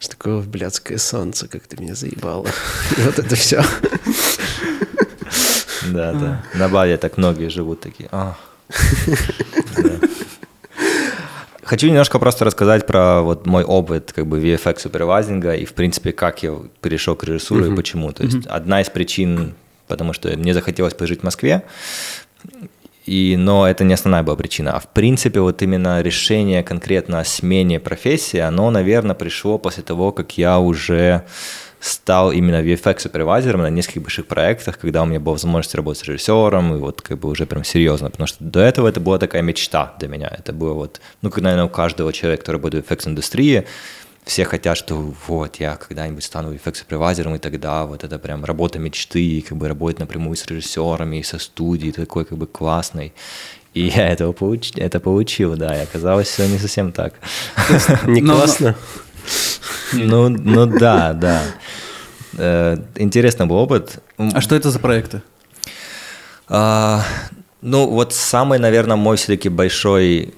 Что 0.04 0.18
такое 0.18 0.42
блядское 0.42 0.98
солнце, 0.98 1.48
как 1.48 1.66
ты 1.66 1.80
меня 1.80 1.94
заебало. 1.94 2.46
И 2.98 3.00
вот 3.00 3.18
это 3.18 3.34
все. 3.36 3.64
Да, 5.86 6.12
да. 6.12 6.44
На 6.54 6.68
Бали 6.68 6.96
так 6.98 7.16
многие 7.16 7.48
живут 7.48 7.80
такие. 7.80 8.10
«А». 8.12 8.36
Хочу 11.62 11.86
немножко 11.86 12.18
просто 12.18 12.44
рассказать 12.44 12.86
про 12.86 13.22
вот 13.22 13.46
мой 13.46 13.64
опыт 13.64 14.12
как 14.12 14.26
бы 14.26 14.38
VFX 14.40 14.80
супервайзинга 14.80 15.54
и 15.54 15.64
в 15.64 15.72
принципе 15.72 16.12
как 16.12 16.42
я 16.42 16.54
перешел 16.82 17.16
к 17.16 17.24
режиссуре 17.24 17.72
и 17.72 17.74
почему. 17.74 18.12
То 18.12 18.24
есть 18.24 18.46
одна 18.46 18.82
из 18.82 18.90
причин, 18.90 19.54
потому 19.88 20.12
что 20.12 20.28
мне 20.36 20.52
захотелось 20.52 20.92
пожить 20.92 21.20
в 21.20 21.22
Москве, 21.22 21.62
И, 23.06 23.36
но 23.36 23.68
это 23.68 23.84
не 23.84 23.94
основная 23.94 24.22
была 24.22 24.36
причина. 24.36 24.76
А 24.76 24.80
в 24.80 24.88
принципе, 24.88 25.40
вот 25.40 25.60
именно 25.62 26.00
решение 26.00 26.62
конкретно 26.62 27.20
о 27.20 27.24
смене 27.24 27.78
профессии, 27.78 28.38
оно, 28.38 28.70
наверное, 28.70 29.14
пришло 29.14 29.58
после 29.58 29.82
того, 29.82 30.10
как 30.10 30.38
я 30.38 30.58
уже 30.58 31.24
стал 31.80 32.32
именно 32.32 32.62
VFX-супервайзером 32.62 33.60
на 33.60 33.68
нескольких 33.68 34.02
больших 34.02 34.26
проектах, 34.26 34.78
когда 34.78 35.02
у 35.02 35.06
меня 35.06 35.20
была 35.20 35.34
возможность 35.34 35.74
работать 35.74 36.02
с 36.02 36.08
режиссером, 36.08 36.76
и 36.76 36.78
вот 36.78 37.02
как 37.02 37.18
бы 37.18 37.28
уже 37.28 37.44
прям 37.44 37.62
серьезно, 37.62 38.08
потому 38.08 38.26
что 38.26 38.42
до 38.42 38.60
этого 38.60 38.88
это 38.88 39.00
была 39.00 39.18
такая 39.18 39.42
мечта 39.42 39.94
для 39.98 40.08
меня. 40.08 40.34
Это 40.38 40.54
было 40.54 40.72
вот, 40.72 41.02
ну, 41.20 41.28
как, 41.28 41.42
наверное, 41.42 41.66
у 41.66 41.68
каждого 41.68 42.10
человека, 42.10 42.40
который 42.40 42.56
работает 42.56 42.86
в 42.86 42.90
VFX-индустрии, 42.90 43.66
все 44.24 44.44
хотят, 44.44 44.76
что 44.76 45.14
вот 45.26 45.56
я 45.56 45.76
когда-нибудь 45.76 46.24
стану 46.24 46.54
VFX-супервайзером, 46.54 47.36
и 47.36 47.38
тогда 47.38 47.84
вот 47.84 48.04
это 48.04 48.18
прям 48.18 48.44
работа 48.44 48.78
мечты, 48.78 49.22
и 49.22 49.40
как 49.42 49.58
бы 49.58 49.68
работать 49.68 49.98
напрямую 49.98 50.36
с 50.36 50.46
режиссерами, 50.46 51.18
и 51.18 51.22
со 51.22 51.38
студией, 51.38 51.92
такой 51.92 52.24
как 52.24 52.38
бы 52.38 52.46
классный. 52.46 53.12
И 53.74 53.88
я 53.88 54.08
этого 54.08 54.32
получ... 54.32 54.72
это 54.76 55.00
получил, 55.00 55.56
да, 55.56 55.76
и 55.76 55.82
оказалось 55.82 56.28
все 56.28 56.46
не 56.46 56.58
совсем 56.58 56.92
так. 56.92 57.14
Не 58.06 58.22
классно? 58.22 58.76
Ну, 59.92 60.28
ну 60.28 60.66
да, 60.66 61.12
да. 61.12 61.42
Э, 62.36 62.76
интересный 62.96 63.46
был 63.46 63.56
опыт. 63.56 64.02
А 64.16 64.40
что 64.40 64.54
это 64.54 64.70
за 64.70 64.78
проекты? 64.78 65.22
А, 66.48 67.02
ну, 67.62 67.88
вот 67.88 68.12
самый, 68.12 68.58
наверное, 68.58 68.96
мой 68.96 69.16
все-таки 69.16 69.48
большой 69.48 70.34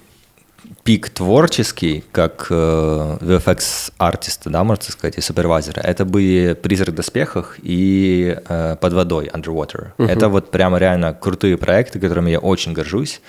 пик 0.86 1.10
творческий, 1.10 2.04
как 2.12 2.46
э, 2.48 3.18
VFX-артиста, 3.20 4.50
да, 4.50 4.62
можно 4.62 4.84
сказать, 4.84 5.18
и 5.18 5.20
супервайзера, 5.20 5.80
это 5.80 6.04
были 6.04 6.54
«Призрак 6.54 6.90
в 6.90 6.94
доспехах» 6.94 7.56
и 7.60 8.38
э, 8.48 8.76
«Под 8.80 8.92
водой» 8.92 9.28
«Underwater». 9.34 9.88
Uh-huh. 9.98 10.08
Это 10.08 10.28
вот 10.28 10.52
прямо 10.52 10.78
реально 10.78 11.12
крутые 11.12 11.56
проекты, 11.56 11.98
которыми 11.98 12.30
я 12.30 12.38
очень 12.38 12.72
горжусь. 12.72 13.20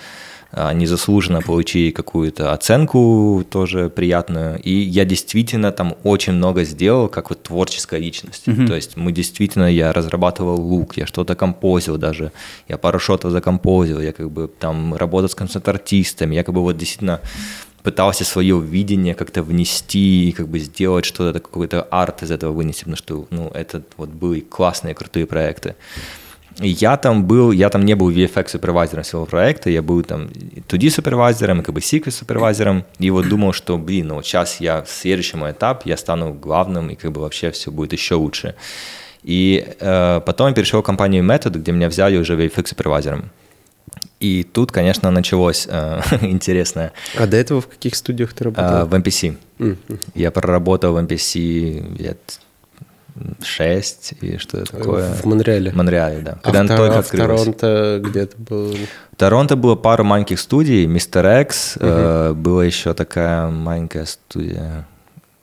Они 0.50 0.86
заслуженно 0.86 1.42
получили 1.42 1.90
какую-то 1.90 2.54
оценку 2.54 3.44
тоже 3.50 3.90
приятную. 3.90 4.58
И 4.60 4.70
я 4.70 5.04
действительно 5.04 5.72
там 5.72 5.94
очень 6.04 6.32
много 6.32 6.64
сделал, 6.64 7.08
как 7.08 7.28
вот 7.28 7.42
творческая 7.42 8.00
личность. 8.00 8.48
Mm-hmm. 8.48 8.66
То 8.66 8.74
есть 8.74 8.96
мы 8.96 9.12
действительно, 9.12 9.70
я 9.70 9.92
разрабатывал 9.92 10.58
лук, 10.58 10.96
я 10.96 11.06
что-то 11.06 11.34
композил 11.34 11.98
даже, 11.98 12.32
я 12.66 12.78
пару 12.78 12.98
шотов 12.98 13.30
закомпозил, 13.30 14.00
я 14.00 14.12
как 14.12 14.30
бы 14.30 14.48
там 14.48 14.94
работал 14.94 15.28
с 15.28 15.34
концерт-артистами, 15.34 16.34
я 16.34 16.44
как 16.44 16.54
бы 16.54 16.62
вот 16.62 16.78
действительно 16.78 17.20
пытался 17.82 18.24
свое 18.24 18.58
видение 18.60 19.14
как-то 19.14 19.42
внести 19.42 20.28
и 20.28 20.32
как 20.32 20.48
бы 20.48 20.58
сделать 20.58 21.04
что-то, 21.04 21.40
какой-то 21.40 21.82
арт 21.82 22.22
из 22.22 22.30
этого 22.30 22.52
вынести, 22.52 22.80
потому 22.80 22.96
что 22.96 23.26
ну, 23.30 23.48
это 23.48 23.82
вот 23.98 24.08
были 24.08 24.40
классные, 24.40 24.94
крутые 24.94 25.26
проекты 25.26 25.74
я 26.60 26.96
там 26.96 27.24
был, 27.24 27.52
я 27.52 27.68
там 27.70 27.84
не 27.84 27.94
был 27.94 28.10
VFX 28.10 28.48
супервайзером 28.48 29.04
всего 29.04 29.26
проекта, 29.26 29.70
я 29.70 29.82
был 29.82 30.02
там 30.02 30.26
2D 30.26 30.90
супервайзером, 30.90 31.62
как 31.62 31.74
бы 31.74 31.80
sequence 31.80 32.10
супервайзером, 32.10 32.84
и 32.98 33.10
вот 33.10 33.28
думал, 33.28 33.52
что, 33.52 33.78
блин, 33.78 34.08
ну 34.08 34.22
сейчас 34.22 34.60
я 34.60 34.82
в 34.82 34.90
следующем 34.90 35.48
этап, 35.48 35.86
я 35.86 35.96
стану 35.96 36.32
главным, 36.32 36.90
и 36.90 36.94
как 36.94 37.12
бы 37.12 37.20
вообще 37.20 37.50
все 37.50 37.70
будет 37.70 37.92
еще 37.92 38.14
лучше. 38.14 38.54
И 39.22 39.66
э, 39.78 40.20
потом 40.24 40.48
я 40.48 40.54
перешел 40.54 40.80
в 40.80 40.84
компанию 40.84 41.24
Method, 41.24 41.58
где 41.58 41.72
меня 41.72 41.88
взяли 41.88 42.16
уже 42.16 42.36
VFX 42.36 42.68
супервайзером. 42.68 43.30
И 44.20 44.42
тут, 44.42 44.72
конечно, 44.72 45.10
началось 45.10 45.66
э, 45.70 46.00
интересное. 46.22 46.92
А 47.16 47.26
до 47.26 47.36
этого 47.36 47.60
в 47.60 47.68
каких 47.68 47.94
студиях 47.94 48.32
ты 48.32 48.44
работал? 48.44 48.64
Э, 48.64 48.84
в 48.84 48.94
MPC. 48.94 49.36
Mm-hmm. 49.58 50.00
Я 50.14 50.30
проработал 50.30 50.94
в 50.94 50.98
MPC 50.98 52.02
лет 52.02 52.40
6 53.42 54.14
и 54.20 54.38
что 54.38 54.64
такое. 54.64 55.12
В 55.14 55.24
Монреале. 55.24 55.72
Монреале, 55.72 56.20
да. 56.20 56.38
Когда 56.42 56.60
а 56.60 56.62
он 56.62 56.68
только 56.68 56.98
а 56.98 57.02
в 57.02 57.08
Торонто 57.10 58.00
где-то 58.02 58.36
был? 58.38 58.76
В 59.12 59.16
Торонто 59.16 59.56
было 59.56 59.74
пару 59.74 60.04
маленьких 60.04 60.38
студий, 60.40 60.86
Мистер 60.86 61.26
Экс, 61.26 61.76
угу. 61.76 61.86
э, 61.86 62.32
была 62.34 62.64
еще 62.64 62.94
такая 62.94 63.48
маленькая 63.48 64.06
студия, 64.06 64.86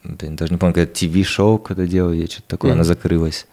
даже 0.03 0.53
не 0.53 0.57
помню, 0.57 0.73
когда 0.73 0.91
ТВ-шоу 0.91 1.57
когда 1.57 1.85
делали, 1.85 2.25
что-то 2.25 2.47
такое, 2.47 2.71
угу. 2.71 2.75
она 2.75 2.83
закрылась. 2.83 3.47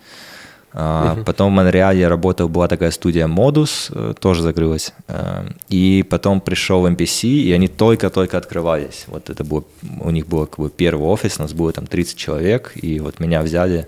А, 0.74 1.22
Потом 1.26 1.52
в 1.52 1.56
Монреале 1.56 2.00
я 2.00 2.08
работал, 2.08 2.48
была 2.48 2.66
такая 2.66 2.90
студия 2.90 3.26
Modus, 3.26 3.92
э, 3.94 4.14
тоже 4.18 4.42
закрылась. 4.42 4.94
Э, 5.06 5.44
и 5.68 6.04
потом 6.08 6.40
пришел 6.40 6.82
в 6.82 6.86
MPC, 6.86 7.28
и 7.28 7.52
они 7.52 7.68
только-только 7.68 8.38
открывались. 8.38 9.04
Вот 9.08 9.28
это 9.28 9.44
было, 9.44 9.64
у 10.00 10.10
них 10.10 10.26
был 10.26 10.46
как 10.46 10.58
бы 10.58 10.70
первый 10.70 11.06
офис, 11.06 11.38
у 11.38 11.42
нас 11.42 11.52
было 11.52 11.72
там 11.72 11.86
30 11.86 12.16
человек, 12.16 12.72
и 12.74 13.00
вот 13.00 13.20
меня 13.20 13.42
взяли. 13.42 13.86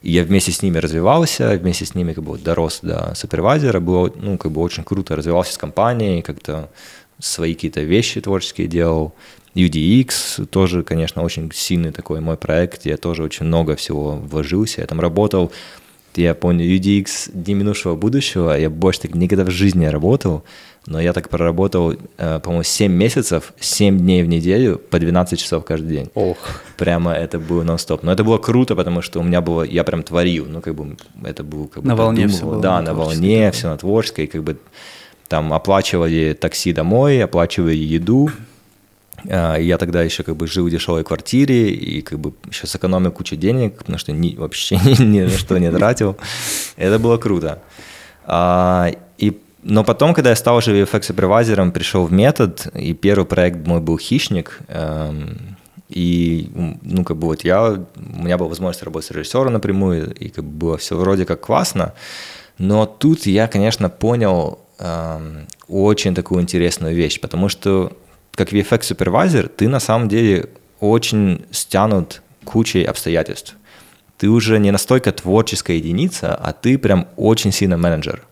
И 0.00 0.10
я 0.12 0.24
вместе 0.24 0.52
с 0.52 0.62
ними 0.62 0.78
развивался, 0.78 1.58
вместе 1.60 1.84
с 1.84 1.94
ними 1.94 2.14
как 2.14 2.24
бы 2.24 2.38
дорос 2.38 2.80
до 2.82 3.14
супервайзера, 3.14 3.80
было 3.80 4.10
ну, 4.14 4.38
как 4.38 4.52
бы 4.52 4.62
очень 4.62 4.84
круто, 4.84 5.16
развивался 5.16 5.52
с 5.52 5.58
компанией, 5.58 6.22
как-то 6.22 6.70
свои 7.18 7.54
какие-то 7.54 7.82
вещи 7.82 8.20
творческие 8.20 8.68
делал. 8.68 9.14
UDX 9.54 10.46
тоже, 10.46 10.82
конечно, 10.82 11.22
очень 11.22 11.50
сильный 11.52 11.92
такой 11.92 12.20
мой 12.20 12.38
проект, 12.38 12.86
я 12.86 12.96
тоже 12.96 13.22
очень 13.22 13.44
много 13.44 13.76
всего 13.76 14.12
вложился, 14.12 14.80
я 14.80 14.86
там 14.86 14.98
работал 14.98 15.52
я 16.16 16.34
помню, 16.34 16.66
UDX 16.66 17.30
Дни 17.32 17.54
минувшего 17.54 17.94
будущего, 17.96 18.56
я 18.56 18.70
больше 18.70 19.02
так 19.02 19.14
никогда 19.14 19.44
в 19.44 19.50
жизни 19.50 19.80
не 19.80 19.90
работал, 19.90 20.44
но 20.86 21.00
я 21.00 21.12
так 21.12 21.28
проработал, 21.28 21.94
э, 22.18 22.40
по-моему, 22.40 22.64
7 22.64 22.92
месяцев, 22.92 23.52
7 23.60 23.98
дней 23.98 24.22
в 24.22 24.28
неделю, 24.28 24.78
по 24.78 24.98
12 24.98 25.38
часов 25.38 25.64
каждый 25.64 25.88
день. 25.88 26.10
Ох. 26.14 26.36
Прямо 26.76 27.12
это 27.12 27.38
было 27.38 27.62
нон-стоп. 27.62 28.02
Но 28.02 28.12
это 28.12 28.24
было 28.24 28.38
круто, 28.38 28.74
потому 28.74 29.00
что 29.00 29.20
у 29.20 29.22
меня 29.22 29.40
было, 29.40 29.62
я 29.62 29.84
прям 29.84 30.02
творил, 30.02 30.46
ну, 30.46 30.60
как 30.60 30.74
бы, 30.74 30.96
это 31.24 31.44
было 31.44 31.66
как 31.68 31.82
бы... 31.82 31.88
На 31.88 31.94
волне 31.94 32.26
все 32.26 32.44
было. 32.44 32.60
Да, 32.60 32.82
на 32.82 32.94
волне, 32.94 33.50
все 33.52 33.68
на 33.68 33.76
творческой, 33.76 34.26
как 34.26 34.42
бы 34.42 34.56
там 35.28 35.52
оплачивали 35.52 36.36
такси 36.38 36.72
домой, 36.72 37.22
оплачивали 37.22 37.76
еду, 37.76 38.30
я 39.24 39.78
тогда 39.78 40.02
еще 40.02 40.22
как 40.22 40.36
бы 40.36 40.46
жил 40.46 40.66
в 40.66 40.70
дешевой 40.70 41.04
квартире 41.04 41.70
и 41.70 42.02
как 42.02 42.18
бы 42.18 42.32
еще 42.48 42.66
сэкономил 42.66 43.12
кучу 43.12 43.36
денег, 43.36 43.78
потому 43.78 43.98
что 43.98 44.12
ни, 44.12 44.34
вообще 44.34 44.76
ни, 44.84 45.02
ни 45.02 45.20
на 45.22 45.30
что 45.30 45.58
не 45.58 45.70
тратил. 45.70 46.16
Это 46.76 46.98
было 46.98 47.18
круто. 47.18 47.62
А, 48.24 48.90
и, 49.18 49.38
но 49.62 49.84
потом, 49.84 50.14
когда 50.14 50.30
я 50.30 50.36
стал 50.36 50.56
уже 50.56 50.72
VFX 50.80 51.02
супервайзером, 51.02 51.72
пришел 51.72 52.06
в 52.06 52.12
метод, 52.12 52.66
и 52.74 52.94
первый 52.94 53.24
проект 53.24 53.66
мой 53.66 53.80
был 53.80 53.98
«Хищник», 53.98 54.60
эм, 54.68 55.56
и, 55.88 56.50
ну, 56.82 57.04
как 57.04 57.18
бы 57.18 57.26
вот 57.26 57.44
я, 57.44 57.72
у 57.72 58.22
меня 58.22 58.38
была 58.38 58.48
возможность 58.48 58.82
работать 58.82 59.08
с 59.08 59.10
режиссером 59.10 59.52
напрямую, 59.52 60.14
и 60.14 60.30
как 60.30 60.44
бы 60.44 60.50
было 60.50 60.78
все 60.78 60.96
вроде 60.96 61.26
как 61.26 61.40
классно, 61.40 61.92
но 62.58 62.86
тут 62.86 63.26
я, 63.26 63.46
конечно, 63.46 63.90
понял 63.90 64.60
эм, 64.78 65.46
очень 65.68 66.14
такую 66.14 66.40
интересную 66.40 66.94
вещь, 66.94 67.20
потому 67.20 67.48
что 67.48 67.92
как 68.34 68.52
VFX 68.52 68.82
супервайзер, 68.82 69.48
ты 69.48 69.68
на 69.68 69.80
самом 69.80 70.08
деле 70.08 70.48
очень 70.80 71.44
стянут 71.50 72.22
кучей 72.44 72.84
обстоятельств. 72.84 73.56
Ты 74.18 74.28
уже 74.28 74.58
не 74.58 74.70
настолько 74.70 75.12
творческая 75.12 75.76
единица, 75.76 76.34
а 76.34 76.52
ты 76.52 76.78
прям 76.78 77.08
очень 77.16 77.52
сильно 77.52 77.76
менеджер. 77.76 78.22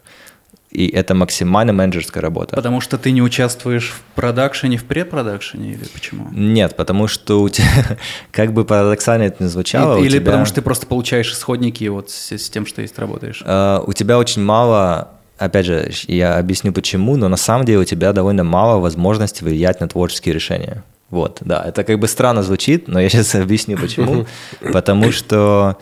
И 0.70 0.86
это 0.86 1.14
максимально 1.16 1.72
менеджерская 1.72 2.22
работа. 2.22 2.54
Потому 2.54 2.80
что 2.80 2.96
ты 2.96 3.10
не 3.10 3.22
участвуешь 3.22 3.90
в 3.90 4.14
продакшене, 4.14 4.76
в 4.76 4.84
препродакшене 4.84 5.72
или 5.72 5.84
почему? 5.92 6.28
Нет, 6.30 6.76
потому 6.76 7.08
что 7.08 7.42
у 7.42 7.48
тебя, 7.48 7.98
как 8.30 8.52
бы 8.52 8.64
парадоксально 8.64 9.24
это 9.24 9.42
ни 9.42 9.48
звучало, 9.48 9.98
Или 9.98 10.18
тебя, 10.18 10.26
потому 10.26 10.44
что 10.44 10.56
ты 10.56 10.62
просто 10.62 10.86
получаешь 10.86 11.32
исходники 11.32 11.84
вот 11.88 12.10
с, 12.10 12.30
с 12.30 12.48
тем, 12.50 12.66
что 12.66 12.82
есть, 12.82 12.96
работаешь? 13.00 13.42
Uh, 13.44 13.82
у 13.84 13.92
тебя 13.92 14.16
очень 14.16 14.42
мало 14.42 15.10
опять 15.40 15.66
же, 15.66 15.90
я 16.06 16.38
объясню 16.38 16.72
почему, 16.72 17.16
но 17.16 17.28
на 17.28 17.36
самом 17.36 17.64
деле 17.64 17.78
у 17.78 17.84
тебя 17.84 18.12
довольно 18.12 18.44
мало 18.44 18.78
возможностей 18.78 19.44
влиять 19.44 19.80
на 19.80 19.88
творческие 19.88 20.34
решения. 20.34 20.84
Вот, 21.08 21.38
да, 21.40 21.64
это 21.66 21.82
как 21.82 21.98
бы 21.98 22.06
странно 22.06 22.42
звучит, 22.42 22.86
но 22.86 23.00
я 23.00 23.08
сейчас 23.08 23.34
объясню 23.34 23.76
почему. 23.76 24.26
Потому 24.72 25.10
что 25.10 25.78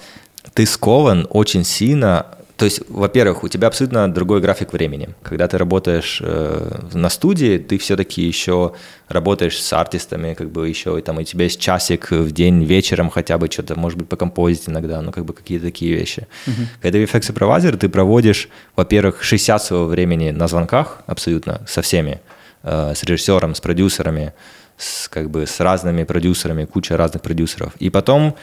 ты 0.55 0.65
скован 0.65 1.27
очень 1.31 1.65
сильно 1.65 2.27
то 2.59 2.65
есть, 2.65 2.83
во-первых, 2.89 3.45
у 3.45 3.49
тебя 3.49 3.69
абсолютно 3.69 4.13
другой 4.13 4.41
график 4.41 4.73
времени. 4.73 5.11
Когда 5.23 5.47
ты 5.47 5.59
работаешь 5.59 6.21
э, 6.21 6.89
на 6.93 7.09
студии, 7.09 7.57
ты 7.57 7.79
все-таки 7.79 8.21
еще 8.21 8.73
работаешь 9.07 9.63
с 9.63 9.73
артистами, 9.73 10.35
как 10.35 10.51
бы 10.51 10.69
еще, 10.69 10.99
и 10.99 11.03
там 11.03 11.19
у 11.19 11.23
тебя 11.23 11.45
есть 11.45 11.61
часик 11.61 12.11
в 12.11 12.33
день 12.33 12.65
вечером 12.65 13.11
хотя 13.11 13.39
бы 13.39 13.49
что-то, 13.49 13.79
может 13.79 13.97
быть, 13.97 14.09
покомпозить 14.09 14.69
иногда, 14.69 15.01
ну, 15.03 15.13
как 15.13 15.25
бы 15.25 15.35
какие-то 15.35 15.67
такие 15.67 15.95
вещи. 15.95 16.27
Uh-huh. 16.47 16.67
Когда 16.83 16.99
VFX 16.99 17.23
супервайзер, 17.23 17.77
ты 17.77 17.89
проводишь, 17.89 18.49
во-первых, 18.75 19.23
60 19.23 19.63
своего 19.63 19.87
времени 19.87 20.31
на 20.31 20.49
звонках 20.49 21.05
абсолютно 21.07 21.65
со 21.69 21.81
всеми, 21.81 22.21
э, 22.65 22.93
с 22.93 23.05
режиссером, 23.05 23.55
с 23.55 23.61
продюсерами, 23.61 24.33
с, 24.77 25.09
как 25.09 25.31
бы, 25.31 25.47
с 25.47 25.61
разными 25.61 26.03
продюсерами, 26.03 26.65
куча 26.65 26.97
разных 26.97 27.23
продюсеров. 27.23 27.73
И 27.79 27.89
потом 27.89 28.35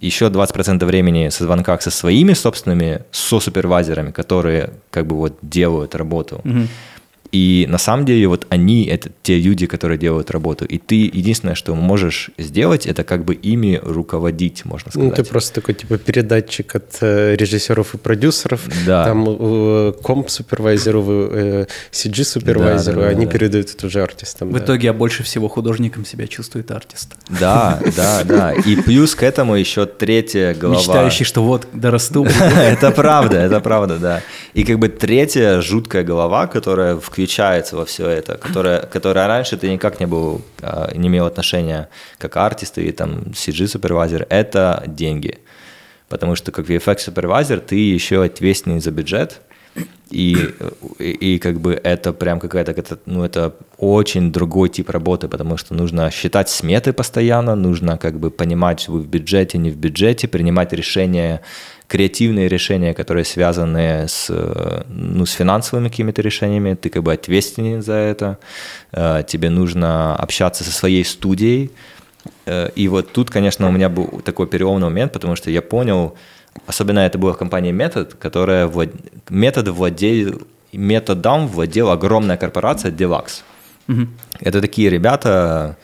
еще 0.00 0.26
20% 0.26 0.84
времени 0.84 1.28
со 1.28 1.44
звонках 1.44 1.82
со 1.82 1.90
своими 1.90 2.32
собственными 2.32 3.02
со 3.10 3.40
супервайзерами, 3.40 4.10
которые 4.10 4.70
как 4.90 5.06
бы 5.06 5.16
вот 5.16 5.38
делают 5.42 5.94
работу. 5.94 6.40
Угу. 6.44 6.68
И 7.32 7.66
на 7.68 7.78
самом 7.78 8.04
деле 8.04 8.26
вот 8.28 8.46
они— 8.48 8.84
это 8.86 9.10
те 9.22 9.38
люди, 9.38 9.66
которые 9.66 9.98
делают 9.98 10.30
работу. 10.30 10.64
И 10.64 10.78
ты 10.78 10.94
единственное, 10.94 11.54
что 11.54 11.74
можешь 11.74 12.30
сделать, 12.38 12.86
это 12.86 13.04
как 13.04 13.24
бы 13.24 13.34
ими 13.34 13.80
руководить, 13.82 14.64
можно 14.64 14.90
сказать. 14.90 15.10
Ну, 15.10 15.14
ты 15.14 15.24
просто 15.24 15.54
такой 15.54 15.74
типа 15.74 15.98
передатчик 15.98 16.74
от 16.74 16.98
э, 17.00 17.36
режиссеров 17.36 17.94
и 17.94 17.98
продюсеров. 17.98 18.62
Да. 18.86 19.04
Там 19.04 19.26
э, 19.28 19.92
комп-супервайзеру, 20.02 21.28
э, 21.30 21.66
CG-супервайзеру, 21.92 22.96
Да, 22.96 23.02
да, 23.02 23.08
да, 23.08 23.08
они 23.08 23.26
да. 23.26 23.32
передают 23.32 23.70
это 23.70 23.86
уже 23.86 24.02
артистам. 24.02 24.50
В 24.50 24.52
да. 24.52 24.64
итоге 24.64 24.86
я 24.86 24.92
больше 24.92 25.22
всего 25.22 25.48
художником 25.48 26.04
себя 26.04 26.26
чувствует 26.26 26.70
артист. 26.70 27.14
Да, 27.28 27.80
да, 27.96 28.24
да. 28.24 28.52
И 28.52 28.76
плюс 28.76 29.14
к 29.14 29.22
этому 29.22 29.54
еще 29.54 29.86
третья 29.86 30.54
голова. 30.54 30.78
Мечтающий, 30.78 31.24
что 31.24 31.42
вот 31.42 31.66
дорасту. 31.72 32.24
Это 32.56 32.90
правда, 32.90 33.36
это 33.38 33.60
правда, 33.60 33.98
да. 33.98 34.22
И 34.54 34.64
как 34.64 34.78
бы 34.78 34.88
третья 34.88 35.60
жуткая 35.60 36.04
голова, 36.04 36.46
которая 36.46 36.96
включается 36.96 37.76
во 37.76 37.84
все 37.84 38.08
это, 38.08 38.36
которая, 38.36 38.82
которая 38.82 39.26
раньше 39.26 39.56
ты 39.56 39.70
никак 39.70 40.00
не 40.00 40.06
был, 40.06 40.42
а, 40.62 40.90
не 40.94 41.08
имел 41.08 41.26
отношения 41.26 41.88
как 42.18 42.36
артист 42.36 42.78
или 42.78 42.92
там 42.92 43.32
CG-супервайзер, 43.32 44.26
это 44.30 44.84
деньги. 44.86 45.38
Потому 46.08 46.36
что 46.36 46.52
как 46.52 46.66
VFX-супервайзер 46.66 47.60
ты 47.60 47.76
еще 47.76 48.24
ответственный 48.24 48.80
за 48.80 48.90
бюджет, 48.90 49.40
и, 50.10 50.36
и, 50.98 51.34
и 51.34 51.38
как 51.38 51.60
бы 51.60 51.78
это 51.84 52.12
прям 52.12 52.40
какая-то, 52.40 52.72
это, 52.72 52.98
ну, 53.04 53.24
это 53.24 53.54
очень 53.76 54.32
другой 54.32 54.70
тип 54.70 54.88
работы, 54.90 55.28
потому 55.28 55.58
что 55.58 55.74
нужно 55.74 56.10
считать 56.10 56.48
сметы 56.48 56.92
постоянно, 56.92 57.54
нужно 57.54 57.98
как 57.98 58.18
бы 58.18 58.30
понимать, 58.30 58.88
вы 58.88 59.00
в 59.00 59.06
бюджете, 59.06 59.58
не 59.58 59.70
в 59.70 59.76
бюджете, 59.76 60.26
принимать 60.26 60.72
решения, 60.72 61.42
креативные 61.88 62.48
решения, 62.48 62.94
которые 62.94 63.24
связаны 63.24 64.06
с, 64.06 64.26
э, 64.30 64.82
ну, 64.88 65.26
с 65.26 65.32
финансовыми 65.32 65.88
какими-то 65.88 66.22
решениями, 66.22 66.74
ты 66.74 66.90
как 66.90 67.02
бы 67.02 67.12
ответственен 67.12 67.82
за 67.82 67.94
это, 67.94 68.38
Э, 68.92 69.22
тебе 69.26 69.50
нужно 69.50 70.14
общаться 70.16 70.64
со 70.64 70.70
своей 70.70 71.04
студией, 71.04 71.70
Э, 72.46 72.70
и 72.74 72.88
вот 72.88 73.12
тут, 73.12 73.30
конечно, 73.30 73.68
у 73.68 73.70
меня 73.70 73.88
был 73.88 74.20
такой 74.24 74.46
переломный 74.46 74.88
момент, 74.88 75.12
потому 75.12 75.36
что 75.36 75.50
я 75.50 75.62
понял, 75.62 76.16
особенно 76.66 77.00
это 77.00 77.18
была 77.18 77.34
компания 77.34 77.72
Метод, 77.72 78.14
которая 78.14 78.66
влад... 78.66 78.90
метод 79.28 79.68
владел, 79.68 80.42
методом 80.72 81.48
владела 81.48 81.92
огромная 81.92 82.36
корпорация 82.36 82.90
Deluxe. 82.90 83.42
Это 84.40 84.60
такие 84.60 84.90
ребята, 84.90 85.76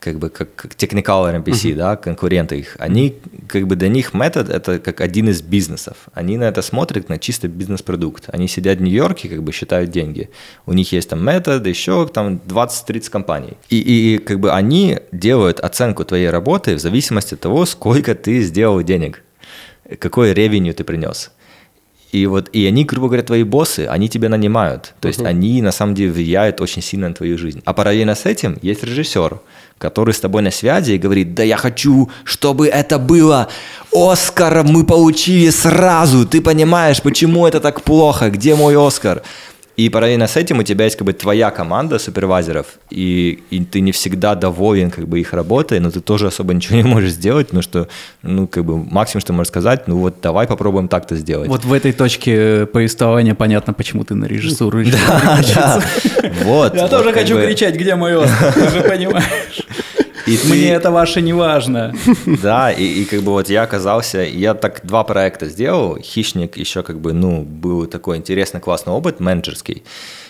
как 0.00 0.18
бы 0.18 0.28
как, 0.28 0.54
как 0.54 0.72
Technicolor 0.72 1.42
NPC, 1.42 1.74
да, 1.74 1.96
конкуренты 1.96 2.58
их. 2.58 2.76
Они, 2.78 3.16
как 3.48 3.66
бы 3.66 3.76
для 3.76 3.88
них 3.88 4.14
метод 4.14 4.48
это 4.48 4.78
как 4.78 5.00
один 5.00 5.28
из 5.28 5.42
бизнесов. 5.42 5.96
Они 6.14 6.36
на 6.36 6.44
это 6.44 6.62
смотрят 6.62 7.08
на 7.08 7.18
чисто 7.18 7.48
бизнес-продукт. 7.48 8.28
Они 8.28 8.48
сидят 8.48 8.78
в 8.78 8.82
Нью-Йорке, 8.82 9.28
как 9.28 9.42
бы 9.42 9.52
считают 9.52 9.90
деньги. 9.90 10.30
У 10.66 10.72
них 10.72 10.92
есть 10.92 11.10
там 11.10 11.24
метод, 11.24 11.66
еще 11.66 12.06
там 12.06 12.40
20-30 12.46 13.10
компаний. 13.10 13.54
И, 13.68 13.78
и, 13.78 14.14
и 14.14 14.18
как 14.18 14.38
бы 14.40 14.52
они 14.52 14.98
делают 15.12 15.60
оценку 15.60 16.04
твоей 16.04 16.30
работы 16.30 16.76
в 16.76 16.78
зависимости 16.78 17.34
от 17.34 17.40
того, 17.40 17.66
сколько 17.66 18.14
ты 18.14 18.40
сделал 18.42 18.82
денег, 18.82 19.22
какой 19.98 20.32
ревеню 20.32 20.74
ты 20.74 20.84
принес. 20.84 21.32
И 22.10 22.26
вот, 22.26 22.48
и 22.52 22.66
они, 22.66 22.84
грубо 22.84 23.08
говоря, 23.08 23.22
твои 23.22 23.42
боссы, 23.42 23.86
они 23.86 24.08
тебя 24.08 24.28
нанимают. 24.30 24.94
То 25.00 25.08
есть 25.08 25.20
они 25.20 25.60
на 25.60 25.72
самом 25.72 25.94
деле 25.94 26.10
влияют 26.10 26.60
очень 26.60 26.80
сильно 26.80 27.08
на 27.08 27.14
твою 27.14 27.36
жизнь. 27.36 27.60
А 27.66 27.74
параллельно 27.74 28.14
с 28.14 28.24
этим 28.24 28.58
есть 28.62 28.82
режиссер, 28.82 29.40
который 29.76 30.14
с 30.14 30.20
тобой 30.20 30.40
на 30.42 30.50
связи 30.50 30.92
и 30.92 30.98
говорит, 30.98 31.34
да 31.34 31.42
я 31.42 31.58
хочу, 31.58 32.10
чтобы 32.24 32.68
это 32.68 32.98
было. 32.98 33.48
Оскар 33.92 34.64
мы 34.64 34.84
получили 34.84 35.50
сразу. 35.50 36.26
Ты 36.26 36.40
понимаешь, 36.40 37.02
почему 37.02 37.46
это 37.46 37.60
так 37.60 37.82
плохо? 37.82 38.30
Где 38.30 38.54
мой 38.54 38.74
Оскар? 38.74 39.22
И 39.78 39.90
параллельно 39.90 40.26
с 40.26 40.36
этим 40.36 40.58
у 40.58 40.64
тебя 40.64 40.86
есть 40.86 40.96
как 40.96 41.06
бы 41.06 41.12
твоя 41.12 41.52
команда 41.52 42.00
супервайзеров, 42.00 42.66
и, 42.90 43.44
и 43.50 43.64
ты 43.64 43.80
не 43.80 43.92
всегда 43.92 44.34
доволен 44.34 44.90
как 44.90 45.06
бы 45.06 45.20
их 45.20 45.32
работой, 45.32 45.78
но 45.78 45.92
ты 45.92 46.00
тоже 46.00 46.26
особо 46.26 46.52
ничего 46.52 46.78
не 46.78 46.82
можешь 46.82 47.12
сделать, 47.12 47.46
потому 47.46 47.62
что, 47.62 47.86
ну, 48.22 48.48
как 48.48 48.64
бы 48.64 48.76
максимум, 48.76 49.20
что 49.20 49.32
можешь 49.32 49.50
сказать, 49.50 49.86
ну 49.86 49.98
вот 49.98 50.16
давай 50.20 50.48
попробуем 50.48 50.88
так-то 50.88 51.14
сделать. 51.14 51.48
Вот 51.48 51.64
в 51.64 51.72
этой 51.72 51.92
точке 51.92 52.66
повествования 52.66 53.36
понятно, 53.36 53.72
почему 53.72 54.02
ты 54.02 54.16
на 54.16 54.24
режиссуру 54.24 54.80
решил 54.82 54.98
Да, 54.98 55.40
да. 55.54 55.82
Вот. 56.42 56.74
Я 56.74 56.88
тоже 56.88 57.12
хочу 57.12 57.36
кричать, 57.40 57.76
где 57.76 57.94
мой 57.94 58.20
Оскар, 58.20 58.52
ты 58.54 58.70
же 58.70 58.80
понимаешь. 58.88 59.62
И 60.28 60.36
ты- 60.36 60.48
Мне 60.48 60.70
это 60.70 60.90
ваше 60.90 61.22
не 61.22 61.32
важно. 61.32 61.94
Да, 62.42 62.70
и, 62.70 62.84
и 62.84 63.04
как 63.04 63.20
бы 63.22 63.32
вот 63.32 63.48
я 63.50 63.62
оказался, 63.62 64.18
я 64.22 64.54
так 64.54 64.80
два 64.84 65.04
проекта 65.04 65.46
сделал, 65.48 65.98
«Хищник» 66.00 66.56
еще 66.58 66.82
как 66.82 67.00
бы, 67.00 67.12
ну, 67.12 67.42
был 67.42 67.86
такой 67.86 68.16
интересный, 68.16 68.60
классный 68.60 68.92
опыт, 68.92 69.20
менеджерский. 69.20 69.82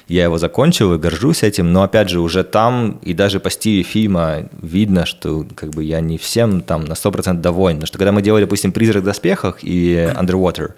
Я 0.08 0.24
его 0.24 0.38
закончил 0.38 0.94
и 0.94 0.98
горжусь 0.98 1.42
этим, 1.42 1.72
но 1.72 1.82
опять 1.82 2.08
же 2.08 2.20
уже 2.20 2.42
там 2.42 2.98
и 3.02 3.12
даже 3.12 3.40
по 3.40 3.50
стилю 3.50 3.84
фильма 3.84 4.48
видно, 4.62 5.04
что 5.04 5.44
как 5.54 5.70
бы 5.70 5.84
я 5.84 6.00
не 6.00 6.16
всем 6.16 6.60
там 6.62 6.84
на 6.86 6.94
100% 6.94 7.40
доволен. 7.40 7.76
Потому 7.76 7.86
что 7.88 7.98
когда 7.98 8.12
мы 8.12 8.22
делали, 8.22 8.44
допустим, 8.44 8.72
«Призрак 8.72 9.02
в 9.02 9.06
доспехах» 9.06 9.58
и 9.62 10.10
«Underwater», 10.16 10.70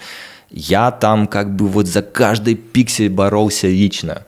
я 0.50 0.90
там 0.90 1.28
как 1.28 1.54
бы 1.54 1.68
вот 1.68 1.86
за 1.86 2.02
каждый 2.02 2.56
пиксель 2.56 3.08
боролся 3.08 3.68
лично. 3.68 4.22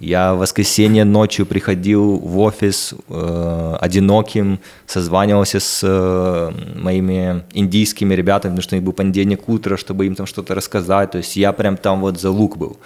Я 0.00 0.34
в 0.34 0.38
воскресенье 0.38 1.04
ночью 1.04 1.44
приходил 1.44 2.18
в 2.18 2.38
офис 2.38 2.94
э, 3.08 3.76
одиноким, 3.80 4.60
созванивался 4.86 5.58
с 5.58 5.80
э, 5.82 6.52
моими 6.76 7.42
индийскими 7.52 8.14
ребятами, 8.14 8.52
потому 8.52 8.62
что 8.62 8.76
у 8.76 8.78
них 8.78 8.84
был 8.84 8.92
понедельник 8.92 9.48
утро, 9.48 9.76
чтобы 9.76 10.06
им 10.06 10.14
там 10.14 10.26
что-то 10.26 10.54
рассказать. 10.54 11.10
То 11.10 11.18
есть 11.18 11.36
я 11.36 11.52
прям 11.52 11.76
там 11.76 12.00
вот 12.00 12.20
за 12.20 12.30
лук 12.30 12.56
был. 12.56 12.78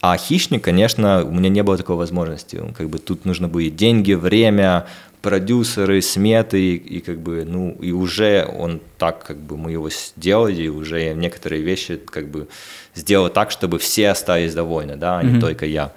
А 0.00 0.16
хищник, 0.16 0.64
конечно, 0.64 1.24
у 1.24 1.30
меня 1.30 1.48
не 1.48 1.62
было 1.62 1.76
такой 1.76 1.96
возможности. 1.96 2.60
Как 2.76 2.88
бы 2.88 2.98
тут 2.98 3.24
нужно 3.24 3.46
были 3.46 3.68
деньги, 3.68 4.14
время, 4.14 4.86
продюсеры, 5.22 6.02
сметы, 6.02 6.60
и, 6.60 6.76
и 6.76 7.00
как 7.00 7.18
бы, 7.18 7.44
ну, 7.44 7.76
и 7.80 7.92
уже 7.92 8.48
он 8.58 8.80
так, 8.98 9.24
как 9.24 9.36
бы 9.36 9.56
мы 9.56 9.72
его 9.72 9.90
сделали, 9.90 10.62
и 10.62 10.68
уже 10.68 11.14
некоторые 11.14 11.62
вещи 11.62 12.00
как 12.04 12.28
бы 12.28 12.48
сделал 12.94 13.28
так, 13.28 13.50
чтобы 13.50 13.78
все 13.78 14.10
остались 14.10 14.54
довольны, 14.54 14.96
да, 14.96 15.18
а 15.18 15.22
не 15.22 15.40
только 15.40 15.66
я. 15.66 15.92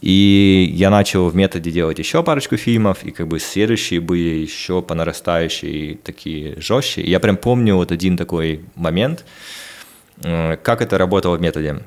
И 0.00 0.70
я 0.74 0.90
начал 0.90 1.28
в 1.28 1.34
методе 1.34 1.70
делать 1.70 1.98
еще 1.98 2.22
парочку 2.22 2.56
фильмов, 2.56 3.04
и 3.04 3.10
как 3.10 3.26
бы 3.26 3.40
следующие 3.40 4.00
были 4.00 4.36
еще 4.36 4.80
по 4.80 4.94
нарастающей 4.94 5.94
такие 5.96 6.60
жестче. 6.60 7.02
И 7.02 7.10
я 7.10 7.18
прям 7.18 7.36
помню 7.36 7.74
вот 7.74 7.90
один 7.90 8.16
такой 8.16 8.64
момент, 8.76 9.24
э, 10.22 10.56
как 10.62 10.82
это 10.82 10.98
работало 10.98 11.36
в 11.36 11.40
методе. 11.40 11.80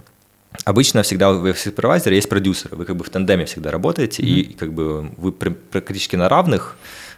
Обычно 0.65 1.03
всегда 1.03 1.31
в 1.31 1.55
супервайзере 1.55 2.17
есть 2.17 2.27
продюсер, 2.27 2.75
вы 2.75 2.83
как 2.83 2.97
бы 2.97 3.05
в 3.05 3.09
тандеме 3.09 3.45
всегда 3.45 3.71
работаете, 3.71 4.21
и 4.21 4.53
как 4.53 4.73
бы 4.73 5.09
вы 5.15 5.31
пр- 5.31 5.55
практически 5.71 6.17
на 6.17 6.27
равных, 6.27 6.75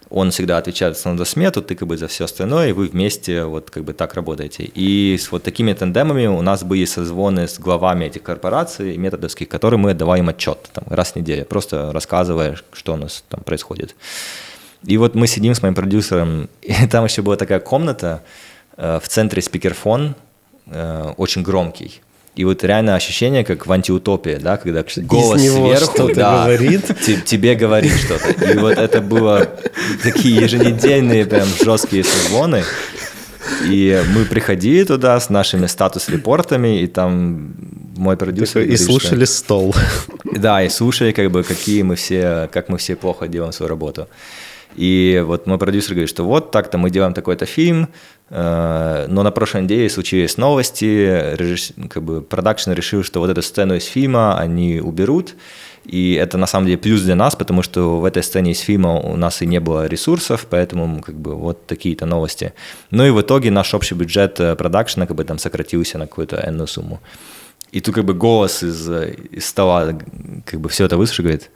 он 0.09 0.31
всегда 0.31 0.57
отвечает 0.57 0.97
за 0.97 1.25
смету, 1.25 1.61
ты 1.61 1.75
как 1.75 1.87
бы 1.87 1.97
за 1.97 2.07
все 2.07 2.25
остальное, 2.25 2.69
и 2.69 2.71
вы 2.71 2.87
вместе 2.87 3.43
вот 3.45 3.69
как 3.69 3.83
бы 3.83 3.93
так 3.93 4.13
работаете. 4.13 4.63
И 4.75 5.17
с 5.17 5.31
вот 5.31 5.43
такими 5.43 5.73
тандемами 5.73 6.27
у 6.27 6.41
нас 6.41 6.63
были 6.63 6.85
созвоны 6.85 7.47
с 7.47 7.59
главами 7.59 8.05
этих 8.05 8.23
корпораций 8.23 8.97
методовских, 8.97 9.49
которым 9.49 9.81
мы 9.81 9.91
отдавали 9.91 10.19
им 10.19 10.29
отчет 10.29 10.69
там, 10.73 10.83
раз 10.89 11.11
в 11.11 11.15
неделю, 11.15 11.45
просто 11.45 11.91
рассказывая, 11.91 12.57
что 12.71 12.93
у 12.93 12.97
нас 12.97 13.23
там 13.29 13.41
происходит. 13.41 13.95
И 14.85 14.97
вот 14.97 15.15
мы 15.15 15.27
сидим 15.27 15.55
с 15.55 15.61
моим 15.61 15.75
продюсером, 15.75 16.49
и 16.61 16.87
там 16.87 17.05
еще 17.05 17.21
была 17.21 17.35
такая 17.35 17.59
комната, 17.59 18.23
э, 18.77 18.99
в 19.01 19.07
центре 19.07 19.41
спикерфон, 19.41 20.15
э, 20.67 21.13
очень 21.17 21.43
громкий. 21.43 22.01
И 22.35 22.45
вот 22.45 22.63
реально 22.63 22.95
ощущение, 22.95 23.43
как 23.43 23.67
в 23.67 23.71
антиутопии, 23.71 24.39
да, 24.41 24.57
когда 24.57 24.83
голос 24.97 25.39
сверху 25.39 26.13
да, 26.15 26.43
говорит. 26.45 26.81
те- 27.05 27.21
тебе 27.21 27.53
говорит 27.53 27.93
что-то. 27.93 28.29
И 28.51 28.57
вот 28.57 28.77
это 28.77 29.01
было 29.01 29.49
такие 30.01 30.41
еженедельные 30.41 31.25
прям 31.25 31.47
жесткие 31.63 32.03
созвоны. 32.03 32.63
И 33.69 34.01
мы 34.15 34.25
приходили 34.25 34.83
туда 34.83 35.19
с 35.19 35.29
нашими 35.29 35.67
статус-репортами, 35.67 36.81
и 36.81 36.87
там 36.87 37.53
мой 37.95 38.17
продюсер... 38.17 38.61
И 38.61 38.63
говорит, 38.63 38.79
что- 38.81 38.91
слушали 38.91 39.25
стол. 39.25 39.75
да, 40.23 40.63
и 40.63 40.69
слушали, 40.69 41.11
как 41.11 41.29
бы, 41.29 41.43
какие 41.43 41.83
мы 41.83 41.95
все, 41.95 42.49
как 42.51 42.69
мы 42.69 42.77
все 42.77 42.95
плохо 42.95 43.27
делаем 43.27 43.53
свою 43.53 43.69
работу. 43.69 44.07
И 44.75 45.21
вот 45.25 45.47
мой 45.47 45.57
продюсер 45.57 45.91
говорит, 45.91 46.09
что 46.09 46.23
вот 46.23 46.51
так-то 46.51 46.77
мы 46.77 46.89
делаем 46.89 47.13
такой-то 47.13 47.45
фильм, 47.45 47.89
э, 48.29 49.05
но 49.07 49.23
на 49.23 49.31
прошлой 49.31 49.63
неделе 49.63 49.89
случились 49.89 50.37
новости, 50.37 51.35
как 51.89 52.03
бы 52.03 52.21
продакшн 52.21 52.71
решил, 52.71 53.03
что 53.03 53.19
вот 53.19 53.29
эту 53.29 53.41
сцену 53.41 53.75
из 53.75 53.85
фильма 53.85 54.39
они 54.39 54.79
уберут, 54.79 55.35
и 55.85 56.13
это 56.13 56.37
на 56.37 56.47
самом 56.47 56.67
деле 56.67 56.77
плюс 56.77 57.01
для 57.01 57.15
нас, 57.15 57.35
потому 57.35 57.61
что 57.61 57.99
в 57.99 58.05
этой 58.05 58.23
сцене 58.23 58.51
из 58.51 58.59
фильма 58.59 58.99
у 58.99 59.15
нас 59.17 59.41
и 59.41 59.45
не 59.45 59.59
было 59.59 59.85
ресурсов, 59.87 60.47
поэтому 60.49 61.01
как 61.01 61.15
бы 61.15 61.35
вот 61.35 61.67
такие-то 61.67 62.05
новости. 62.05 62.53
Ну 62.89 63.05
и 63.05 63.09
в 63.11 63.21
итоге 63.21 63.51
наш 63.51 63.73
общий 63.73 63.95
бюджет 63.95 64.39
э, 64.39 64.55
продакшена 64.55 65.07
как 65.07 65.15
бы 65.15 65.23
там 65.23 65.37
сократился 65.37 65.97
на 65.97 66.07
какую-то 66.07 66.41
энную 66.47 66.67
сумму. 66.67 66.99
И 67.71 67.81
тут 67.81 67.95
как 67.95 68.05
бы 68.05 68.13
голос 68.13 68.63
из, 68.63 68.89
э, 68.89 69.15
из 69.31 69.45
стола 69.45 69.93
как 70.45 70.61
бы 70.61 70.69
все 70.69 70.85
это 70.85 70.95
выслушал, 70.95 71.23
говорит, 71.23 71.51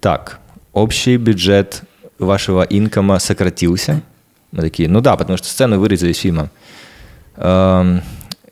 так, 0.00 0.38
общий 0.72 1.16
бюджет 1.16 1.82
вашего 2.26 2.62
инкома 2.62 3.18
сократился. 3.18 4.02
Мы 4.52 4.62
такие, 4.62 4.88
ну 4.88 5.00
да, 5.00 5.16
потому 5.16 5.36
что 5.36 5.48
сцену 5.48 5.78
вырезали 5.78 6.12
из 6.12 6.18
фильма. 6.18 6.50
Эм, 7.36 8.02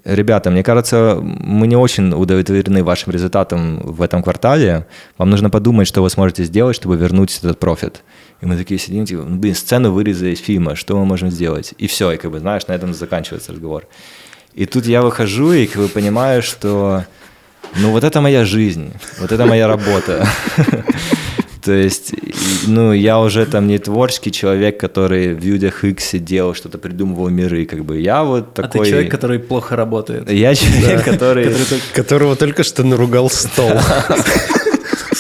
ребята, 0.05 0.51
мне 0.51 0.63
кажется, 0.63 1.19
мы 1.21 1.67
не 1.67 1.77
очень 1.77 2.13
удовлетворены 2.13 2.83
вашим 2.83 3.13
результатом 3.13 3.81
в 3.81 4.01
этом 4.03 4.23
квартале. 4.23 4.87
Вам 5.19 5.31
нужно 5.31 5.51
подумать, 5.51 5.87
что 5.87 6.03
вы 6.03 6.11
сможете 6.11 6.45
сделать, 6.45 6.77
чтобы 6.77 6.97
вернуть 6.97 7.39
этот 7.39 7.59
профит. 7.59 8.03
И 8.41 8.47
мы 8.47 8.57
такие 8.57 8.81
сидим, 8.81 9.05
типа, 9.05 9.23
ну, 9.23 9.37
блин, 9.37 9.55
сцену 9.55 9.93
вырезали 9.93 10.31
из 10.31 10.41
фильма, 10.41 10.75
что 10.75 10.97
мы 10.99 11.05
можем 11.05 11.31
сделать? 11.31 11.75
И 11.77 11.87
все, 11.87 12.13
и 12.13 12.17
как 12.17 12.31
бы, 12.31 12.39
знаешь, 12.39 12.67
на 12.67 12.73
этом 12.73 12.95
заканчивается 12.95 13.53
разговор. 13.53 13.87
И 14.55 14.67
тут 14.67 14.87
я 14.87 15.03
выхожу 15.03 15.53
и 15.53 15.67
как 15.67 15.83
бы 15.83 15.89
понимаю, 15.89 16.43
что 16.43 17.05
ну 17.77 17.93
вот 17.93 18.05
это 18.05 18.21
моя 18.21 18.45
жизнь, 18.45 18.93
вот 19.21 19.31
это 19.33 19.47
моя 19.47 19.69
работа. 19.69 20.27
То 21.63 21.73
есть, 21.73 22.15
ну, 22.67 22.93
я 22.93 23.21
уже 23.21 23.45
там 23.47 23.67
не 23.67 23.79
творческий 23.79 24.33
человек, 24.33 24.81
который 24.81 25.35
в 25.35 25.45
Людях 25.45 25.85
X 25.85 26.13
делал, 26.15 26.55
что-то 26.55 26.79
придумывал 26.79 27.29
миры, 27.29 27.67
как 27.67 27.85
бы 27.85 28.01
я 28.01 28.25
вот 28.25 28.55
такой... 28.55 28.81
А 28.81 28.85
ты 28.85 28.91
человек, 28.91 29.11
который 29.11 29.39
плохо 29.39 29.77
работает. 29.77 30.31
Я 30.31 30.55
человек, 30.55 31.05
который... 31.05 31.55
Которого 31.93 32.37
только 32.37 32.63
что 32.63 32.83
наругал 32.83 33.29
стол. 33.29 33.73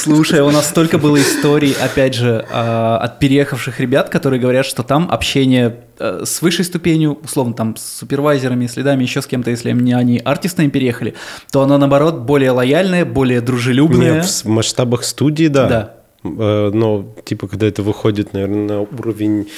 Слушай, 0.02 0.40
у 0.40 0.50
нас 0.50 0.66
столько 0.68 0.96
было 0.96 1.20
историй, 1.20 1.72
опять 1.72 2.14
же, 2.14 2.46
а, 2.50 2.96
от 2.98 3.18
переехавших 3.18 3.80
ребят, 3.80 4.08
которые 4.08 4.40
говорят, 4.40 4.64
что 4.64 4.82
там 4.82 5.08
общение 5.10 5.80
э, 5.98 6.22
с 6.24 6.40
высшей 6.40 6.64
ступенью, 6.64 7.18
условно, 7.22 7.52
там, 7.52 7.76
с 7.76 7.98
супервайзерами, 7.98 8.66
следами, 8.66 9.02
еще 9.02 9.20
с 9.20 9.26
кем-то, 9.26 9.50
если 9.50 9.68
они, 9.68 9.92
они 9.92 10.18
артистами 10.18 10.68
переехали, 10.68 11.14
то 11.52 11.60
оно, 11.60 11.76
наоборот, 11.76 12.20
более 12.20 12.52
лояльное, 12.52 13.04
более 13.04 13.42
дружелюбное. 13.42 14.22
Нет, 14.22 14.24
в 14.24 14.46
масштабах 14.46 15.04
студии, 15.04 15.48
да. 15.48 15.68
Да. 15.68 15.99
Э, 16.22 16.70
но, 16.72 17.06
типа, 17.24 17.48
когда 17.48 17.66
это 17.66 17.82
выходит, 17.82 18.32
наверное, 18.32 18.66
на 18.66 18.80
уровень 18.80 19.48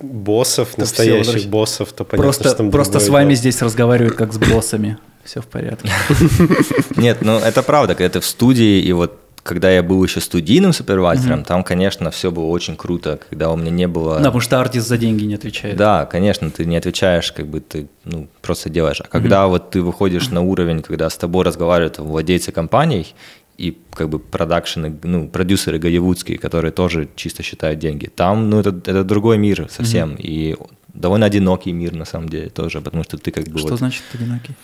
боссов, 0.00 0.74
То 0.74 0.80
настоящих 0.80 1.36
всё, 1.36 1.48
боссов, 1.48 1.92
то 1.92 2.04
понятно, 2.04 2.22
Просто, 2.24 2.48
что 2.48 2.56
там 2.56 2.70
просто 2.70 3.00
с 3.00 3.08
вами 3.08 3.30
дело. 3.30 3.36
здесь 3.36 3.62
разговаривают 3.62 4.14
как 4.14 4.32
с 4.32 4.38
боссами. 4.38 4.98
Все 5.24 5.40
в 5.40 5.46
порядке. 5.46 5.90
Нет, 6.96 7.18
ну 7.20 7.38
это 7.38 7.62
правда, 7.62 7.94
когда 7.94 8.08
ты 8.08 8.20
в 8.20 8.26
студии, 8.26 8.80
и 8.80 8.92
вот 8.92 9.18
когда 9.46 9.70
я 9.70 9.82
был 9.82 10.02
еще 10.02 10.20
студийным 10.20 10.72
супервайзером, 10.72 11.44
там, 11.44 11.62
конечно, 11.62 12.10
все 12.10 12.30
было 12.30 12.46
очень 12.46 12.76
круто, 12.76 13.18
когда 13.28 13.50
у 13.50 13.56
меня 13.56 13.70
не 13.70 13.86
было... 13.86 14.16
Да, 14.16 14.24
потому 14.24 14.40
что 14.40 14.60
артист 14.60 14.88
за 14.88 14.98
деньги 14.98 15.24
не 15.24 15.34
отвечает. 15.34 15.76
Да, 15.76 16.04
конечно, 16.04 16.50
ты 16.50 16.64
не 16.64 16.76
отвечаешь, 16.76 17.30
как 17.30 17.46
бы 17.46 17.60
ты 17.60 17.86
ну, 18.04 18.26
просто 18.42 18.70
делаешь. 18.70 19.00
А 19.00 19.04
когда 19.04 19.46
вот 19.46 19.70
ты 19.70 19.82
выходишь 19.82 20.30
на 20.30 20.42
уровень, 20.42 20.82
когда 20.82 21.08
с 21.08 21.16
тобой 21.16 21.44
разговаривают 21.44 21.98
владельцы 21.98 22.50
компаний 22.50 23.14
и 23.58 23.78
как 23.92 24.08
бы 24.08 24.18
продакшены, 24.18 24.98
ну, 25.02 25.28
продюсеры 25.28 25.78
голливудские, 25.78 26.38
которые 26.38 26.72
тоже 26.72 27.08
чисто 27.16 27.42
считают 27.42 27.78
деньги, 27.78 28.06
там, 28.06 28.50
ну, 28.50 28.60
это, 28.60 28.70
это 28.70 29.04
другой 29.04 29.38
мир 29.38 29.66
совсем. 29.70 30.16
И 30.18 30.56
довольно 30.92 31.26
одинокий 31.26 31.72
мир, 31.72 31.94
на 31.94 32.04
самом 32.04 32.28
деле, 32.28 32.48
тоже, 32.50 32.80
потому 32.80 33.04
что 33.04 33.16
ты 33.18 33.30
как 33.30 33.44
бы 33.48 33.58
Что 33.58 33.68
вот... 33.68 33.78
значит 33.78 34.02
одинокий? 34.12 34.54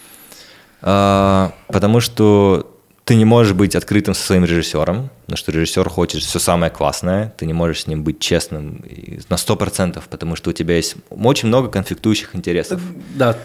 А, 0.82 1.54
потому 1.68 2.00
что 2.00 2.71
ты 3.04 3.16
не 3.16 3.24
можешь 3.24 3.54
быть 3.54 3.74
открытым 3.74 4.14
со 4.14 4.22
своим 4.22 4.44
режиссером, 4.44 5.10
потому 5.22 5.36
что 5.36 5.50
режиссер 5.50 5.88
хочет 5.88 6.22
все 6.22 6.38
самое 6.38 6.70
классное, 6.70 7.34
ты 7.36 7.46
не 7.46 7.52
можешь 7.52 7.82
с 7.82 7.86
ним 7.88 8.04
быть 8.04 8.20
честным 8.20 8.84
на 9.28 9.34
100%, 9.34 10.02
потому 10.08 10.36
что 10.36 10.50
у 10.50 10.52
тебя 10.52 10.76
есть 10.76 10.96
очень 11.10 11.48
много 11.48 11.68
конфликтующих 11.68 12.36
интересов. 12.36 12.80
Да, 13.14 13.36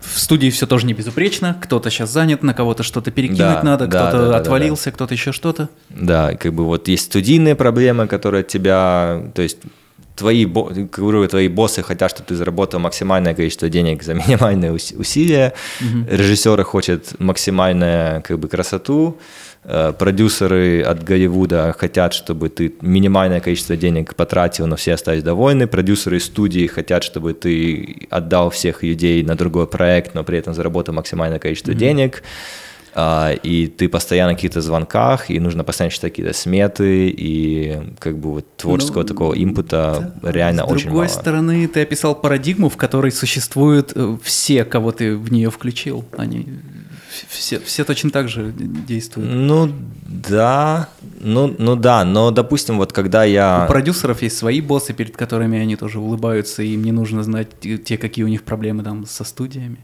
в 0.00 0.18
студии 0.18 0.48
все 0.50 0.66
тоже 0.66 0.86
не 0.86 0.94
безупречно. 0.94 1.58
Кто-то 1.60 1.90
сейчас 1.90 2.10
занят, 2.10 2.42
на 2.42 2.54
кого-то 2.54 2.82
что-то 2.82 3.10
перекинуть 3.10 3.38
Да, 3.38 3.62
надо, 3.62 3.86
да, 3.86 4.06
кто-то 4.06 4.18
да, 4.18 4.24
да, 4.24 4.32
да, 4.32 4.36
отвалился, 4.38 4.92
кто-то 4.92 5.14
еще 5.14 5.32
что-то. 5.32 5.68
Да, 5.88 6.34
как 6.36 6.54
бы 6.54 6.64
вот 6.64 6.86
есть 6.88 7.06
студийные 7.06 7.56
проблемы, 7.56 8.06
которые 8.06 8.42
от 8.42 8.48
тебя, 8.48 9.24
то 9.34 9.42
есть 9.42 9.58
твои, 10.20 10.44
говорю, 10.44 11.26
твои 11.28 11.48
боссы 11.48 11.82
хотят, 11.82 12.10
чтобы 12.10 12.28
ты 12.28 12.34
заработал 12.36 12.80
максимальное 12.80 13.34
количество 13.34 13.68
денег 13.68 14.02
за 14.02 14.14
минимальные 14.14 14.72
ус- 14.72 14.92
усилия, 14.92 15.52
режиссеры 16.10 16.64
хотят 16.64 17.18
максимальную 17.18 18.22
как 18.22 18.38
бы 18.38 18.48
красоту, 18.48 19.16
э, 19.64 19.92
продюсеры 19.98 20.82
от 20.82 21.02
Голливуда 21.02 21.74
хотят, 21.78 22.12
чтобы 22.12 22.48
ты 22.48 22.72
минимальное 22.82 23.40
количество 23.40 23.76
денег 23.76 24.14
потратил, 24.14 24.66
но 24.66 24.76
все 24.76 24.92
остались 24.94 25.22
довольны, 25.22 25.66
продюсеры 25.66 26.16
из 26.16 26.24
студии 26.24 26.66
хотят, 26.66 27.02
чтобы 27.02 27.32
ты 27.32 28.06
отдал 28.10 28.50
всех 28.50 28.82
людей 28.82 29.22
на 29.24 29.34
другой 29.34 29.66
проект, 29.66 30.14
но 30.14 30.24
при 30.24 30.38
этом 30.38 30.54
заработал 30.54 30.94
максимальное 30.94 31.38
количество 31.38 31.72
денег, 31.74 32.22
а, 32.22 32.69
и 32.96 33.72
ты 33.76 33.88
постоянно 33.88 34.32
на 34.32 34.34
каких-то 34.36 34.60
звонках, 34.60 35.30
и 35.30 35.38
нужно 35.40 35.64
постоянно 35.64 35.92
читать 35.92 36.12
какие-то 36.12 36.32
сметы, 36.32 37.08
и 37.08 37.94
как 37.98 38.18
бы 38.18 38.32
вот 38.32 38.56
творческого 38.56 39.02
Ну, 39.02 39.08
такого 39.08 39.34
импута 39.34 40.14
реально 40.22 40.66
С 40.66 40.70
очень 40.70 40.84
другой 40.86 41.06
мало. 41.06 41.20
стороны, 41.20 41.68
ты 41.68 41.82
описал 41.82 42.14
парадигму, 42.14 42.68
в 42.68 42.76
которой 42.76 43.12
существуют 43.12 43.92
э, 43.94 44.16
все, 44.22 44.64
кого 44.64 44.92
ты 44.92 45.16
в 45.16 45.32
нее 45.32 45.50
включил. 45.50 46.04
Они 46.16 46.46
все, 47.28 47.60
все 47.60 47.84
точно 47.84 48.10
так 48.10 48.28
же 48.28 48.52
действуют. 48.52 49.30
Ну 49.30 49.72
да, 50.06 50.88
ну, 51.20 51.54
ну 51.58 51.76
да, 51.76 52.04
но 52.04 52.30
допустим, 52.30 52.78
вот 52.78 52.92
когда 52.92 53.24
я... 53.24 53.64
У 53.64 53.72
продюсеров 53.72 54.22
есть 54.22 54.36
свои 54.36 54.60
боссы, 54.60 54.92
перед 54.92 55.16
которыми 55.16 55.58
они 55.58 55.76
тоже 55.76 55.98
улыбаются, 55.98 56.62
и 56.62 56.74
им 56.74 56.84
не 56.84 56.92
нужно 56.92 57.22
знать 57.22 57.48
те, 57.60 57.98
какие 57.98 58.24
у 58.24 58.28
них 58.28 58.42
проблемы 58.42 58.82
там 58.82 59.06
со 59.06 59.24
студиями. 59.24 59.78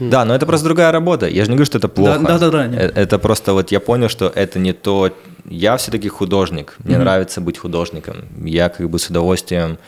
Да, 0.00 0.24
но 0.24 0.34
это 0.34 0.46
просто 0.46 0.64
другая 0.64 0.92
работа. 0.92 1.26
Я 1.28 1.44
же 1.44 1.50
не 1.50 1.56
говорю, 1.56 1.66
что 1.66 1.78
это 1.78 1.88
плохо. 1.88 2.18
Да, 2.18 2.38
да, 2.38 2.50
да, 2.50 2.66
нет. 2.66 2.92
Э, 2.96 3.00
Это 3.02 3.18
просто 3.18 3.52
вот 3.52 3.72
я 3.72 3.80
понял, 3.80 4.08
что 4.08 4.32
это 4.34 4.58
не 4.58 4.72
то. 4.72 5.10
Я 5.48 5.76
все-таки 5.76 6.08
художник. 6.08 6.76
Мне 6.84 6.94
Мгм. 6.96 7.04
нравится 7.04 7.40
быть 7.40 7.58
художником. 7.58 8.16
Я 8.44 8.68
как 8.68 8.88
бы 8.90 8.98
с 8.98 9.08
удовольствием 9.10 9.78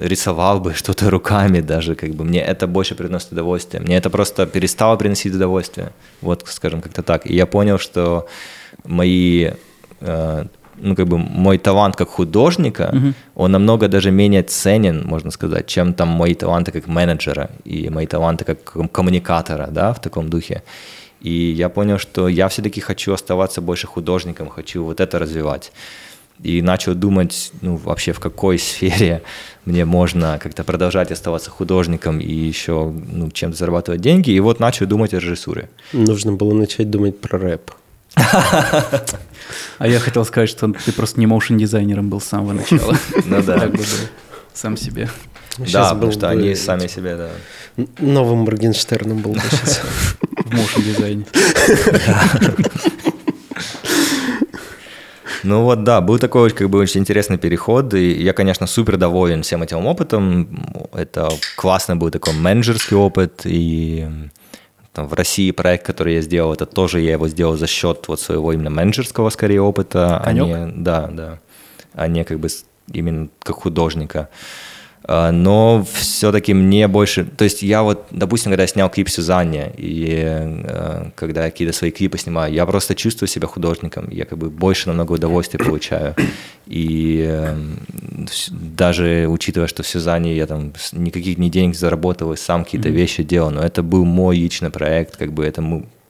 рисовал 0.00 0.60
бы 0.60 0.74
что-то 0.74 1.10
руками 1.10 1.60
даже, 1.60 1.94
как 1.94 2.10
бы 2.10 2.24
мне 2.24 2.40
это 2.42 2.66
больше 2.66 2.94
приносит 2.94 3.32
удовольствие. 3.32 3.82
Мне 3.82 3.96
это 3.96 4.10
просто 4.10 4.46
перестало 4.46 4.96
приносить 4.96 5.34
удовольствие. 5.34 5.92
Вот, 6.20 6.44
скажем, 6.48 6.80
как-то 6.80 7.02
так. 7.02 7.26
И 7.30 7.34
я 7.34 7.46
понял, 7.46 7.78
что 7.78 8.26
мои 8.84 9.50
э, 10.00 10.44
ну, 10.80 10.94
как 10.96 11.06
бы 11.06 11.18
мой 11.18 11.58
талант 11.58 11.96
как 11.96 12.08
художника, 12.08 12.90
Мгм. 12.92 13.14
он 13.34 13.52
намного 13.52 13.88
даже 13.88 14.10
менее 14.10 14.42
ценен, 14.42 15.02
можно 15.06 15.30
сказать, 15.30 15.66
чем 15.66 15.92
там 15.94 16.08
мои 16.08 16.34
таланты 16.34 16.72
как 16.72 16.86
менеджера 16.86 17.50
и 17.64 17.90
мои 17.90 18.06
таланты 18.06 18.44
как 18.44 18.62
ком- 18.64 18.88
коммуникатора, 18.88 19.68
да, 19.70 19.92
в 19.92 20.00
таком 20.00 20.28
духе. 20.28 20.62
И 21.20 21.30
я 21.58 21.68
понял, 21.68 21.98
что 21.98 22.28
я 22.28 22.46
все-таки 22.48 22.80
хочу 22.80 23.12
оставаться 23.12 23.60
больше 23.60 23.86
художником, 23.86 24.48
хочу 24.48 24.84
вот 24.84 25.00
это 25.00 25.18
развивать. 25.18 25.72
И 26.44 26.62
начал 26.62 26.94
думать, 26.94 27.50
ну, 27.62 27.76
вообще 27.76 28.12
в 28.12 28.20
какой 28.20 28.58
сфере 28.68 29.22
мне 29.64 29.84
можно 29.84 30.38
как-то 30.40 30.62
продолжать 30.62 31.10
оставаться 31.10 31.50
художником 31.50 32.20
и 32.20 32.32
еще 32.32 32.92
ну, 33.12 33.30
чем-то 33.30 33.56
зарабатывать 33.58 34.00
деньги. 34.00 34.30
И 34.30 34.40
вот 34.40 34.60
начал 34.60 34.86
думать 34.86 35.14
о 35.14 35.18
режиссуре. 35.18 35.68
Нужно 35.92 36.32
было 36.32 36.54
начать 36.54 36.88
думать 36.90 37.20
про 37.20 37.38
рэп. 37.38 37.72
А 38.14 39.86
я 39.86 40.00
хотел 40.00 40.24
сказать, 40.24 40.48
что 40.48 40.72
ты 40.72 40.92
просто 40.92 41.20
не 41.20 41.26
моушен-дизайнером 41.26 42.08
был 42.08 42.20
с 42.20 42.24
самого 42.24 42.52
начала. 42.52 42.96
Ну 43.24 43.42
да. 43.42 43.70
Сам 44.52 44.76
себе. 44.76 45.08
Щас 45.58 45.72
Да, 45.72 45.94
потому 45.94 46.12
что 46.12 46.20
бы 46.20 46.28
они 46.28 46.54
сами 46.54 46.86
себе, 46.86 47.16
да. 47.16 47.30
Новым 47.98 48.40
Моргенштерном 48.40 49.18
был 49.18 49.32
бы 49.32 49.40
сейчас. 49.50 49.82
В 50.44 50.54
моушен-дизайне. 50.54 51.24
Ну 55.44 55.62
вот 55.62 55.84
да, 55.84 56.00
был 56.00 56.18
такой 56.18 56.50
как 56.50 56.68
бы 56.68 56.78
очень 56.78 57.00
интересный 57.00 57.38
переход, 57.38 57.94
и 57.94 58.22
я, 58.22 58.32
конечно, 58.32 58.66
супер 58.66 58.96
доволен 58.96 59.42
всем 59.42 59.62
этим 59.62 59.86
опытом. 59.86 60.48
Это 60.92 61.30
классный 61.56 61.94
был 61.94 62.10
такой 62.10 62.32
менеджерский 62.34 62.96
опыт, 62.96 63.42
и 63.44 64.08
там, 64.98 65.08
в 65.08 65.12
России 65.14 65.50
проект, 65.52 65.86
который 65.86 66.14
я 66.14 66.20
сделал, 66.22 66.52
это 66.52 66.66
тоже 66.66 67.00
я 67.00 67.12
его 67.12 67.28
сделал 67.28 67.56
за 67.56 67.66
счет 67.66 68.04
вот 68.08 68.20
своего 68.20 68.52
именно 68.52 68.70
менеджерского 68.70 69.30
скорее 69.30 69.62
опыта, 69.62 70.18
а 70.18 70.24
Конёк? 70.24 70.48
не, 70.48 70.72
да, 70.82 71.06
да, 71.06 71.38
а 71.94 72.08
не 72.08 72.24
как 72.24 72.40
бы 72.40 72.48
именно 72.92 73.28
как 73.40 73.56
художника. 73.56 74.18
А, 74.18 74.28
Но 75.06 75.86
все-таки 75.90 76.52
мне 76.52 76.86
больше... 76.88 77.24
То 77.24 77.44
есть 77.44 77.62
я 77.62 77.82
вот, 77.82 78.06
допустим, 78.10 78.50
когда 78.52 78.64
я 78.64 78.66
снял 78.66 78.90
клип 78.90 79.08
Сюзанне, 79.08 79.72
и 79.76 80.06
э, 80.22 81.10
когда 81.14 81.44
я 81.44 81.50
какие-то 81.50 81.74
свои 81.74 81.90
клипы 81.90 82.18
снимаю, 82.18 82.52
я 82.52 82.66
просто 82.66 82.94
чувствую 82.94 83.28
себя 83.28 83.46
художником, 83.46 84.08
я 84.10 84.24
как 84.26 84.38
бы 84.38 84.50
больше 84.50 84.88
намного 84.88 85.12
удовольствия 85.12 85.58
получаю. 85.58 86.14
И 86.66 87.24
э, 87.26 87.56
вс- 88.26 88.50
даже 88.50 89.26
учитывая, 89.28 89.68
что 89.68 89.82
в 89.82 89.88
Сюзанне 89.88 90.36
я 90.36 90.46
там 90.46 90.72
никаких 90.92 91.38
ни 91.38 91.48
денег 91.48 91.76
заработал 91.76 92.32
и 92.32 92.36
сам 92.36 92.64
какие-то 92.64 92.90
вещи 92.90 93.22
делал, 93.22 93.50
но 93.50 93.62
это 93.62 93.82
был 93.82 94.04
мой 94.04 94.36
личный 94.36 94.70
проект, 94.70 95.16
как 95.16 95.32
бы 95.32 95.44
это 95.46 95.62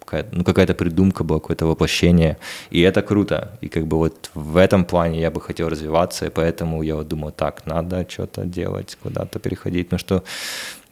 какая-то, 0.09 0.37
ну, 0.37 0.45
какая-то 0.45 0.75
придумка 0.75 1.25
была, 1.25 1.41
какое-то 1.41 1.67
воплощение. 1.67 2.37
И 2.71 2.81
это 2.81 3.03
круто. 3.03 3.59
И 3.61 3.69
как 3.69 3.87
бы 3.87 3.97
вот 3.97 4.31
в 4.35 4.57
этом 4.57 4.85
плане 4.85 5.21
я 5.21 5.31
бы 5.31 5.41
хотел 5.41 5.69
развиваться, 5.69 6.27
и 6.27 6.31
поэтому 6.31 6.83
я 6.83 6.95
вот 6.95 7.09
думал, 7.09 7.33
так, 7.33 7.67
надо 7.67 8.07
что-то 8.09 8.45
делать, 8.45 8.97
куда-то 9.03 9.39
переходить. 9.39 9.93
Ну 9.93 9.99
что, 9.99 10.23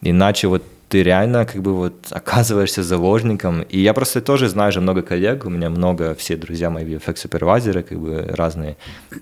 иначе 0.01 0.47
вот 0.47 0.63
ты 0.89 1.03
реально 1.03 1.45
как 1.45 1.61
бы 1.61 1.73
вот 1.73 1.93
оказываешься 2.11 2.83
заложником. 2.83 3.63
И 3.63 3.79
я 3.79 3.93
просто 3.93 4.21
тоже 4.21 4.47
знаю 4.47 4.71
же 4.71 4.81
много 4.81 5.01
коллег, 5.01 5.45
у 5.45 5.49
меня 5.49 5.69
много, 5.69 6.13
все 6.15 6.37
друзья 6.37 6.69
мои 6.69 6.85
VFX-супервайзеры, 6.85 7.83
как 7.83 7.99
бы 7.99 8.25
разные. 8.29 8.77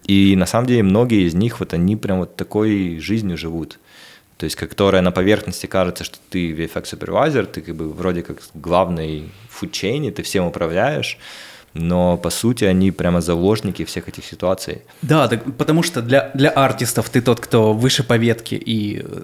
И 0.10 0.36
на 0.36 0.46
самом 0.46 0.68
деле 0.68 0.84
многие 0.84 1.26
из 1.26 1.34
них 1.34 1.60
вот 1.60 1.74
они 1.74 1.96
прям 1.96 2.20
вот 2.20 2.36
такой 2.36 3.00
жизнью 3.00 3.38
живут. 3.38 3.80
То 4.38 4.44
есть, 4.44 4.58
которая 4.58 5.02
на 5.02 5.12
поверхности 5.12 5.66
кажется, 5.66 6.04
что 6.04 6.18
ты 6.30 6.52
VFX-супервайзер, 6.52 7.46
ты 7.46 7.62
как 7.62 7.76
бы 7.76 7.90
вроде 7.90 8.22
как 8.22 8.42
главный 8.54 9.32
фудчейни, 9.56 10.12
ты 10.12 10.24
всем 10.24 10.46
управляешь, 10.46 11.18
но 11.74 12.18
по 12.18 12.30
сути 12.30 12.64
они 12.66 12.92
прямо 12.92 13.22
заложники 13.22 13.84
всех 13.86 14.08
этих 14.08 14.26
ситуаций. 14.26 14.82
Да, 15.02 15.28
так, 15.28 15.44
потому 15.58 15.84
что 15.84 16.02
для, 16.02 16.32
для 16.34 16.50
артистов 16.50 17.10
ты 17.10 17.22
тот, 17.22 17.40
кто 17.40 17.74
выше 17.74 18.04
по 18.04 18.18
ветке 18.18 18.56
и 18.56 19.02
э, 19.04 19.22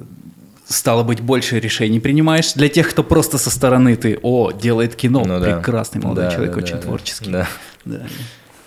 стало 0.67 1.03
быть, 1.03 1.21
больше 1.21 1.59
решений 1.59 1.99
принимаешь. 1.99 2.53
Для 2.53 2.69
тех, 2.69 2.89
кто 2.89 3.03
просто 3.03 3.38
со 3.38 3.49
стороны 3.49 3.95
ты, 3.95 4.19
о, 4.21 4.51
делает 4.51 4.95
кино, 4.95 5.23
ну, 5.25 5.39
да. 5.39 5.57
прекрасный 5.57 6.01
молодой 6.01 6.25
да, 6.25 6.32
человек, 6.32 6.53
да, 6.53 6.57
очень 6.57 6.75
да, 6.75 6.82
творческий. 6.82 7.32
Да. 7.32 7.47
Да. 7.86 8.01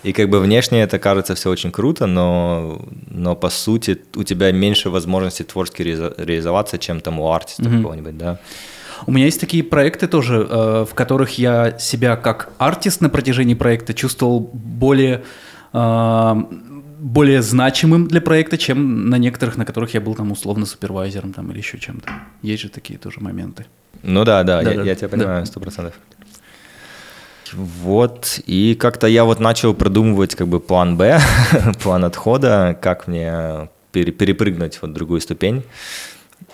И 0.03 0.13
как 0.13 0.29
бы 0.29 0.39
внешне 0.39 0.83
это 0.83 0.99
кажется 0.99 1.35
все 1.35 1.51
очень 1.51 1.73
круто, 1.73 2.07
но, 2.07 2.83
но 3.09 3.35
по 3.35 3.49
сути 3.49 3.99
у 4.15 4.23
тебя 4.23 4.53
меньше 4.53 4.91
возможностей 4.91 5.45
творчески 5.45 5.83
реализоваться, 5.83 6.79
чем 6.79 7.01
там 7.01 7.21
у 7.21 7.33
артиста 7.33 7.63
mm-hmm. 7.63 7.77
какого-нибудь, 7.77 8.19
да. 8.19 8.39
У 9.07 9.13
меня 9.13 9.27
есть 9.27 9.41
такие 9.41 9.63
проекты 9.63 10.07
тоже, 10.07 10.47
э, 10.49 10.87
в 10.89 10.95
которых 10.95 11.39
я 11.39 11.79
себя 11.79 12.17
как 12.17 12.51
артист 12.59 13.01
на 13.01 13.11
протяжении 13.11 13.55
проекта 13.55 13.95
чувствовал 13.95 14.41
более 14.53 15.25
э, 15.73 16.35
более 17.05 17.43
значимым 17.43 18.09
для 18.09 18.23
проекта, 18.23 18.57
чем 18.57 19.11
на 19.11 19.17
некоторых, 19.19 19.59
на 19.59 19.67
которых 19.67 19.93
я 19.93 20.01
был 20.01 20.15
там 20.15 20.33
условно 20.33 20.65
супервайзером 20.65 21.35
там 21.35 21.51
или 21.51 21.59
еще 21.59 21.79
чем-то. 21.79 22.09
Есть 22.41 22.63
же 22.63 22.71
такие 22.71 22.99
тоже 22.99 23.21
моменты. 23.21 23.67
Ну 24.03 24.25
да, 24.25 24.43
да, 24.43 24.63
да 24.63 24.71
я, 24.71 24.77
да, 24.79 24.85
я 24.85 24.95
тебя 24.95 25.09
понимаю, 25.09 25.45
сто 25.45 25.61
да. 25.61 25.65
процентов. 25.65 25.95
Вот, 27.53 28.41
и 28.47 28.75
как-то 28.75 29.07
я 29.07 29.25
вот 29.25 29.39
начал 29.39 29.75
продумывать 29.75 30.35
как 30.35 30.49
бы 30.49 30.61
план 30.61 30.97
Б, 30.97 31.21
план 31.83 32.05
отхода, 32.05 32.77
как 32.81 33.07
мне 33.07 33.69
перепрыгнуть 33.93 34.79
вот 34.83 34.93
другую 34.93 35.21
ступень. 35.21 35.63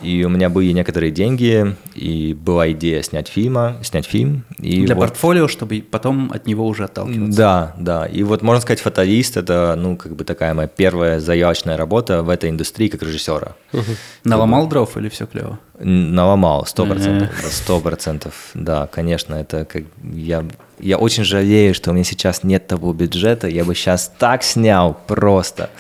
И 0.01 0.25
у 0.25 0.31
меня 0.31 0.49
были 0.49 0.73
некоторые 0.73 1.11
деньги, 1.11 1.77
и 1.95 2.33
была 2.33 2.71
идея 2.73 3.03
снять 3.03 3.29
фильма, 3.29 3.77
снять 3.83 4.07
фильм. 4.07 4.45
И 4.59 4.87
Для 4.87 4.95
вот... 4.95 5.03
портфолио, 5.03 5.47
чтобы 5.47 5.85
потом 5.89 6.31
от 6.33 6.47
него 6.47 6.67
уже 6.67 6.85
отталкиваться. 6.85 7.37
Да, 7.37 7.75
да. 7.79 8.07
И 8.07 8.23
вот 8.23 8.43
можно 8.43 8.63
сказать, 8.63 8.81
фотоист 8.81 9.37
это, 9.37 9.75
ну, 9.77 9.97
как 9.97 10.17
бы 10.17 10.25
такая 10.25 10.55
моя 10.55 10.69
первая 10.69 11.21
заявочная 11.21 11.77
работа 11.77 12.23
в 12.23 12.31
этой 12.31 12.49
индустрии 12.49 12.89
как 12.89 13.03
режиссера. 13.03 13.57
Угу. 13.73 13.83
Наломал 14.25 14.67
дров 14.69 14.97
или 14.97 15.09
все 15.11 15.27
клево? 15.27 15.59
Наломал, 15.79 16.67
сто 16.67 16.85
процентов, 16.85 17.31
сто 17.51 17.81
процентов, 17.81 18.51
да, 18.53 18.87
конечно, 18.87 19.35
это 19.35 19.65
как 19.65 19.85
я, 20.13 20.45
я 20.79 20.99
очень 20.99 21.25
жалею, 21.25 21.75
что 21.75 21.91
у 21.91 21.95
меня 21.95 22.05
сейчас 22.05 22.45
нет 22.45 22.67
того 22.67 22.93
бюджета, 22.93 23.49
я 23.49 23.65
бы 23.65 23.75
сейчас 23.75 24.13
так 24.19 24.43
снял 24.43 24.99
просто. 25.07 25.71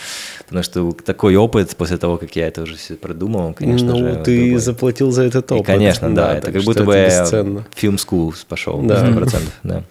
Потому 0.50 0.64
что 0.64 0.90
такой 0.90 1.36
опыт 1.36 1.76
после 1.76 1.96
того, 1.96 2.16
как 2.16 2.34
я 2.34 2.48
это 2.48 2.62
уже 2.62 2.74
все 2.74 2.94
продумал, 2.94 3.54
конечно 3.54 3.92
ну, 3.92 3.98
же... 3.98 4.04
Ну, 4.14 4.24
ты 4.24 4.40
другой. 4.40 4.58
заплатил 4.58 5.12
за 5.12 5.22
этот 5.22 5.52
опыт. 5.52 5.62
И, 5.62 5.64
конечно, 5.64 6.12
да, 6.12 6.26
да 6.26 6.38
это 6.38 6.50
как 6.50 6.64
будто 6.64 6.82
бы 6.82 6.96
я 6.96 7.24
фильм 7.72 7.94
school 7.94 8.34
пошел, 8.48 8.82
да. 8.82 9.08
100%, 9.08 9.42
да. 9.62 9.84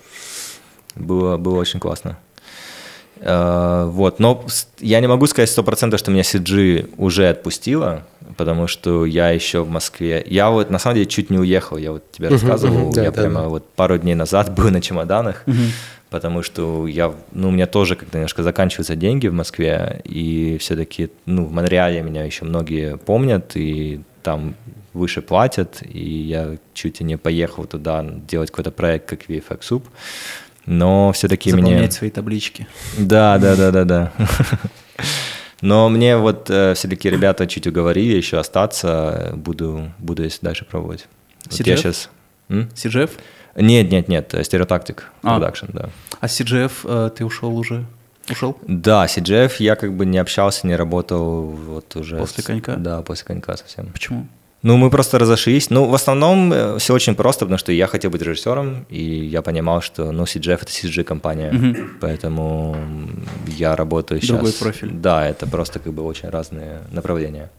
Было, 0.95 1.37
было 1.37 1.59
очень 1.59 1.79
классно. 1.79 2.17
Uh, 3.21 3.89
вот, 3.89 4.19
но 4.19 4.45
я 4.79 4.99
не 4.99 5.07
могу 5.07 5.27
сказать 5.27 5.49
сто 5.49 5.63
процентов, 5.63 5.99
что 5.99 6.11
меня 6.11 6.23
CG 6.23 6.93
уже 6.97 7.29
отпустило, 7.29 8.03
потому 8.35 8.67
что 8.67 9.05
я 9.05 9.29
еще 9.29 9.61
в 9.61 9.69
Москве. 9.69 10.23
Я 10.25 10.49
вот 10.49 10.69
на 10.69 10.79
самом 10.79 10.95
деле 10.95 11.05
чуть 11.05 11.29
не 11.29 11.37
уехал, 11.37 11.77
я 11.77 11.93
вот 11.93 12.09
тебе 12.11 12.27
uh-huh, 12.27 12.31
рассказывал, 12.31 12.89
uh-huh, 12.89 12.95
да, 12.95 13.03
я 13.03 13.11
да, 13.11 13.21
прямо 13.21 13.41
да. 13.41 13.47
вот 13.47 13.69
пару 13.75 13.97
дней 13.97 14.15
назад 14.15 14.53
был 14.53 14.69
на 14.69 14.81
чемоданах. 14.81 15.43
Uh-huh 15.45 15.71
потому 16.09 16.43
что 16.43 16.87
я, 16.87 17.13
ну, 17.31 17.49
у 17.49 17.51
меня 17.51 17.67
тоже 17.67 17.95
как-то 17.95 18.17
немножко 18.17 18.43
заканчиваются 18.43 18.95
деньги 18.95 19.27
в 19.27 19.33
Москве, 19.33 20.01
и 20.03 20.57
все-таки, 20.59 21.09
ну, 21.25 21.45
в 21.45 21.51
Монреале 21.51 22.01
меня 22.01 22.23
еще 22.23 22.45
многие 22.45 22.97
помнят, 22.97 23.55
и 23.55 24.01
там 24.23 24.55
выше 24.93 25.21
платят, 25.21 25.81
и 25.85 25.99
я 25.99 26.57
чуть 26.73 26.99
не 27.01 27.17
поехал 27.17 27.65
туда 27.65 28.03
делать 28.03 28.49
какой-то 28.49 28.71
проект, 28.71 29.07
как 29.07 29.29
VFX 29.29 29.59
Sub, 29.61 29.83
но 30.65 31.11
все-таки 31.13 31.53
мне... 31.53 31.61
Заполнять 31.61 31.93
свои 31.93 32.09
таблички. 32.09 32.67
Да, 32.97 33.37
да, 33.37 33.55
да, 33.55 33.71
да, 33.71 33.85
да. 33.85 34.13
Но 35.61 35.89
мне 35.89 36.15
вот 36.15 36.49
э, 36.49 36.73
все-таки 36.73 37.09
ребята 37.09 37.45
чуть 37.45 37.67
уговорили 37.67 38.15
еще 38.15 38.37
остаться, 38.37 39.33
буду, 39.35 39.91
буду 39.99 40.23
если 40.23 40.45
дальше 40.45 40.65
пробовать. 40.65 41.07
Вот 41.49 41.67
я 41.67 41.75
сейчас... 41.75 42.09
CGF? 42.49 43.11
Нет, 43.55 43.91
нет, 43.91 44.07
нет, 44.07 44.35
стереотактик 44.43 45.11
а. 45.23 45.31
продакшн, 45.31 45.65
да. 45.69 45.89
А 46.19 46.25
CGF 46.25 46.71
э, 46.83 47.09
ты 47.15 47.25
ушел 47.25 47.57
уже? 47.57 47.85
Ушел? 48.29 48.57
Да, 48.67 49.05
CGF 49.05 49.53
я 49.59 49.75
как 49.75 49.93
бы 49.93 50.05
не 50.05 50.17
общался, 50.17 50.67
не 50.67 50.75
работал 50.75 51.41
вот 51.43 51.95
уже. 51.95 52.17
После 52.17 52.43
конька? 52.43 52.75
Да, 52.75 53.01
после 53.01 53.25
конька 53.25 53.57
совсем. 53.57 53.87
Почему? 53.87 54.27
Ну, 54.61 54.77
мы 54.77 54.89
просто 54.89 55.19
разошлись. 55.19 55.69
Ну, 55.69 55.85
в 55.85 55.95
основном 55.95 56.51
э, 56.51 56.77
все 56.79 56.93
очень 56.93 57.15
просто, 57.15 57.45
потому 57.45 57.57
что 57.57 57.71
я 57.71 57.87
хотел 57.87 58.11
быть 58.11 58.21
режиссером, 58.21 58.85
и 58.89 59.01
я 59.01 59.41
понимал, 59.41 59.81
что, 59.81 60.11
ну, 60.11 60.23
CGF— 60.23 60.59
это 60.61 60.71
CG-компания, 60.71 61.51
угу. 61.53 61.87
поэтому 62.01 62.75
я 63.47 63.75
работаю 63.75 64.21
сейчас... 64.21 64.37
Другой 64.37 64.53
профиль. 64.53 64.91
Да, 64.91 65.25
это 65.25 65.47
просто 65.47 65.79
как 65.79 65.93
бы 65.93 66.03
очень 66.03 66.29
разные 66.29 66.81
направления. 66.91 67.49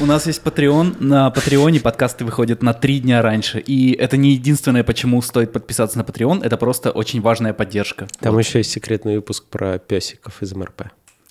У 0.00 0.06
нас 0.06 0.26
есть 0.26 0.42
Patreon. 0.42 0.96
На 1.00 1.30
Патреоне 1.30 1.80
подкасты 1.80 2.24
выходят 2.24 2.62
на 2.62 2.72
три 2.74 3.00
дня 3.00 3.22
раньше. 3.22 3.60
И 3.60 3.92
это 3.92 4.16
не 4.16 4.32
единственное, 4.32 4.82
почему 4.82 5.22
стоит 5.22 5.52
подписаться 5.52 5.98
на 5.98 6.02
Patreon. 6.02 6.42
Это 6.42 6.56
просто 6.56 6.90
очень 6.90 7.20
важная 7.20 7.52
поддержка. 7.52 8.08
Там 8.20 8.34
вот. 8.34 8.40
еще 8.40 8.58
есть 8.58 8.70
секретный 8.70 9.16
выпуск 9.16 9.44
про 9.44 9.78
песиков 9.78 10.42
из 10.42 10.52
МРП. 10.54 10.84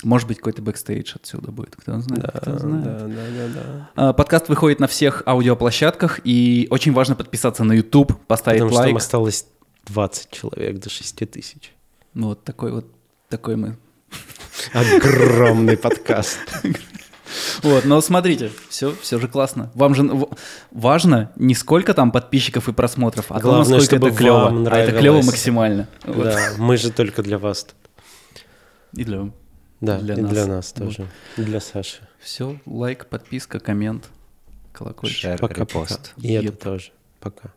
Может 0.04 0.28
быть, 0.28 0.38
какой-то 0.38 0.62
бэкстейдж 0.62 1.14
отсюда 1.16 1.51
будет, 1.51 1.76
кто 1.76 1.99
знает. 1.99 2.24
Да, 2.24 2.39
кто 2.39 2.60
знает. 2.60 2.84
да, 2.84 2.99
да, 2.99 3.08
да, 3.08 3.47
да. 3.47 3.89
А, 3.95 4.14
подкаст 4.14 4.49
выходит 4.49 4.80
на 4.80 4.88
всех 4.88 5.24
аудиоплощадках, 5.26 6.20
и 6.24 6.68
очень 6.70 6.93
важно 6.93 7.16
подписаться 7.16 7.64
на 7.64 7.74
YouTube, 7.74 8.20
поставить 8.28 8.60
Потому 8.60 8.76
лайк. 8.76 8.95
Потому 8.95 8.99
что 8.99 9.12
там 9.12 9.26
осталось 9.26 9.45
20 9.86 10.32
человек 10.32 10.80
до 10.80 10.89
6 10.89 11.32
тысяч. 11.32 11.74
Ну 12.14 12.30
вот 12.30 12.43
такой 12.43 12.72
вот, 12.72 12.86
такой 13.30 13.56
мы. 13.56 13.78
Огромный 14.74 15.78
подкаст. 15.78 16.39
Вот, 17.64 17.86
но 17.86 17.99
смотрите, 18.01 18.51
все, 18.70 18.93
все 19.01 19.20
же 19.20 19.28
классно. 19.28 19.72
Вам 19.74 19.95
же 19.95 20.28
важно 20.72 21.32
не 21.36 21.56
сколько 21.56 21.93
там 21.93 22.12
подписчиков 22.12 22.70
и 22.70 22.74
просмотров, 22.74 23.28
а 23.30 23.39
Главное, 23.39 23.66
то, 23.66 23.72
насколько 23.72 24.08
это 24.08 24.16
клево. 24.16 24.70
А 24.70 24.78
это 24.78 24.97
клево 24.97 25.22
максимально. 25.22 25.88
Да, 26.06 26.51
мы 26.58 26.78
же 26.78 26.91
только 26.91 27.24
для 27.24 27.39
вас 27.39 27.64
тут. 27.64 27.76
И 28.95 29.04
для 29.04 29.32
да, 29.86 29.99
для 29.99 30.15
и 30.15 30.21
нас. 30.21 30.31
для 30.31 30.45
нас 30.45 30.71
тоже. 30.71 31.07
Вот. 31.38 31.45
Для 31.45 31.59
Саши. 31.59 32.01
Все, 32.19 32.59
лайк, 32.65 33.07
подписка, 33.07 33.59
коммент, 33.59 34.09
колокольчик. 34.71 35.17
Шер, 35.17 35.39
пока, 35.39 35.65
пока. 35.65 35.95
И 36.17 36.34
это 36.34 36.51
тоже. 36.53 36.91
Пока. 37.19 37.53